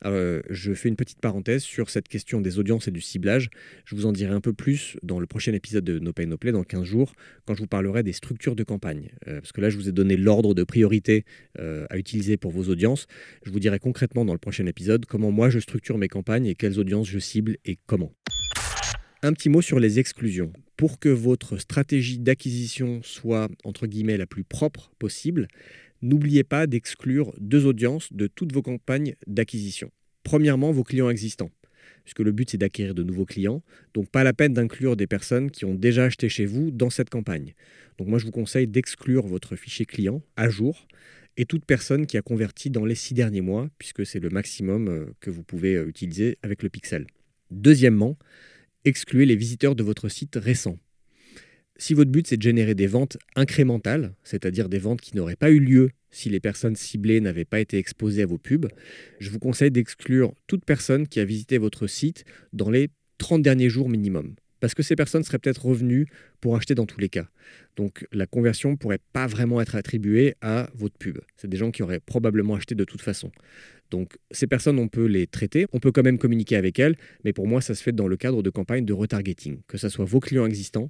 Euh, 0.06 0.41
je 0.49 0.74
fais 0.74 0.89
une 0.89 0.95
petite 0.95 1.20
parenthèse 1.20 1.64
sur 1.64 1.89
cette 1.89 2.08
question 2.08 2.41
des 2.41 2.60
audiences 2.60 2.88
et 2.88 2.91
du 2.91 3.01
ciblage. 3.01 3.49
Je 3.86 3.95
vous 3.95 4.06
en 4.06 4.12
dirai 4.12 4.34
un 4.34 4.41
peu 4.41 4.54
plus 4.54 4.97
dans 5.04 5.20
le 5.20 5.26
prochain 5.26 5.54
épisode 5.54 5.84
de 5.84 5.99
No 5.99 6.14
Pay 6.14 6.26
No 6.26 6.38
Play 6.38 6.51
dans 6.51 6.64
15 6.64 6.84
jours, 6.84 7.14
quand 7.45 7.54
je 7.54 7.60
vous 7.60 7.68
parlerai 7.68 8.04
des 8.04 8.14
structures 8.14 8.56
de 8.56 8.64
campagne. 8.64 9.10
Euh, 9.28 9.39
parce 9.39 9.51
que 9.51 9.62
là, 9.62 9.70
je 9.70 9.78
vous 9.78 9.89
ai 9.89 9.91
donné 9.91 10.18
l'ordre 10.18 10.54
de 10.54 10.64
priorité 10.64 11.26
euh, 11.60 11.86
à 11.89 11.97
utiliser 11.97 12.38
pour 12.38 12.51
vos 12.51 12.70
audiences. 12.70 13.08
Je 13.45 13.51
vous 13.51 13.60
dirai 13.60 13.80
concrètement 13.80 14.26
dans 14.26 14.34
le 14.34 14.39
prochain 14.39 14.66
épisode 14.66 15.06
comment 15.06 15.32
moi 15.32 15.49
je 15.49 15.60
structure 15.60 15.97
mes 15.97 16.08
campagnes 16.08 16.45
et 16.45 16.56
quelles 16.56 16.80
audiences 16.80 17.10
je 17.10 17.20
cible 17.20 17.58
et 17.66 17.78
comment. 17.86 18.14
Un 19.26 19.32
petit 19.32 19.47
mot 19.47 19.62
sur 19.62 19.80
les 19.80 19.99
exclusions. 19.99 20.51
Pour 20.76 20.99
que 20.99 21.08
votre 21.08 21.58
stratégie 21.58 22.20
d'acquisition 22.20 22.99
soit, 23.04 23.47
entre 23.64 23.88
guillemets, 23.88 24.18
la 24.18 24.26
plus 24.26 24.43
propre 24.43 24.91
possible, 24.99 25.47
n'oubliez 26.04 26.43
pas 26.43 26.68
d'exclure 26.68 27.34
deux 27.39 27.66
audiences 27.66 28.12
de 28.14 28.28
toutes 28.28 28.54
vos 28.54 28.62
campagnes 28.62 29.16
d'acquisition. 29.26 29.89
Premièrement, 30.24 30.72
vos 30.72 30.84
clients 30.84 31.10
existants, 31.10 31.49
puisque 32.04 32.20
le 32.20 32.32
but 32.32 32.51
c'est 32.51 32.58
d'acquérir 32.58 32.93
de 32.93 33.04
nouveaux 33.04 33.26
clients, 33.26 33.64
donc 33.93 34.10
pas 34.10 34.24
la 34.24 34.34
peine 34.34 34.54
d'inclure 34.54 34.95
des 34.95 35.08
personnes 35.08 35.49
qui 35.49 35.66
ont 35.66 35.74
déjà 35.74 36.06
acheté 36.06 36.30
chez 36.30 36.45
vous 36.45 36.70
dans 36.70 36.89
cette 36.89 37.10
campagne. 37.10 37.54
Donc 37.97 38.08
moi 38.08 38.20
je 38.20 38.26
vous 38.26 38.32
conseille 38.32 38.68
d'exclure 38.68 39.26
votre 39.26 39.56
fichier 39.56 39.86
client 39.86 40.22
à 40.36 40.49
jour 40.49 40.88
et 41.38 41.45
toute 41.45 41.66
personne 41.66 42.06
qui 42.06 42.18
a 42.18 42.22
converti 42.22 42.70
dans 42.70 42.86
les 42.86 42.95
six 42.95 43.14
derniers 43.14 43.41
mois, 43.41 43.70
puisque 43.80 44.06
c'est 44.06 44.20
le 44.20 44.30
maximum 44.30 44.88
euh, 44.88 45.06
que 45.20 45.32
vous 45.32 45.43
pouvez 45.43 45.76
euh, 45.76 45.88
utiliser 45.88 46.38
avec 46.43 46.62
le 46.62 46.70
pixel. 46.70 47.08
Deuxièmement, 47.49 48.18
excluez 48.86 49.26
les 49.26 49.36
visiteurs 49.36 49.76
de 49.76 49.84
votre 49.84 50.10
site 50.10 50.36
récent. 50.36 50.78
Si 51.78 51.93
votre 51.93 52.11
but 52.11 52.28
c'est 52.28 52.38
de 52.38 52.41
générer 52.41 52.76
des 52.76 52.88
ventes 52.88 53.17
incrémentales, 53.36 54.13
c'est-à-dire 54.24 54.69
des 54.69 54.80
ventes 54.80 55.01
qui 55.01 55.15
n'auraient 55.15 55.36
pas 55.36 55.49
eu 55.49 55.59
lieu 55.59 55.89
si 56.11 56.30
les 56.30 56.39
personnes 56.39 56.76
ciblées 56.76 57.19
n'avaient 57.19 57.45
pas 57.45 57.59
été 57.59 57.78
exposées 57.78 58.21
à 58.21 58.26
vos 58.26 58.38
pubs, 58.38 58.67
je 59.19 59.30
vous 59.30 59.39
conseille 59.39 59.71
d'exclure 59.71 60.34
toute 60.47 60.65
personne 60.65 61.07
qui 61.07 61.19
a 61.19 61.26
visité 61.26 61.57
votre 61.57 61.88
site 61.88 62.26
dans 62.53 62.69
les 62.69 62.89
30 63.17 63.41
derniers 63.41 63.69
jours 63.69 63.89
minimum. 63.89 64.36
Parce 64.59 64.76
que 64.76 64.84
ces 64.84 64.95
personnes 64.95 65.24
seraient 65.24 65.39
peut-être 65.39 65.65
revenues 65.65 66.07
pour 66.39 66.55
acheter 66.55 66.74
dans 66.74 66.86
tous 66.86 66.99
les 66.99 67.09
cas. 67.09 67.28
Donc 67.76 68.07
la 68.13 68.28
conversion 68.28 68.71
ne 68.71 68.76
pourrait 68.78 69.01
pas 69.11 69.28
vraiment 69.28 69.59
être 69.59 69.76
attribuée 69.76 70.36
à 70.41 70.69
votre 70.74 70.97
pub. 70.97 71.19
C'est 71.36 71.49
des 71.49 71.57
gens 71.57 71.69
qui 71.69 71.84
auraient 71.84 71.99
probablement 71.99 72.55
acheté 72.55 72.74
de 72.74 72.86
toute 72.86 73.01
façon. 73.01 73.30
Donc 73.91 74.17
ces 74.32 74.47
personnes, 74.47 74.80
on 74.80 74.88
peut 74.88 75.05
les 75.05 75.28
traiter, 75.28 75.67
on 75.74 75.80
peut 75.80 75.91
quand 75.91 76.01
même 76.01 76.17
communiquer 76.17 76.55
avec 76.55 76.80
elles, 76.80 76.95
mais 77.26 77.34
pour 77.34 77.45
moi, 77.45 77.59
ça 77.59 77.76
se 77.76 77.84
fait 77.84 77.91
dans 77.91 78.07
le 78.07 78.15
cadre 78.15 78.41
de 78.41 78.49
campagnes 78.49 78.86
de 78.86 78.93
retargeting, 78.93 79.59
que 79.67 79.78
ce 79.78 79.89
soit 79.89 80.05
vos 80.05 80.21
clients 80.21 80.45
existants 80.45 80.89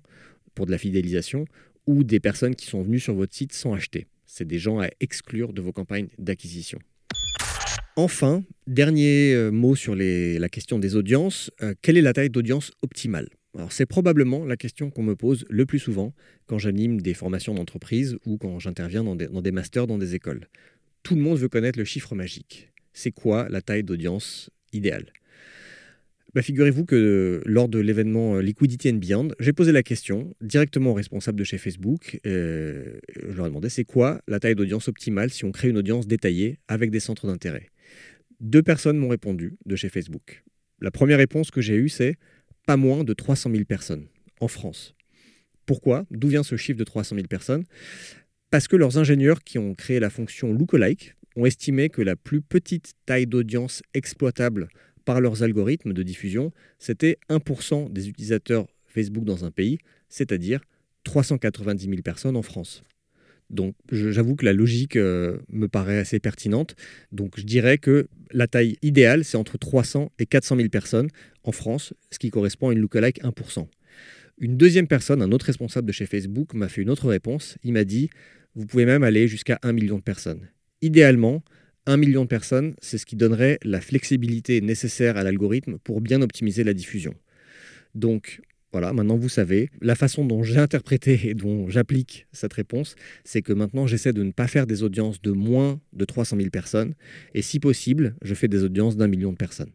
pour 0.56 0.66
de 0.66 0.72
la 0.72 0.78
fidélisation 0.78 1.46
ou 1.88 2.04
des 2.04 2.20
personnes 2.20 2.56
qui 2.56 2.66
sont 2.68 2.82
venues 2.82 3.00
sur 3.00 3.14
votre 3.14 3.34
site 3.34 3.54
sans 3.54 3.74
acheter. 3.74 4.08
C'est 4.26 4.48
des 4.48 4.60
gens 4.60 4.80
à 4.80 4.88
exclure 5.00 5.54
de 5.54 5.62
vos 5.62 5.72
campagnes 5.72 6.08
d'acquisition. 6.18 6.80
Enfin, 7.96 8.44
dernier 8.66 9.34
euh, 9.34 9.52
mot 9.52 9.76
sur 9.76 9.96
la 9.96 10.50
question 10.50 10.80
des 10.80 10.96
audiences. 10.96 11.52
Euh, 11.62 11.76
quelle 11.82 11.98
est 11.98 12.02
la 12.02 12.14
taille 12.14 12.32
d'audience 12.32 12.72
optimale? 12.82 13.30
Alors 13.56 13.72
c'est 13.72 13.86
probablement 13.86 14.46
la 14.46 14.58
question 14.58 14.90
qu'on 14.90 15.04
me 15.04 15.16
pose 15.16 15.46
le 15.48 15.68
plus 15.68 15.78
souvent 15.78 16.12
quand 16.48 16.58
j'anime 16.58 17.02
des 17.02 17.14
formations 17.14 17.54
d'entreprise 17.54 18.18
ou 18.26 18.38
quand 18.38 18.58
j'interviens 18.58 19.04
dans, 19.04 19.16
dans 19.16 19.42
des, 19.42 19.52
masters 19.52 19.86
dans 19.86 20.00
des 20.00 20.16
écoles. 20.16 20.48
Tout 21.04 21.16
le 21.16 21.22
monde 21.22 21.38
veut 21.38 21.50
connaître 21.50 21.78
le 21.78 21.86
chiffre 21.86 22.16
magique. 22.16 22.72
C'est 22.94 23.12
quoi 23.12 23.48
la 23.50 23.62
taille 23.62 23.84
d'audience 23.84 24.50
idéale? 24.72 25.14
Bah, 26.34 26.42
Figurez-vous 26.42 26.86
que 26.86 27.42
lors 27.46 27.70
de 27.70 27.80
l'événement 27.80 28.40
Liquidity 28.40 28.90
and 28.90 28.96
Beyond, 28.96 29.30
j'ai 29.40 29.54
posé 29.54 29.72
la 29.72 29.84
question 29.84 30.34
directement 30.42 30.92
aux 30.92 30.96
responsables 30.96 31.38
de 31.38 31.44
chez 31.44 31.58
Facebook. 31.58 32.20
je 32.24 33.00
leur 33.36 33.46
ai 33.46 33.50
demandé 33.50 33.70
c'est 33.70 33.86
quoi 33.86 34.22
la 34.28 34.40
taille 34.40 34.56
d'audience 34.56 34.88
optimale 34.88 35.30
si 35.30 35.46
on 35.46 35.52
crée 35.52 35.70
une 35.70 35.78
audience 35.78 36.08
détaillée 36.08 36.60
avec 36.68 36.92
des 36.92 37.00
centres 37.00 37.28
d'intérêt? 37.28 37.70
Deux 38.40 38.64
personnes 38.64 38.98
m'ont 38.98 39.10
répondu 39.10 39.58
de 39.66 39.76
chez 39.76 39.90
Facebook. 39.90 40.44
La 40.82 40.92
première 40.92 41.18
réponse 41.18 41.50
que 41.50 41.62
j'ai 41.62 41.76
eue, 41.76 41.90
c'est 41.90 42.18
pas 42.66 42.78
moins 42.78 43.04
de 43.04 43.14
300 43.14 43.52
000 43.52 43.64
personnes 43.66 44.08
en 44.40 44.48
France. 44.48 44.96
Pourquoi? 45.66 46.06
D'où 46.12 46.28
vient 46.28 46.44
ce 46.44 46.58
chiffre 46.58 46.78
de 46.78 46.84
300 46.84 47.16
000 47.16 47.28
personnes? 47.28 47.64
Parce 48.50 48.68
que 48.68 48.76
leurs 48.76 48.98
ingénieurs 48.98 49.44
qui 49.44 49.58
ont 49.58 49.76
créé 49.76 50.00
la 50.00 50.10
fonction 50.10 50.52
lookalike 50.52 51.16
ont 51.36 51.46
estimé 51.46 51.90
que 51.90 52.02
la 52.02 52.16
plus 52.16 52.42
petite 52.42 52.94
taille 53.06 53.28
d'audience 53.28 53.82
exploitable 53.94 54.68
par 55.06 55.22
leurs 55.22 55.44
algorithmes 55.44 55.94
de 55.94 56.04
diffusion, 56.04 56.52
c'était 56.80 57.18
1% 57.30 57.92
des 57.92 58.10
utilisateurs 58.10 58.68
Facebook 58.86 59.26
dans 59.26 59.46
un 59.46 59.52
pays, 59.52 59.80
c'est-à-dire 60.10 60.62
390 61.04 61.86
000 61.86 62.02
personnes 62.02 62.38
en 62.38 62.42
France. 62.42 62.84
Donc 63.50 63.76
j'avoue 63.92 64.36
que 64.36 64.46
la 64.46 64.54
logique 64.54 64.96
euh, 64.96 65.38
me 65.50 65.68
paraît 65.68 66.00
assez 66.00 66.20
pertinente. 66.20 66.76
Donc 67.12 67.34
je 67.38 67.44
dirais 67.44 67.78
que 67.78 68.08
la 68.32 68.48
taille 68.48 68.78
idéale, 68.82 69.24
c'est 69.24 69.38
entre 69.38 69.58
300 69.58 70.12
et 70.18 70.26
400 70.26 70.58
000 70.58 70.70
personnes 70.70 71.10
en 71.44 71.52
France, 71.52 71.94
ce 72.10 72.20
qui 72.20 72.30
correspond 72.30 72.70
à 72.70 72.74
une 72.74 72.80
lookalike 72.80 73.22
1%. 73.22 73.68
Une 74.40 74.58
deuxième 74.58 74.88
personne, 74.88 75.22
un 75.22 75.32
autre 75.32 75.46
responsable 75.46 75.88
de 75.88 75.92
chez 75.92 76.06
Facebook, 76.06 76.54
m'a 76.54 76.68
fait 76.68 76.82
une 76.82 76.90
autre 76.90 77.08
réponse. 77.08 77.58
Il 77.64 77.74
m'a 77.74 77.84
dit, 77.84 78.10
vous 78.56 78.66
pouvez 78.66 78.86
même 78.86 79.04
aller 79.04 79.28
jusqu'à 79.28 79.60
1 79.62 79.74
million 79.74 79.98
de 79.98 80.04
personnes. 80.04 80.50
Idéalement, 80.82 81.44
1 81.86 81.98
million 81.98 82.24
de 82.24 82.28
personnes, 82.28 82.76
c'est 82.82 82.98
ce 82.98 83.06
qui 83.06 83.16
donnerait 83.16 83.60
la 83.64 83.82
flexibilité 83.82 84.62
nécessaire 84.62 85.18
à 85.18 85.24
l'algorithme 85.24 85.78
pour 85.84 86.02
bien 86.02 86.22
optimiser 86.22 86.64
la 86.64 86.74
diffusion. 86.74 87.14
Donc 87.96 88.42
voilà, 88.72 88.92
maintenant 88.92 89.18
vous 89.18 89.30
savez. 89.30 89.70
La 89.82 89.94
façon 89.94 90.26
dont 90.26 90.42
j'ai 90.42 90.58
interprété 90.58 91.30
et 91.30 91.34
dont 91.36 91.70
j'applique 91.70 92.26
cette 92.32 92.54
réponse, 92.54 92.96
c'est 93.24 93.44
que 93.44 93.54
maintenant 93.54 93.86
j'essaie 93.86 94.14
de 94.14 94.24
ne 94.24 94.32
pas 94.32 94.48
faire 94.48 94.66
des 94.66 94.82
audiences 94.82 95.22
de 95.22 95.32
moins 95.32 95.80
de 95.94 96.06
300 96.06 96.38
000 96.38 96.50
personnes. 96.50 96.96
Et 97.36 97.44
si 97.44 97.60
possible, 97.60 98.16
je 98.24 98.34
fais 98.34 98.48
des 98.48 98.64
audiences 98.64 98.98
d'un 98.98 99.08
million 99.08 99.32
de 99.32 99.38
personnes. 99.38 99.72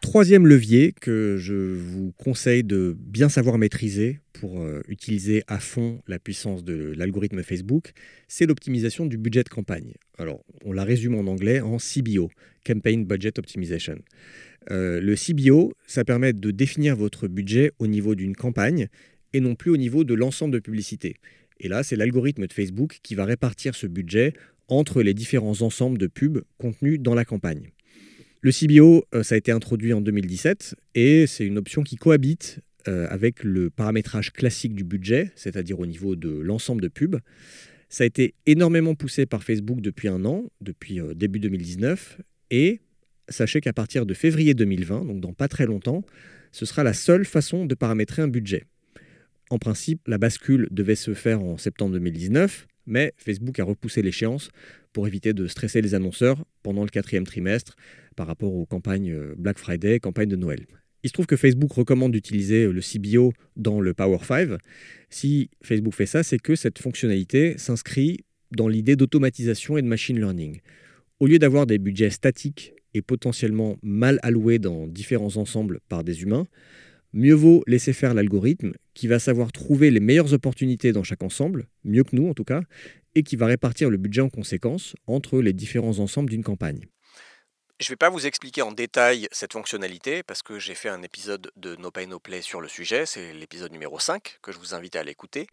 Troisième 0.00 0.46
levier 0.46 0.92
que 0.98 1.36
je 1.38 1.74
vous 1.74 2.12
conseille 2.12 2.64
de 2.64 2.96
bien 2.98 3.28
savoir 3.28 3.58
maîtriser 3.58 4.20
pour 4.32 4.62
euh, 4.62 4.80
utiliser 4.88 5.42
à 5.46 5.60
fond 5.60 6.00
la 6.08 6.18
puissance 6.18 6.64
de 6.64 6.94
l'algorithme 6.96 7.42
Facebook, 7.42 7.92
c'est 8.26 8.46
l'optimisation 8.46 9.04
du 9.04 9.18
budget 9.18 9.42
de 9.42 9.50
campagne. 9.50 9.92
Alors, 10.16 10.42
on 10.64 10.72
la 10.72 10.84
résume 10.84 11.16
en 11.16 11.30
anglais 11.30 11.60
en 11.60 11.76
CBO, 11.76 12.30
Campaign 12.66 13.04
Budget 13.04 13.38
Optimization. 13.38 13.98
Euh, 14.70 15.02
le 15.02 15.14
CBO, 15.16 15.74
ça 15.86 16.02
permet 16.02 16.32
de 16.32 16.50
définir 16.50 16.96
votre 16.96 17.28
budget 17.28 17.72
au 17.78 17.86
niveau 17.86 18.14
d'une 18.14 18.34
campagne 18.34 18.88
et 19.34 19.40
non 19.40 19.54
plus 19.54 19.70
au 19.70 19.76
niveau 19.76 20.02
de 20.04 20.14
l'ensemble 20.14 20.54
de 20.54 20.60
publicités. 20.60 21.16
Et 21.60 21.68
là, 21.68 21.82
c'est 21.82 21.96
l'algorithme 21.96 22.46
de 22.46 22.52
Facebook 22.52 23.00
qui 23.02 23.14
va 23.14 23.26
répartir 23.26 23.74
ce 23.74 23.86
budget 23.86 24.32
entre 24.68 25.02
les 25.02 25.12
différents 25.12 25.60
ensembles 25.60 25.98
de 25.98 26.06
pubs 26.06 26.42
contenus 26.58 26.98
dans 27.00 27.14
la 27.14 27.26
campagne. 27.26 27.70
Le 28.42 28.52
CBO, 28.52 29.04
euh, 29.14 29.22
ça 29.22 29.34
a 29.34 29.38
été 29.38 29.52
introduit 29.52 29.92
en 29.92 30.00
2017 30.00 30.74
et 30.94 31.26
c'est 31.26 31.44
une 31.44 31.58
option 31.58 31.82
qui 31.82 31.96
cohabite 31.96 32.60
euh, 32.88 33.06
avec 33.10 33.44
le 33.44 33.68
paramétrage 33.68 34.32
classique 34.32 34.74
du 34.74 34.82
budget, 34.82 35.30
c'est-à-dire 35.34 35.78
au 35.78 35.84
niveau 35.84 36.16
de 36.16 36.30
l'ensemble 36.30 36.80
de 36.80 36.88
pubs. 36.88 37.20
Ça 37.90 38.04
a 38.04 38.06
été 38.06 38.34
énormément 38.46 38.94
poussé 38.94 39.26
par 39.26 39.42
Facebook 39.42 39.82
depuis 39.82 40.08
un 40.08 40.24
an, 40.24 40.44
depuis 40.62 41.00
début 41.14 41.38
2019, 41.38 42.20
et 42.50 42.80
sachez 43.28 43.60
qu'à 43.60 43.74
partir 43.74 44.06
de 44.06 44.14
février 44.14 44.54
2020, 44.54 45.04
donc 45.04 45.20
dans 45.20 45.34
pas 45.34 45.48
très 45.48 45.66
longtemps, 45.66 46.02
ce 46.50 46.64
sera 46.64 46.82
la 46.82 46.94
seule 46.94 47.26
façon 47.26 47.66
de 47.66 47.74
paramétrer 47.74 48.22
un 48.22 48.28
budget. 48.28 48.64
En 49.50 49.58
principe, 49.58 50.06
la 50.06 50.16
bascule 50.16 50.68
devait 50.70 50.94
se 50.94 51.12
faire 51.12 51.42
en 51.42 51.58
septembre 51.58 51.92
2019, 51.94 52.68
mais 52.90 53.14
Facebook 53.16 53.58
a 53.60 53.64
repoussé 53.64 54.02
l'échéance 54.02 54.50
pour 54.92 55.06
éviter 55.06 55.32
de 55.32 55.46
stresser 55.46 55.80
les 55.80 55.94
annonceurs 55.94 56.44
pendant 56.62 56.82
le 56.82 56.90
quatrième 56.90 57.24
trimestre 57.24 57.76
par 58.16 58.26
rapport 58.26 58.52
aux 58.52 58.66
campagnes 58.66 59.12
euh, 59.12 59.34
Black 59.38 59.58
Friday, 59.58 60.00
campagne 60.00 60.28
de 60.28 60.36
Noël. 60.36 60.66
Il 61.02 61.08
se 61.08 61.14
trouve 61.14 61.26
que 61.26 61.36
Facebook 61.36 61.72
recommande 61.72 62.12
d'utiliser 62.12 62.70
le 62.70 62.80
CBO 62.80 63.32
dans 63.56 63.80
le 63.80 63.94
Power 63.94 64.18
5. 64.22 64.58
Si 65.08 65.48
Facebook 65.62 65.94
fait 65.94 66.06
ça, 66.06 66.22
c'est 66.22 66.38
que 66.38 66.54
cette 66.54 66.78
fonctionnalité 66.78 67.56
s'inscrit 67.56 68.18
dans 68.50 68.68
l'idée 68.68 68.96
d'automatisation 68.96 69.78
et 69.78 69.82
de 69.82 69.86
machine 69.86 70.18
learning. 70.18 70.60
Au 71.20 71.26
lieu 71.26 71.38
d'avoir 71.38 71.66
des 71.66 71.78
budgets 71.78 72.10
statiques 72.10 72.74
et 72.92 73.02
potentiellement 73.02 73.78
mal 73.82 74.18
alloués 74.22 74.58
dans 74.58 74.86
différents 74.86 75.36
ensembles 75.36 75.80
par 75.88 76.04
des 76.04 76.22
humains, 76.22 76.46
mieux 77.12 77.34
vaut 77.34 77.62
laisser 77.66 77.92
faire 77.92 78.14
l'algorithme 78.14 78.72
qui 78.94 79.06
va 79.06 79.18
savoir 79.18 79.52
trouver 79.52 79.90
les 79.90 80.00
meilleures 80.00 80.32
opportunités 80.32 80.92
dans 80.92 81.02
chaque 81.02 81.22
ensemble, 81.22 81.66
mieux 81.84 82.04
que 82.04 82.16
nous 82.16 82.28
en 82.28 82.34
tout 82.34 82.44
cas, 82.44 82.62
et 83.14 83.22
qui 83.22 83.36
va 83.36 83.46
répartir 83.46 83.90
le 83.90 83.96
budget 83.96 84.20
en 84.20 84.28
conséquence 84.28 84.94
entre 85.06 85.40
les 85.40 85.52
différents 85.52 85.98
ensembles 85.98 86.30
d'une 86.30 86.44
campagne. 86.44 86.86
Je 87.80 87.86
ne 87.86 87.92
vais 87.92 87.96
pas 87.96 88.10
vous 88.10 88.26
expliquer 88.26 88.60
en 88.60 88.72
détail 88.72 89.26
cette 89.32 89.54
fonctionnalité 89.54 90.22
parce 90.22 90.42
que 90.42 90.58
j'ai 90.58 90.74
fait 90.74 90.90
un 90.90 91.02
épisode 91.02 91.50
de 91.56 91.76
No 91.76 91.90
Pay 91.90 92.06
No 92.06 92.18
Play 92.18 92.42
sur 92.42 92.60
le 92.60 92.68
sujet, 92.68 93.06
c'est 93.06 93.32
l'épisode 93.32 93.72
numéro 93.72 93.98
5 93.98 94.38
que 94.42 94.52
je 94.52 94.58
vous 94.58 94.74
invite 94.74 94.96
à 94.96 95.02
l'écouter. 95.02 95.46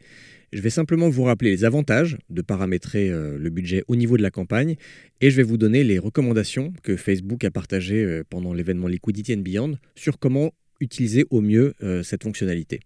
Je 0.51 0.62
vais 0.62 0.70
simplement 0.70 1.08
vous 1.08 1.24
rappeler 1.24 1.51
les 1.51 1.64
avantages 1.64 2.18
de 2.30 2.41
paramétrer 2.41 3.10
euh, 3.10 3.38
le 3.38 3.49
budget 3.49 3.86
au 3.88 3.95
niveau 3.95 4.18
de 4.18 4.24
la 4.24 4.30
campagne 4.30 4.76
et 5.22 5.32
je 5.32 5.38
vais 5.38 5.43
vous 5.43 5.55
donner 5.55 5.86
les 5.86 5.99
recommandations 5.99 6.74
que 6.84 6.97
Facebook 6.97 7.45
a 7.45 7.49
partagées 7.49 8.03
euh, 8.03 8.26
pendant 8.30 8.53
l'événement 8.53 8.89
Liquidity 8.89 9.34
and 9.34 9.43
Beyond 9.43 9.78
sur 9.95 10.20
comment 10.20 10.51
utiliser 10.80 11.25
au 11.30 11.41
mieux 11.41 11.73
euh, 11.84 12.03
cette 12.03 12.23
fonctionnalité. 12.23 12.80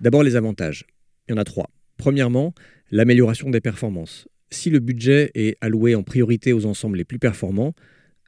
D'abord 0.00 0.22
les 0.22 0.36
avantages. 0.36 0.84
Il 1.28 1.32
y 1.32 1.34
en 1.34 1.40
a 1.40 1.44
trois. 1.44 1.70
Premièrement, 1.96 2.54
l'amélioration 2.90 3.50
des 3.50 3.60
performances. 3.60 4.28
Si 4.50 4.70
le 4.70 4.78
budget 4.78 5.30
est 5.34 5.56
alloué 5.60 5.94
en 5.94 6.02
priorité 6.02 6.52
aux 6.52 6.66
ensembles 6.66 6.98
les 6.98 7.04
plus 7.04 7.18
performants, 7.18 7.74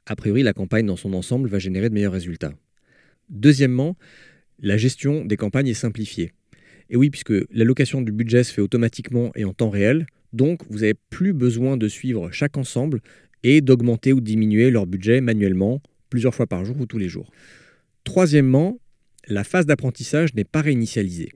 a 0.05 0.15
priori, 0.15 0.41
la 0.41 0.53
campagne 0.53 0.85
dans 0.85 0.95
son 0.95 1.13
ensemble 1.13 1.49
va 1.49 1.59
générer 1.59 1.89
de 1.89 1.93
meilleurs 1.93 2.13
résultats. 2.13 2.53
Deuxièmement, 3.29 3.97
la 4.59 4.77
gestion 4.77 5.25
des 5.25 5.37
campagnes 5.37 5.67
est 5.67 5.73
simplifiée. 5.73 6.31
Et 6.89 6.95
oui, 6.95 7.09
puisque 7.09 7.33
l'allocation 7.51 8.01
du 8.01 8.11
budget 8.11 8.43
se 8.43 8.53
fait 8.53 8.61
automatiquement 8.61 9.31
et 9.35 9.43
en 9.43 9.53
temps 9.53 9.69
réel, 9.69 10.07
donc 10.31 10.61
vous 10.69 10.79
n'avez 10.79 10.93
plus 11.09 11.33
besoin 11.33 11.75
de 11.75 11.87
suivre 11.87 12.31
chaque 12.31 12.57
ensemble 12.57 13.01
et 13.43 13.61
d'augmenter 13.61 14.13
ou 14.13 14.21
diminuer 14.21 14.71
leur 14.71 14.87
budget 14.87 15.21
manuellement 15.21 15.81
plusieurs 16.09 16.33
fois 16.33 16.47
par 16.47 16.63
jour 16.63 16.79
ou 16.79 16.85
tous 16.85 16.97
les 16.97 17.09
jours. 17.09 17.31
Troisièmement, 18.07 18.79
la 19.27 19.43
phase 19.43 19.65
d'apprentissage 19.65 20.33
n'est 20.33 20.45
pas 20.45 20.61
réinitialisée. 20.61 21.29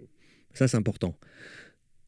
Ça, 0.54 0.70
c'est 0.70 0.78
important. 0.78 1.18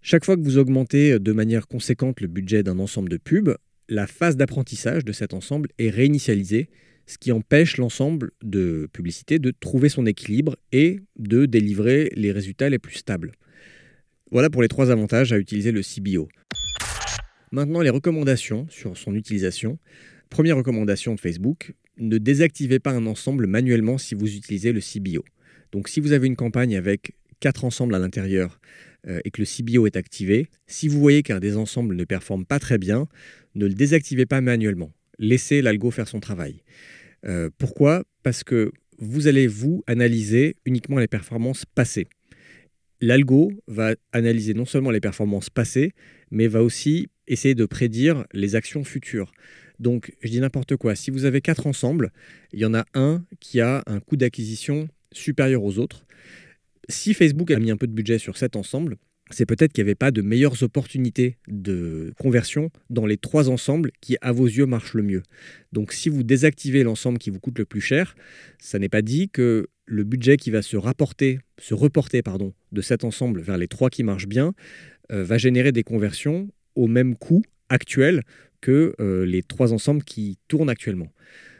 Chaque 0.01 0.23
fois 0.23 0.37
que 0.37 0.41
vous 0.41 0.57
augmentez 0.57 1.19
de 1.19 1.31
manière 1.33 1.67
conséquente 1.67 2.21
le 2.21 2.27
budget 2.27 2.63
d'un 2.63 2.79
ensemble 2.79 3.09
de 3.09 3.17
pubs, 3.17 3.57
la 3.89 4.07
phase 4.07 4.37
d'apprentissage 4.37 5.03
de 5.03 5.11
cet 5.11 5.33
ensemble 5.33 5.67
est 5.79 5.89
réinitialisée, 5.89 6.69
ce 7.07 7.17
qui 7.17 7.33
empêche 7.33 7.75
l'ensemble 7.75 8.31
de 8.41 8.87
publicité 8.93 9.37
de 9.37 9.51
trouver 9.51 9.89
son 9.89 10.05
équilibre 10.05 10.55
et 10.71 11.01
de 11.19 11.45
délivrer 11.45 12.09
les 12.15 12.31
résultats 12.31 12.69
les 12.69 12.79
plus 12.79 12.95
stables. 12.95 13.33
Voilà 14.31 14.49
pour 14.49 14.61
les 14.61 14.69
trois 14.69 14.91
avantages 14.91 15.33
à 15.33 15.37
utiliser 15.39 15.73
le 15.73 15.81
CBO. 15.81 16.29
Maintenant, 17.51 17.81
les 17.81 17.89
recommandations 17.89 18.65
sur 18.69 18.95
son 18.97 19.13
utilisation. 19.13 19.77
Première 20.29 20.55
recommandation 20.55 21.15
de 21.15 21.19
Facebook, 21.19 21.73
ne 21.97 22.17
désactivez 22.17 22.79
pas 22.79 22.91
un 22.91 23.05
ensemble 23.05 23.47
manuellement 23.47 23.97
si 23.97 24.15
vous 24.15 24.35
utilisez 24.35 24.71
le 24.71 24.81
CBO. 24.81 25.23
Donc 25.71 25.89
si 25.89 25.99
vous 25.99 26.11
avez 26.11 26.27
une 26.27 26.35
campagne 26.35 26.75
avec 26.75 27.13
quatre 27.39 27.65
ensembles 27.65 27.95
à 27.95 27.99
l'intérieur 27.99 28.59
euh, 29.07 29.19
et 29.25 29.31
que 29.31 29.41
le 29.41 29.45
CBO 29.45 29.85
est 29.85 29.97
activé, 29.97 30.47
si 30.67 30.87
vous 30.87 30.99
voyez 30.99 31.23
qu'un 31.23 31.39
des 31.39 31.57
ensembles 31.57 31.95
ne 31.95 32.03
performe 32.05 32.45
pas 32.45 32.59
très 32.59 32.77
bien, 32.77 33.07
ne 33.55 33.65
le 33.65 33.73
désactivez 33.73 34.25
pas 34.25 34.41
manuellement. 34.41 34.91
Laissez 35.19 35.61
l'algo 35.61 35.91
faire 35.91 36.07
son 36.07 36.19
travail. 36.19 36.63
Euh, 37.25 37.49
pourquoi? 37.57 38.03
Parce 38.23 38.43
que 38.43 38.71
vous 38.99 39.27
allez, 39.27 39.47
vous, 39.47 39.83
analyser 39.87 40.55
uniquement 40.65 40.99
les 40.99 41.07
performances 41.07 41.65
passées. 41.65 42.07
L'algo 43.01 43.51
va 43.67 43.95
analyser 44.13 44.53
non 44.53 44.65
seulement 44.65 44.91
les 44.91 45.01
performances 45.01 45.49
passées, 45.49 45.91
mais 46.31 46.47
va 46.47 46.63
aussi 46.63 47.07
essayer 47.27 47.55
de 47.55 47.65
prédire 47.65 48.25
les 48.33 48.55
actions 48.55 48.83
futures. 48.83 49.31
Donc, 49.79 50.13
je 50.21 50.29
dis 50.29 50.39
n'importe 50.39 50.75
quoi. 50.75 50.95
Si 50.95 51.11
vous 51.11 51.25
avez 51.25 51.41
quatre 51.41 51.67
ensembles, 51.67 52.11
il 52.51 52.59
y 52.59 52.65
en 52.65 52.73
a 52.73 52.85
un 52.93 53.23
qui 53.39 53.59
a 53.59 53.83
un 53.87 53.99
coût 53.99 54.17
d'acquisition 54.17 54.87
supérieur 55.11 55.63
aux 55.63 55.79
autres. 55.79 56.05
Si 56.89 57.13
Facebook 57.13 57.51
a 57.51 57.59
mis 57.59 57.71
un 57.71 57.77
peu 57.77 57.87
de 57.87 57.93
budget 57.93 58.19
sur 58.19 58.37
cet 58.37 58.55
ensemble, 58.55 58.97
c'est 59.31 59.45
peut-être 59.45 59.73
qu'il 59.73 59.83
n'y 59.83 59.89
avait 59.89 59.95
pas 59.95 60.11
de 60.11 60.21
meilleures 60.21 60.61
opportunités 60.63 61.37
de 61.47 62.13
conversion 62.19 62.69
dans 62.89 63.05
les 63.05 63.17
trois 63.17 63.49
ensembles 63.49 63.91
qui, 64.01 64.17
à 64.21 64.31
vos 64.31 64.45
yeux, 64.45 64.65
marchent 64.65 64.93
le 64.93 65.03
mieux. 65.03 65.23
Donc 65.71 65.93
si 65.93 66.09
vous 66.09 66.23
désactivez 66.23 66.83
l'ensemble 66.83 67.17
qui 67.17 67.29
vous 67.29 67.39
coûte 67.39 67.57
le 67.57 67.65
plus 67.65 67.81
cher, 67.81 68.15
ça 68.59 68.79
n'est 68.79 68.89
pas 68.89 69.01
dit 69.01 69.29
que 69.29 69.67
le 69.85 70.03
budget 70.03 70.37
qui 70.37 70.51
va 70.51 70.61
se 70.61 70.77
rapporter, 70.77 71.39
se 71.57 71.73
reporter 71.73 72.21
pardon, 72.21 72.53
de 72.71 72.81
cet 72.81 73.03
ensemble 73.03 73.41
vers 73.41 73.57
les 73.57 73.67
trois 73.67 73.89
qui 73.89 74.03
marchent 74.03 74.27
bien, 74.27 74.53
euh, 75.11 75.23
va 75.23 75.37
générer 75.37 75.71
des 75.71 75.83
conversions 75.83 76.49
au 76.75 76.87
même 76.87 77.15
coût 77.15 77.43
actuel 77.69 78.23
que 78.61 78.95
euh, 78.99 79.25
les 79.25 79.43
trois 79.43 79.73
ensembles 79.73 80.03
qui 80.03 80.37
tournent 80.47 80.69
actuellement. 80.69 81.11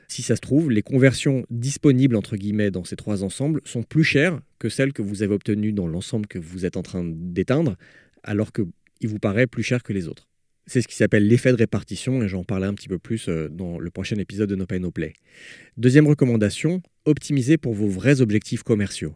Si 0.07 0.22
ça 0.22 0.36
se 0.36 0.41
trouve, 0.41 0.70
les 0.70 0.82
conversions 0.82 1.45
disponibles 1.49 2.16
entre 2.16 2.38
guillemets 2.38 2.72
dans 2.72 2.84
ces 2.84 2.95
trois 2.95 3.24
ensembles 3.24 3.61
sont 3.66 3.84
plus 3.84 4.03
chères 4.03 4.41
que 4.59 4.70
celles 4.70 4.93
que 4.93 5.01
vous 5.01 5.24
avez 5.24 5.34
obtenues 5.34 5.74
dans 5.74 5.88
l'ensemble 5.88 6.28
que 6.28 6.39
vous 6.39 6.66
êtes 6.66 6.78
en 6.78 6.84
train 6.84 7.03
d'éteindre, 7.03 7.78
alors 8.24 8.51
qu'il 8.53 9.09
vous 9.09 9.20
paraît 9.20 9.47
plus 9.47 9.64
cher 9.64 9.84
que 9.84 9.91
les 9.91 10.07
autres. 10.07 10.30
C'est 10.66 10.82
ce 10.82 10.88
qui 10.88 10.95
s'appelle 10.95 11.28
l'effet 11.28 11.51
de 11.51 11.57
répartition 11.57 12.24
et 12.24 12.30
j'en 12.30 12.43
parlerai 12.43 12.70
un 12.70 12.74
petit 12.74 12.88
peu 12.88 12.99
plus 12.99 13.28
euh, 13.28 13.49
dans 13.49 13.80
le 13.80 13.89
prochain 13.89 14.18
épisode 14.18 14.49
de 14.49 14.55
No 14.55 14.66
Pay 14.66 14.80
No 14.80 14.91
Play. 14.91 15.14
Deuxième 15.76 16.07
recommandation, 16.07 16.82
optimisez 17.05 17.57
pour 17.57 17.74
vos 17.74 17.89
vrais 17.89 18.22
objectifs 18.22 18.64
commerciaux. 18.64 19.16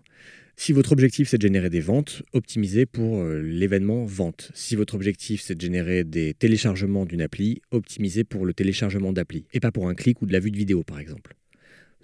Si 0.60 0.72
votre 0.74 0.92
objectif 0.92 1.30
c'est 1.30 1.38
de 1.38 1.44
générer 1.44 1.70
des 1.70 1.80
ventes, 1.80 2.24
optimisez 2.34 2.88
pour 2.88 3.22
euh, 3.22 3.40
l'événement 3.40 4.04
vente. 4.06 4.50
Si 4.56 4.76
votre 4.76 4.96
objectif 4.96 5.40
c'est 5.40 5.54
de 5.54 5.62
générer 5.62 6.04
des 6.04 6.34
téléchargements 6.34 7.06
d'une 7.06 7.22
appli, 7.22 7.62
optimisez 7.70 8.24
pour 8.24 8.44
le 8.44 8.56
téléchargement 8.56 9.14
d'appli 9.14 9.46
et 9.54 9.60
pas 9.60 9.72
pour 9.72 9.88
un 9.88 9.94
clic 9.94 10.20
ou 10.24 10.26
de 10.26 10.34
la 10.34 10.40
vue 10.40 10.50
de 10.50 10.58
vidéo 10.58 10.84
par 10.84 11.00
exemple. 11.00 11.36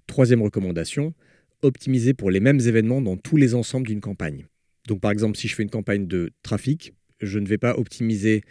Troisième 0.06 0.44
recommandation, 0.44 1.16
optimisez 1.64 2.14
pour 2.14 2.30
les 2.30 2.40
mêmes 2.40 2.60
événements 2.60 3.02
dans 3.02 3.18
tous 3.18 3.38
les 3.38 3.56
ensembles 3.56 3.88
d'une 3.88 4.02
campagne. 4.02 4.46
Donc 4.88 5.02
par 5.02 5.10
exemple 5.10 5.36
si 5.36 5.48
je 5.48 5.56
fais 5.56 5.64
une 5.64 5.72
campagne 5.72 6.06
de 6.06 6.30
trafic, 6.44 6.94
je 7.22 7.40
ne 7.40 7.48
vais 7.48 7.58
pas 7.58 7.76
optimiser 7.76 8.44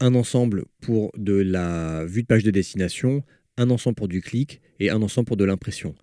un 0.00 0.14
ensemble 0.14 0.64
pour 0.80 1.12
de 1.18 1.34
la 1.34 2.06
vue 2.06 2.22
de 2.22 2.26
page 2.26 2.42
de 2.42 2.50
destination, 2.50 3.22
un 3.58 3.68
ensemble 3.68 3.96
pour 3.96 4.08
du 4.08 4.22
clic 4.22 4.62
et 4.80 4.88
un 4.88 5.02
ensemble 5.02 5.26
pour 5.26 5.36
de 5.36 5.44
l'impression. 5.44 5.94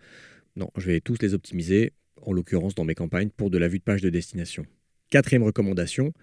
Non, 0.55 0.69
je 0.77 0.85
vais 0.85 1.01
tous 1.01 1.17
les 1.19 1.33
optimiser 1.33 1.93
en 2.23 2.33
l'occurrence 2.33 2.75
dans 2.75 2.85
mes 2.85 2.95
campagnes, 2.95 3.29
pour 3.29 3.49
de 3.49 3.57
la 3.57 3.67
vue 3.67 3.79
de 3.79 3.83
page 3.83 4.01
de 4.01 4.09
destination. 4.09 4.65
Quatrième 5.09 5.43
recommandation, 5.43 6.13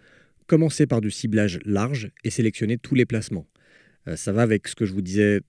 commencez 0.47 0.86
par 0.86 1.01
du 1.01 1.11
ciblage 1.11 1.59
large 1.64 2.11
et 2.24 2.30
sélectionnez 2.30 2.78
tous 2.78 2.94
les 2.94 3.07
placements. 3.07 3.47
Euh, 4.09 4.16
ça 4.16 4.32
va 4.32 4.42
avec 4.42 4.68
ce 4.68 4.74
que 4.74 4.86
je 4.86 4.92
vous 4.92 5.03
disais 5.03 5.40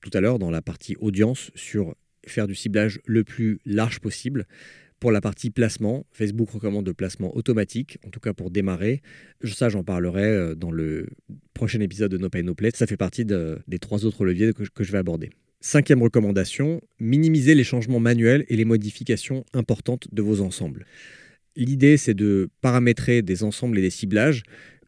tout 0.00 0.10
à 0.14 0.20
l'heure 0.20 0.38
dans 0.38 0.50
la 0.50 0.62
partie 0.62 0.96
audience 1.00 1.50
sur 1.54 1.94
faire 2.26 2.46
du 2.46 2.54
ciblage 2.54 3.00
le 3.06 3.24
plus 3.24 3.58
large 3.64 4.00
possible. 4.00 4.46
Pour 5.00 5.12
la 5.12 5.20
partie 5.20 5.50
placement, 5.50 6.06
Facebook 6.10 6.50
recommande 6.50 6.84
de 6.84 6.92
placement 6.92 7.36
automatique, 7.36 7.98
en 8.04 8.10
tout 8.10 8.20
cas 8.20 8.32
pour 8.32 8.50
démarrer. 8.50 9.00
Ça, 9.44 9.68
j'en 9.68 9.84
parlerai 9.84 10.24
euh, 10.24 10.54
dans 10.54 10.70
le 10.70 11.08
prochain 11.54 11.80
épisode 11.80 12.10
de 12.10 12.18
No 12.18 12.28
Pay 12.28 12.42
No 12.42 12.54
Play. 12.54 12.70
Ça 12.74 12.86
fait 12.86 12.96
partie 12.96 13.24
des 13.24 13.78
trois 13.78 14.04
autres 14.04 14.24
leviers 14.24 14.52
que 14.52 14.84
je 14.84 14.92
vais 14.92 14.98
aborder. 14.98 15.30
Cinquième 15.60 16.02
recommandation, 16.02 16.80
minimiser 17.00 17.54
les 17.56 17.64
changements 17.64 17.98
manuels 17.98 18.44
et 18.48 18.56
les 18.56 18.64
modifications 18.64 19.44
importantes 19.52 20.06
de 20.12 20.22
vos 20.22 20.40
ensembles. 20.40 20.86
L'idée, 21.56 21.96
c'est 21.96 22.14
de 22.14 22.48
paramétrer 22.60 23.22
des 23.22 23.42
ensembles 23.42 23.78
et 23.78 23.82
des 23.82 23.90
ciblages 23.90 24.44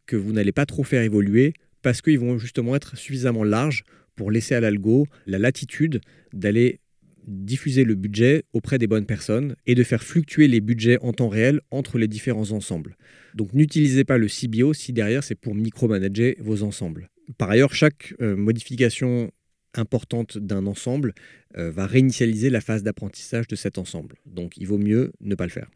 que 0.07 0.15
vous 0.15 0.33
n'allez 0.33 0.53
pas 0.53 0.67
trop 0.67 0.85
faire 0.85 1.03
évoluer 1.03 1.55
parce 1.83 2.03
qu'ils 2.03 2.21
vont 2.21 2.39
justement 2.39 2.77
être 2.77 2.97
suffisamment 2.97 3.43
larges 3.43 3.83
pour 4.15 4.31
laisser 4.31 4.55
à 4.55 4.61
l'algo 4.61 5.07
la 5.27 5.39
latitude 5.39 6.01
d'aller 6.33 6.79
diffuser 7.27 7.85
le 7.85 7.97
budget 7.97 8.45
auprès 8.53 8.79
des 8.79 8.87
bonnes 8.87 9.07
personnes 9.07 9.57
et 9.67 9.75
de 9.75 9.83
faire 9.83 10.03
fluctuer 10.03 10.47
les 10.47 10.61
budgets 10.61 10.99
en 11.01 11.13
temps 11.13 11.29
réel 11.29 11.61
entre 11.71 11.99
les 11.99 12.09
différents 12.09 12.53
ensembles. 12.53 12.97
Donc 13.35 13.53
n'utilisez 13.55 14.05
pas 14.05 14.19
le 14.19 14.29
CBO 14.29 14.73
si 14.73 14.93
derrière 14.93 15.25
c'est 15.25 15.35
pour 15.35 15.55
micromanager 15.55 16.37
vos 16.41 16.63
ensembles. 16.63 17.09
Par 17.39 17.51
ailleurs, 17.51 17.75
chaque 17.75 18.15
euh, 18.21 18.37
modification 18.37 19.31
importante 19.75 20.39
d'un 20.39 20.67
ensemble 20.67 21.15
euh, 21.57 21.71
va 21.71 21.87
réinitialiser 21.87 22.51
la 22.51 22.61
phase 22.61 22.83
d'apprentissage 22.83 23.47
de 23.47 23.57
cet 23.57 23.79
ensemble. 23.79 24.17
Donc 24.27 24.57
il 24.57 24.67
vaut 24.67 24.79
mieux 24.79 25.13
ne 25.21 25.35
pas 25.35 25.45
le 25.45 25.51
faire. 25.51 25.71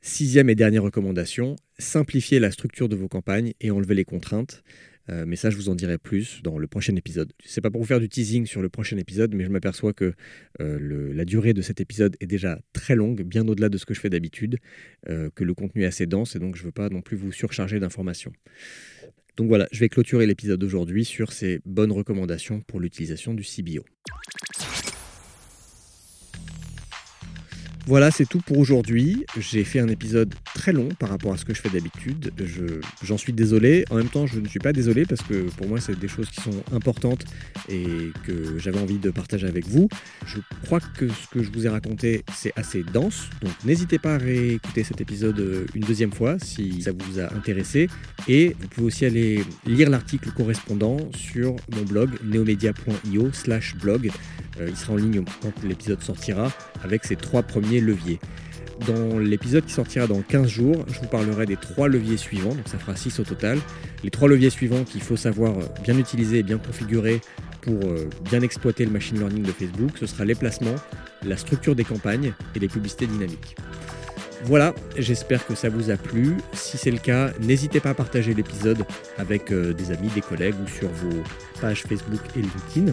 Sixième 0.00 0.50
et 0.50 0.54
dernière 0.54 0.82
recommandation, 0.82 1.56
simplifiez 1.78 2.38
la 2.38 2.50
structure 2.50 2.88
de 2.88 2.96
vos 2.96 3.08
campagnes 3.08 3.54
et 3.60 3.70
enlevez 3.70 3.94
les 3.94 4.04
contraintes. 4.04 4.62
Euh, 5.10 5.24
mais 5.26 5.36
ça, 5.36 5.50
je 5.50 5.56
vous 5.56 5.68
en 5.68 5.74
dirai 5.74 5.98
plus 5.98 6.40
dans 6.42 6.58
le 6.58 6.66
prochain 6.66 6.96
épisode. 6.96 7.32
C'est 7.44 7.60
pas 7.60 7.70
pour 7.70 7.82
vous 7.82 7.86
faire 7.86 8.00
du 8.00 8.08
teasing 8.08 8.46
sur 8.46 8.62
le 8.62 8.70
prochain 8.70 8.96
épisode, 8.96 9.34
mais 9.34 9.44
je 9.44 9.50
m'aperçois 9.50 9.92
que 9.92 10.14
euh, 10.60 11.12
la 11.14 11.24
durée 11.26 11.52
de 11.52 11.60
cet 11.60 11.80
épisode 11.80 12.16
est 12.20 12.26
déjà 12.26 12.58
très 12.72 12.94
longue, 12.96 13.22
bien 13.22 13.46
au-delà 13.46 13.68
de 13.68 13.76
ce 13.76 13.84
que 13.84 13.92
je 13.92 14.00
fais 14.00 14.08
d'habitude, 14.08 14.58
que 15.06 15.44
le 15.44 15.54
contenu 15.54 15.82
est 15.82 15.86
assez 15.86 16.06
dense, 16.06 16.36
et 16.36 16.38
donc 16.38 16.56
je 16.56 16.62
ne 16.62 16.66
veux 16.66 16.72
pas 16.72 16.88
non 16.88 17.02
plus 17.02 17.18
vous 17.18 17.32
surcharger 17.32 17.80
d'informations. 17.80 18.32
Donc 19.36 19.48
voilà, 19.48 19.66
je 19.72 19.80
vais 19.80 19.88
clôturer 19.88 20.26
l'épisode 20.26 20.60
d'aujourd'hui 20.60 21.04
sur 21.04 21.32
ces 21.32 21.60
bonnes 21.64 21.92
recommandations 21.92 22.60
pour 22.60 22.80
l'utilisation 22.80 23.34
du 23.34 23.42
CBO. 23.42 23.84
Voilà, 27.86 28.10
c'est 28.10 28.24
tout 28.24 28.40
pour 28.40 28.58
aujourd'hui. 28.58 29.26
J'ai 29.38 29.62
fait 29.62 29.78
un 29.78 29.88
épisode 29.88 30.34
très 30.54 30.72
long 30.72 30.88
par 30.98 31.10
rapport 31.10 31.34
à 31.34 31.36
ce 31.36 31.44
que 31.44 31.52
je 31.52 31.60
fais 31.60 31.68
d'habitude. 31.68 32.32
J'en 33.02 33.18
suis 33.18 33.34
désolé. 33.34 33.84
En 33.90 33.96
même 33.96 34.08
temps, 34.08 34.26
je 34.26 34.40
ne 34.40 34.48
suis 34.48 34.58
pas 34.58 34.72
désolé 34.72 35.04
parce 35.04 35.20
que 35.20 35.42
pour 35.50 35.68
moi, 35.68 35.80
c'est 35.80 35.98
des 35.98 36.08
choses 36.08 36.30
qui 36.30 36.40
sont 36.40 36.64
importantes 36.72 37.26
et 37.68 38.10
que 38.26 38.58
j'avais 38.58 38.80
envie 38.80 38.96
de 38.96 39.10
partager 39.10 39.46
avec 39.46 39.66
vous. 39.68 39.90
Je 40.24 40.38
crois 40.64 40.80
que 40.80 41.08
ce 41.08 41.28
que 41.30 41.42
je 41.42 41.50
vous 41.50 41.66
ai 41.66 41.68
raconté, 41.68 42.24
c'est 42.34 42.52
assez 42.56 42.82
dense. 42.82 43.28
Donc 43.42 43.52
n'hésitez 43.66 43.98
pas 43.98 44.14
à 44.14 44.18
réécouter 44.18 44.82
cet 44.82 45.02
épisode 45.02 45.38
euh, 45.38 45.66
une 45.74 45.82
deuxième 45.82 46.12
fois 46.12 46.38
si 46.38 46.80
ça 46.80 46.92
vous 46.92 47.20
a 47.20 47.34
intéressé. 47.34 47.88
Et 48.28 48.56
vous 48.58 48.68
pouvez 48.68 48.86
aussi 48.86 49.04
aller 49.04 49.44
lire 49.66 49.90
l'article 49.90 50.30
correspondant 50.30 50.96
sur 51.14 51.56
mon 51.76 51.82
blog 51.82 52.10
neomedia.io 52.24 53.30
slash 53.32 53.76
blog. 53.76 54.10
Euh, 54.60 54.68
il 54.68 54.76
sera 54.76 54.92
en 54.92 54.96
ligne 54.96 55.24
quand 55.42 55.52
l'épisode 55.62 56.02
sortira 56.02 56.52
avec 56.82 57.04
ces 57.04 57.16
trois 57.16 57.42
premiers 57.42 57.80
leviers. 57.80 58.18
Dans 58.86 59.18
l'épisode 59.18 59.64
qui 59.64 59.72
sortira 59.72 60.06
dans 60.06 60.20
15 60.20 60.48
jours, 60.48 60.84
je 60.88 60.98
vous 61.00 61.06
parlerai 61.06 61.46
des 61.46 61.56
trois 61.56 61.88
leviers 61.88 62.16
suivants, 62.16 62.54
donc 62.54 62.66
ça 62.66 62.78
fera 62.78 62.96
6 62.96 63.20
au 63.20 63.24
total. 63.24 63.58
Les 64.02 64.10
trois 64.10 64.28
leviers 64.28 64.50
suivants 64.50 64.82
qu'il 64.82 65.00
faut 65.00 65.16
savoir 65.16 65.54
bien 65.82 65.96
utiliser 65.96 66.38
et 66.38 66.42
bien 66.42 66.58
configurer 66.58 67.20
pour 67.60 67.80
euh, 67.84 68.08
bien 68.30 68.42
exploiter 68.42 68.84
le 68.84 68.90
machine 68.90 69.18
learning 69.18 69.42
de 69.42 69.52
Facebook, 69.52 69.92
ce 69.98 70.06
sera 70.06 70.24
les 70.24 70.34
placements, 70.34 70.74
la 71.24 71.36
structure 71.36 71.74
des 71.74 71.84
campagnes 71.84 72.32
et 72.54 72.58
les 72.58 72.68
publicités 72.68 73.06
dynamiques. 73.06 73.56
Voilà, 74.44 74.74
j'espère 74.98 75.46
que 75.46 75.54
ça 75.54 75.70
vous 75.70 75.90
a 75.90 75.96
plu. 75.96 76.36
Si 76.52 76.76
c'est 76.76 76.90
le 76.90 76.98
cas, 76.98 77.32
n'hésitez 77.40 77.80
pas 77.80 77.90
à 77.90 77.94
partager 77.94 78.34
l'épisode 78.34 78.84
avec 79.16 79.50
euh, 79.50 79.72
des 79.72 79.90
amis, 79.90 80.08
des 80.14 80.20
collègues 80.20 80.56
ou 80.62 80.68
sur 80.68 80.88
vos 80.88 81.22
pages 81.62 81.84
Facebook 81.84 82.20
et 82.36 82.42
LinkedIn. 82.42 82.92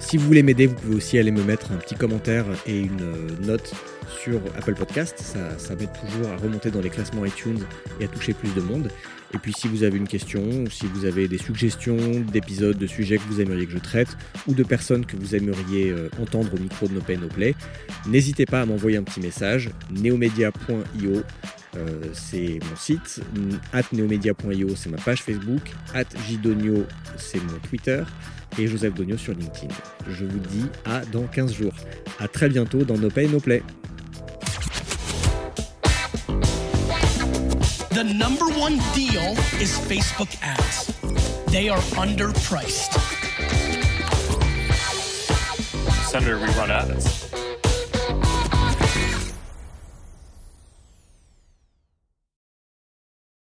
Si 0.00 0.16
vous 0.16 0.26
voulez 0.26 0.42
m'aider, 0.42 0.66
vous 0.66 0.74
pouvez 0.74 0.96
aussi 0.96 1.18
aller 1.18 1.30
me 1.30 1.44
mettre 1.44 1.70
un 1.72 1.76
petit 1.76 1.94
commentaire 1.94 2.46
et 2.66 2.80
une 2.80 3.02
euh, 3.02 3.46
note 3.46 3.72
sur 4.20 4.40
Apple 4.56 4.74
Podcast. 4.74 5.14
Ça, 5.18 5.58
ça 5.58 5.76
m'aide 5.76 5.90
toujours 5.92 6.32
à 6.32 6.36
remonter 6.36 6.70
dans 6.70 6.80
les 6.80 6.90
classements 6.90 7.24
iTunes 7.24 7.60
et 8.00 8.04
à 8.04 8.08
toucher 8.08 8.32
plus 8.32 8.52
de 8.54 8.60
monde. 8.60 8.90
Et 9.32 9.38
puis 9.38 9.52
si 9.52 9.68
vous 9.68 9.84
avez 9.84 9.98
une 9.98 10.08
question, 10.08 10.42
si 10.68 10.86
vous 10.86 11.04
avez 11.04 11.28
des 11.28 11.38
suggestions 11.38 11.96
d'épisodes, 12.32 12.76
de 12.76 12.86
sujets 12.86 13.18
que 13.18 13.22
vous 13.28 13.40
aimeriez 13.40 13.66
que 13.66 13.72
je 13.72 13.78
traite, 13.78 14.16
ou 14.48 14.54
de 14.54 14.64
personnes 14.64 15.06
que 15.06 15.16
vous 15.16 15.36
aimeriez 15.36 15.90
euh, 15.90 16.08
entendre 16.20 16.54
au 16.54 16.58
micro 16.58 16.88
de 16.88 16.94
No 16.94 17.00
Pay 17.00 17.18
No 17.18 17.28
Play, 17.28 17.54
n'hésitez 18.08 18.46
pas 18.46 18.62
à 18.62 18.66
m'envoyer 18.66 18.96
un 18.96 19.04
petit 19.04 19.20
message, 19.20 19.70
neomedia.io. 19.92 21.22
Euh, 21.76 22.00
c'est 22.12 22.58
mon 22.68 22.76
site, 22.76 23.20
at 23.72 23.82
neomedia.io 23.92 24.74
c'est 24.74 24.90
ma 24.90 24.96
page 24.98 25.22
Facebook, 25.22 25.70
at 25.94 26.04
jidonio 26.26 26.84
c'est 27.16 27.40
mon 27.44 27.58
Twitter 27.68 28.02
et 28.58 28.66
Joseph 28.66 28.94
Donio 28.94 29.16
sur 29.16 29.34
LinkedIn. 29.34 29.72
Je 30.08 30.24
vous 30.24 30.38
dis 30.38 30.66
à 30.84 31.04
dans 31.06 31.24
15 31.26 31.52
jours. 31.54 31.74
À 32.18 32.28
très 32.28 32.48
bientôt 32.48 32.84
dans 32.84 32.98
No 32.98 33.08
Pay 33.08 33.28
No 33.28 33.38
Play. 33.38 33.62
The 37.90 38.04
number 38.04 38.46
one 38.58 38.78
deal 38.94 39.36
is 39.60 39.78
Facebook 39.88 40.30
ads. 40.42 40.92
They 41.52 41.68
are 41.68 41.80
underpriced. 41.96 42.98
Senator, 46.08 46.38
we 46.38 46.46
run 46.56 46.70
ads. 46.70 47.30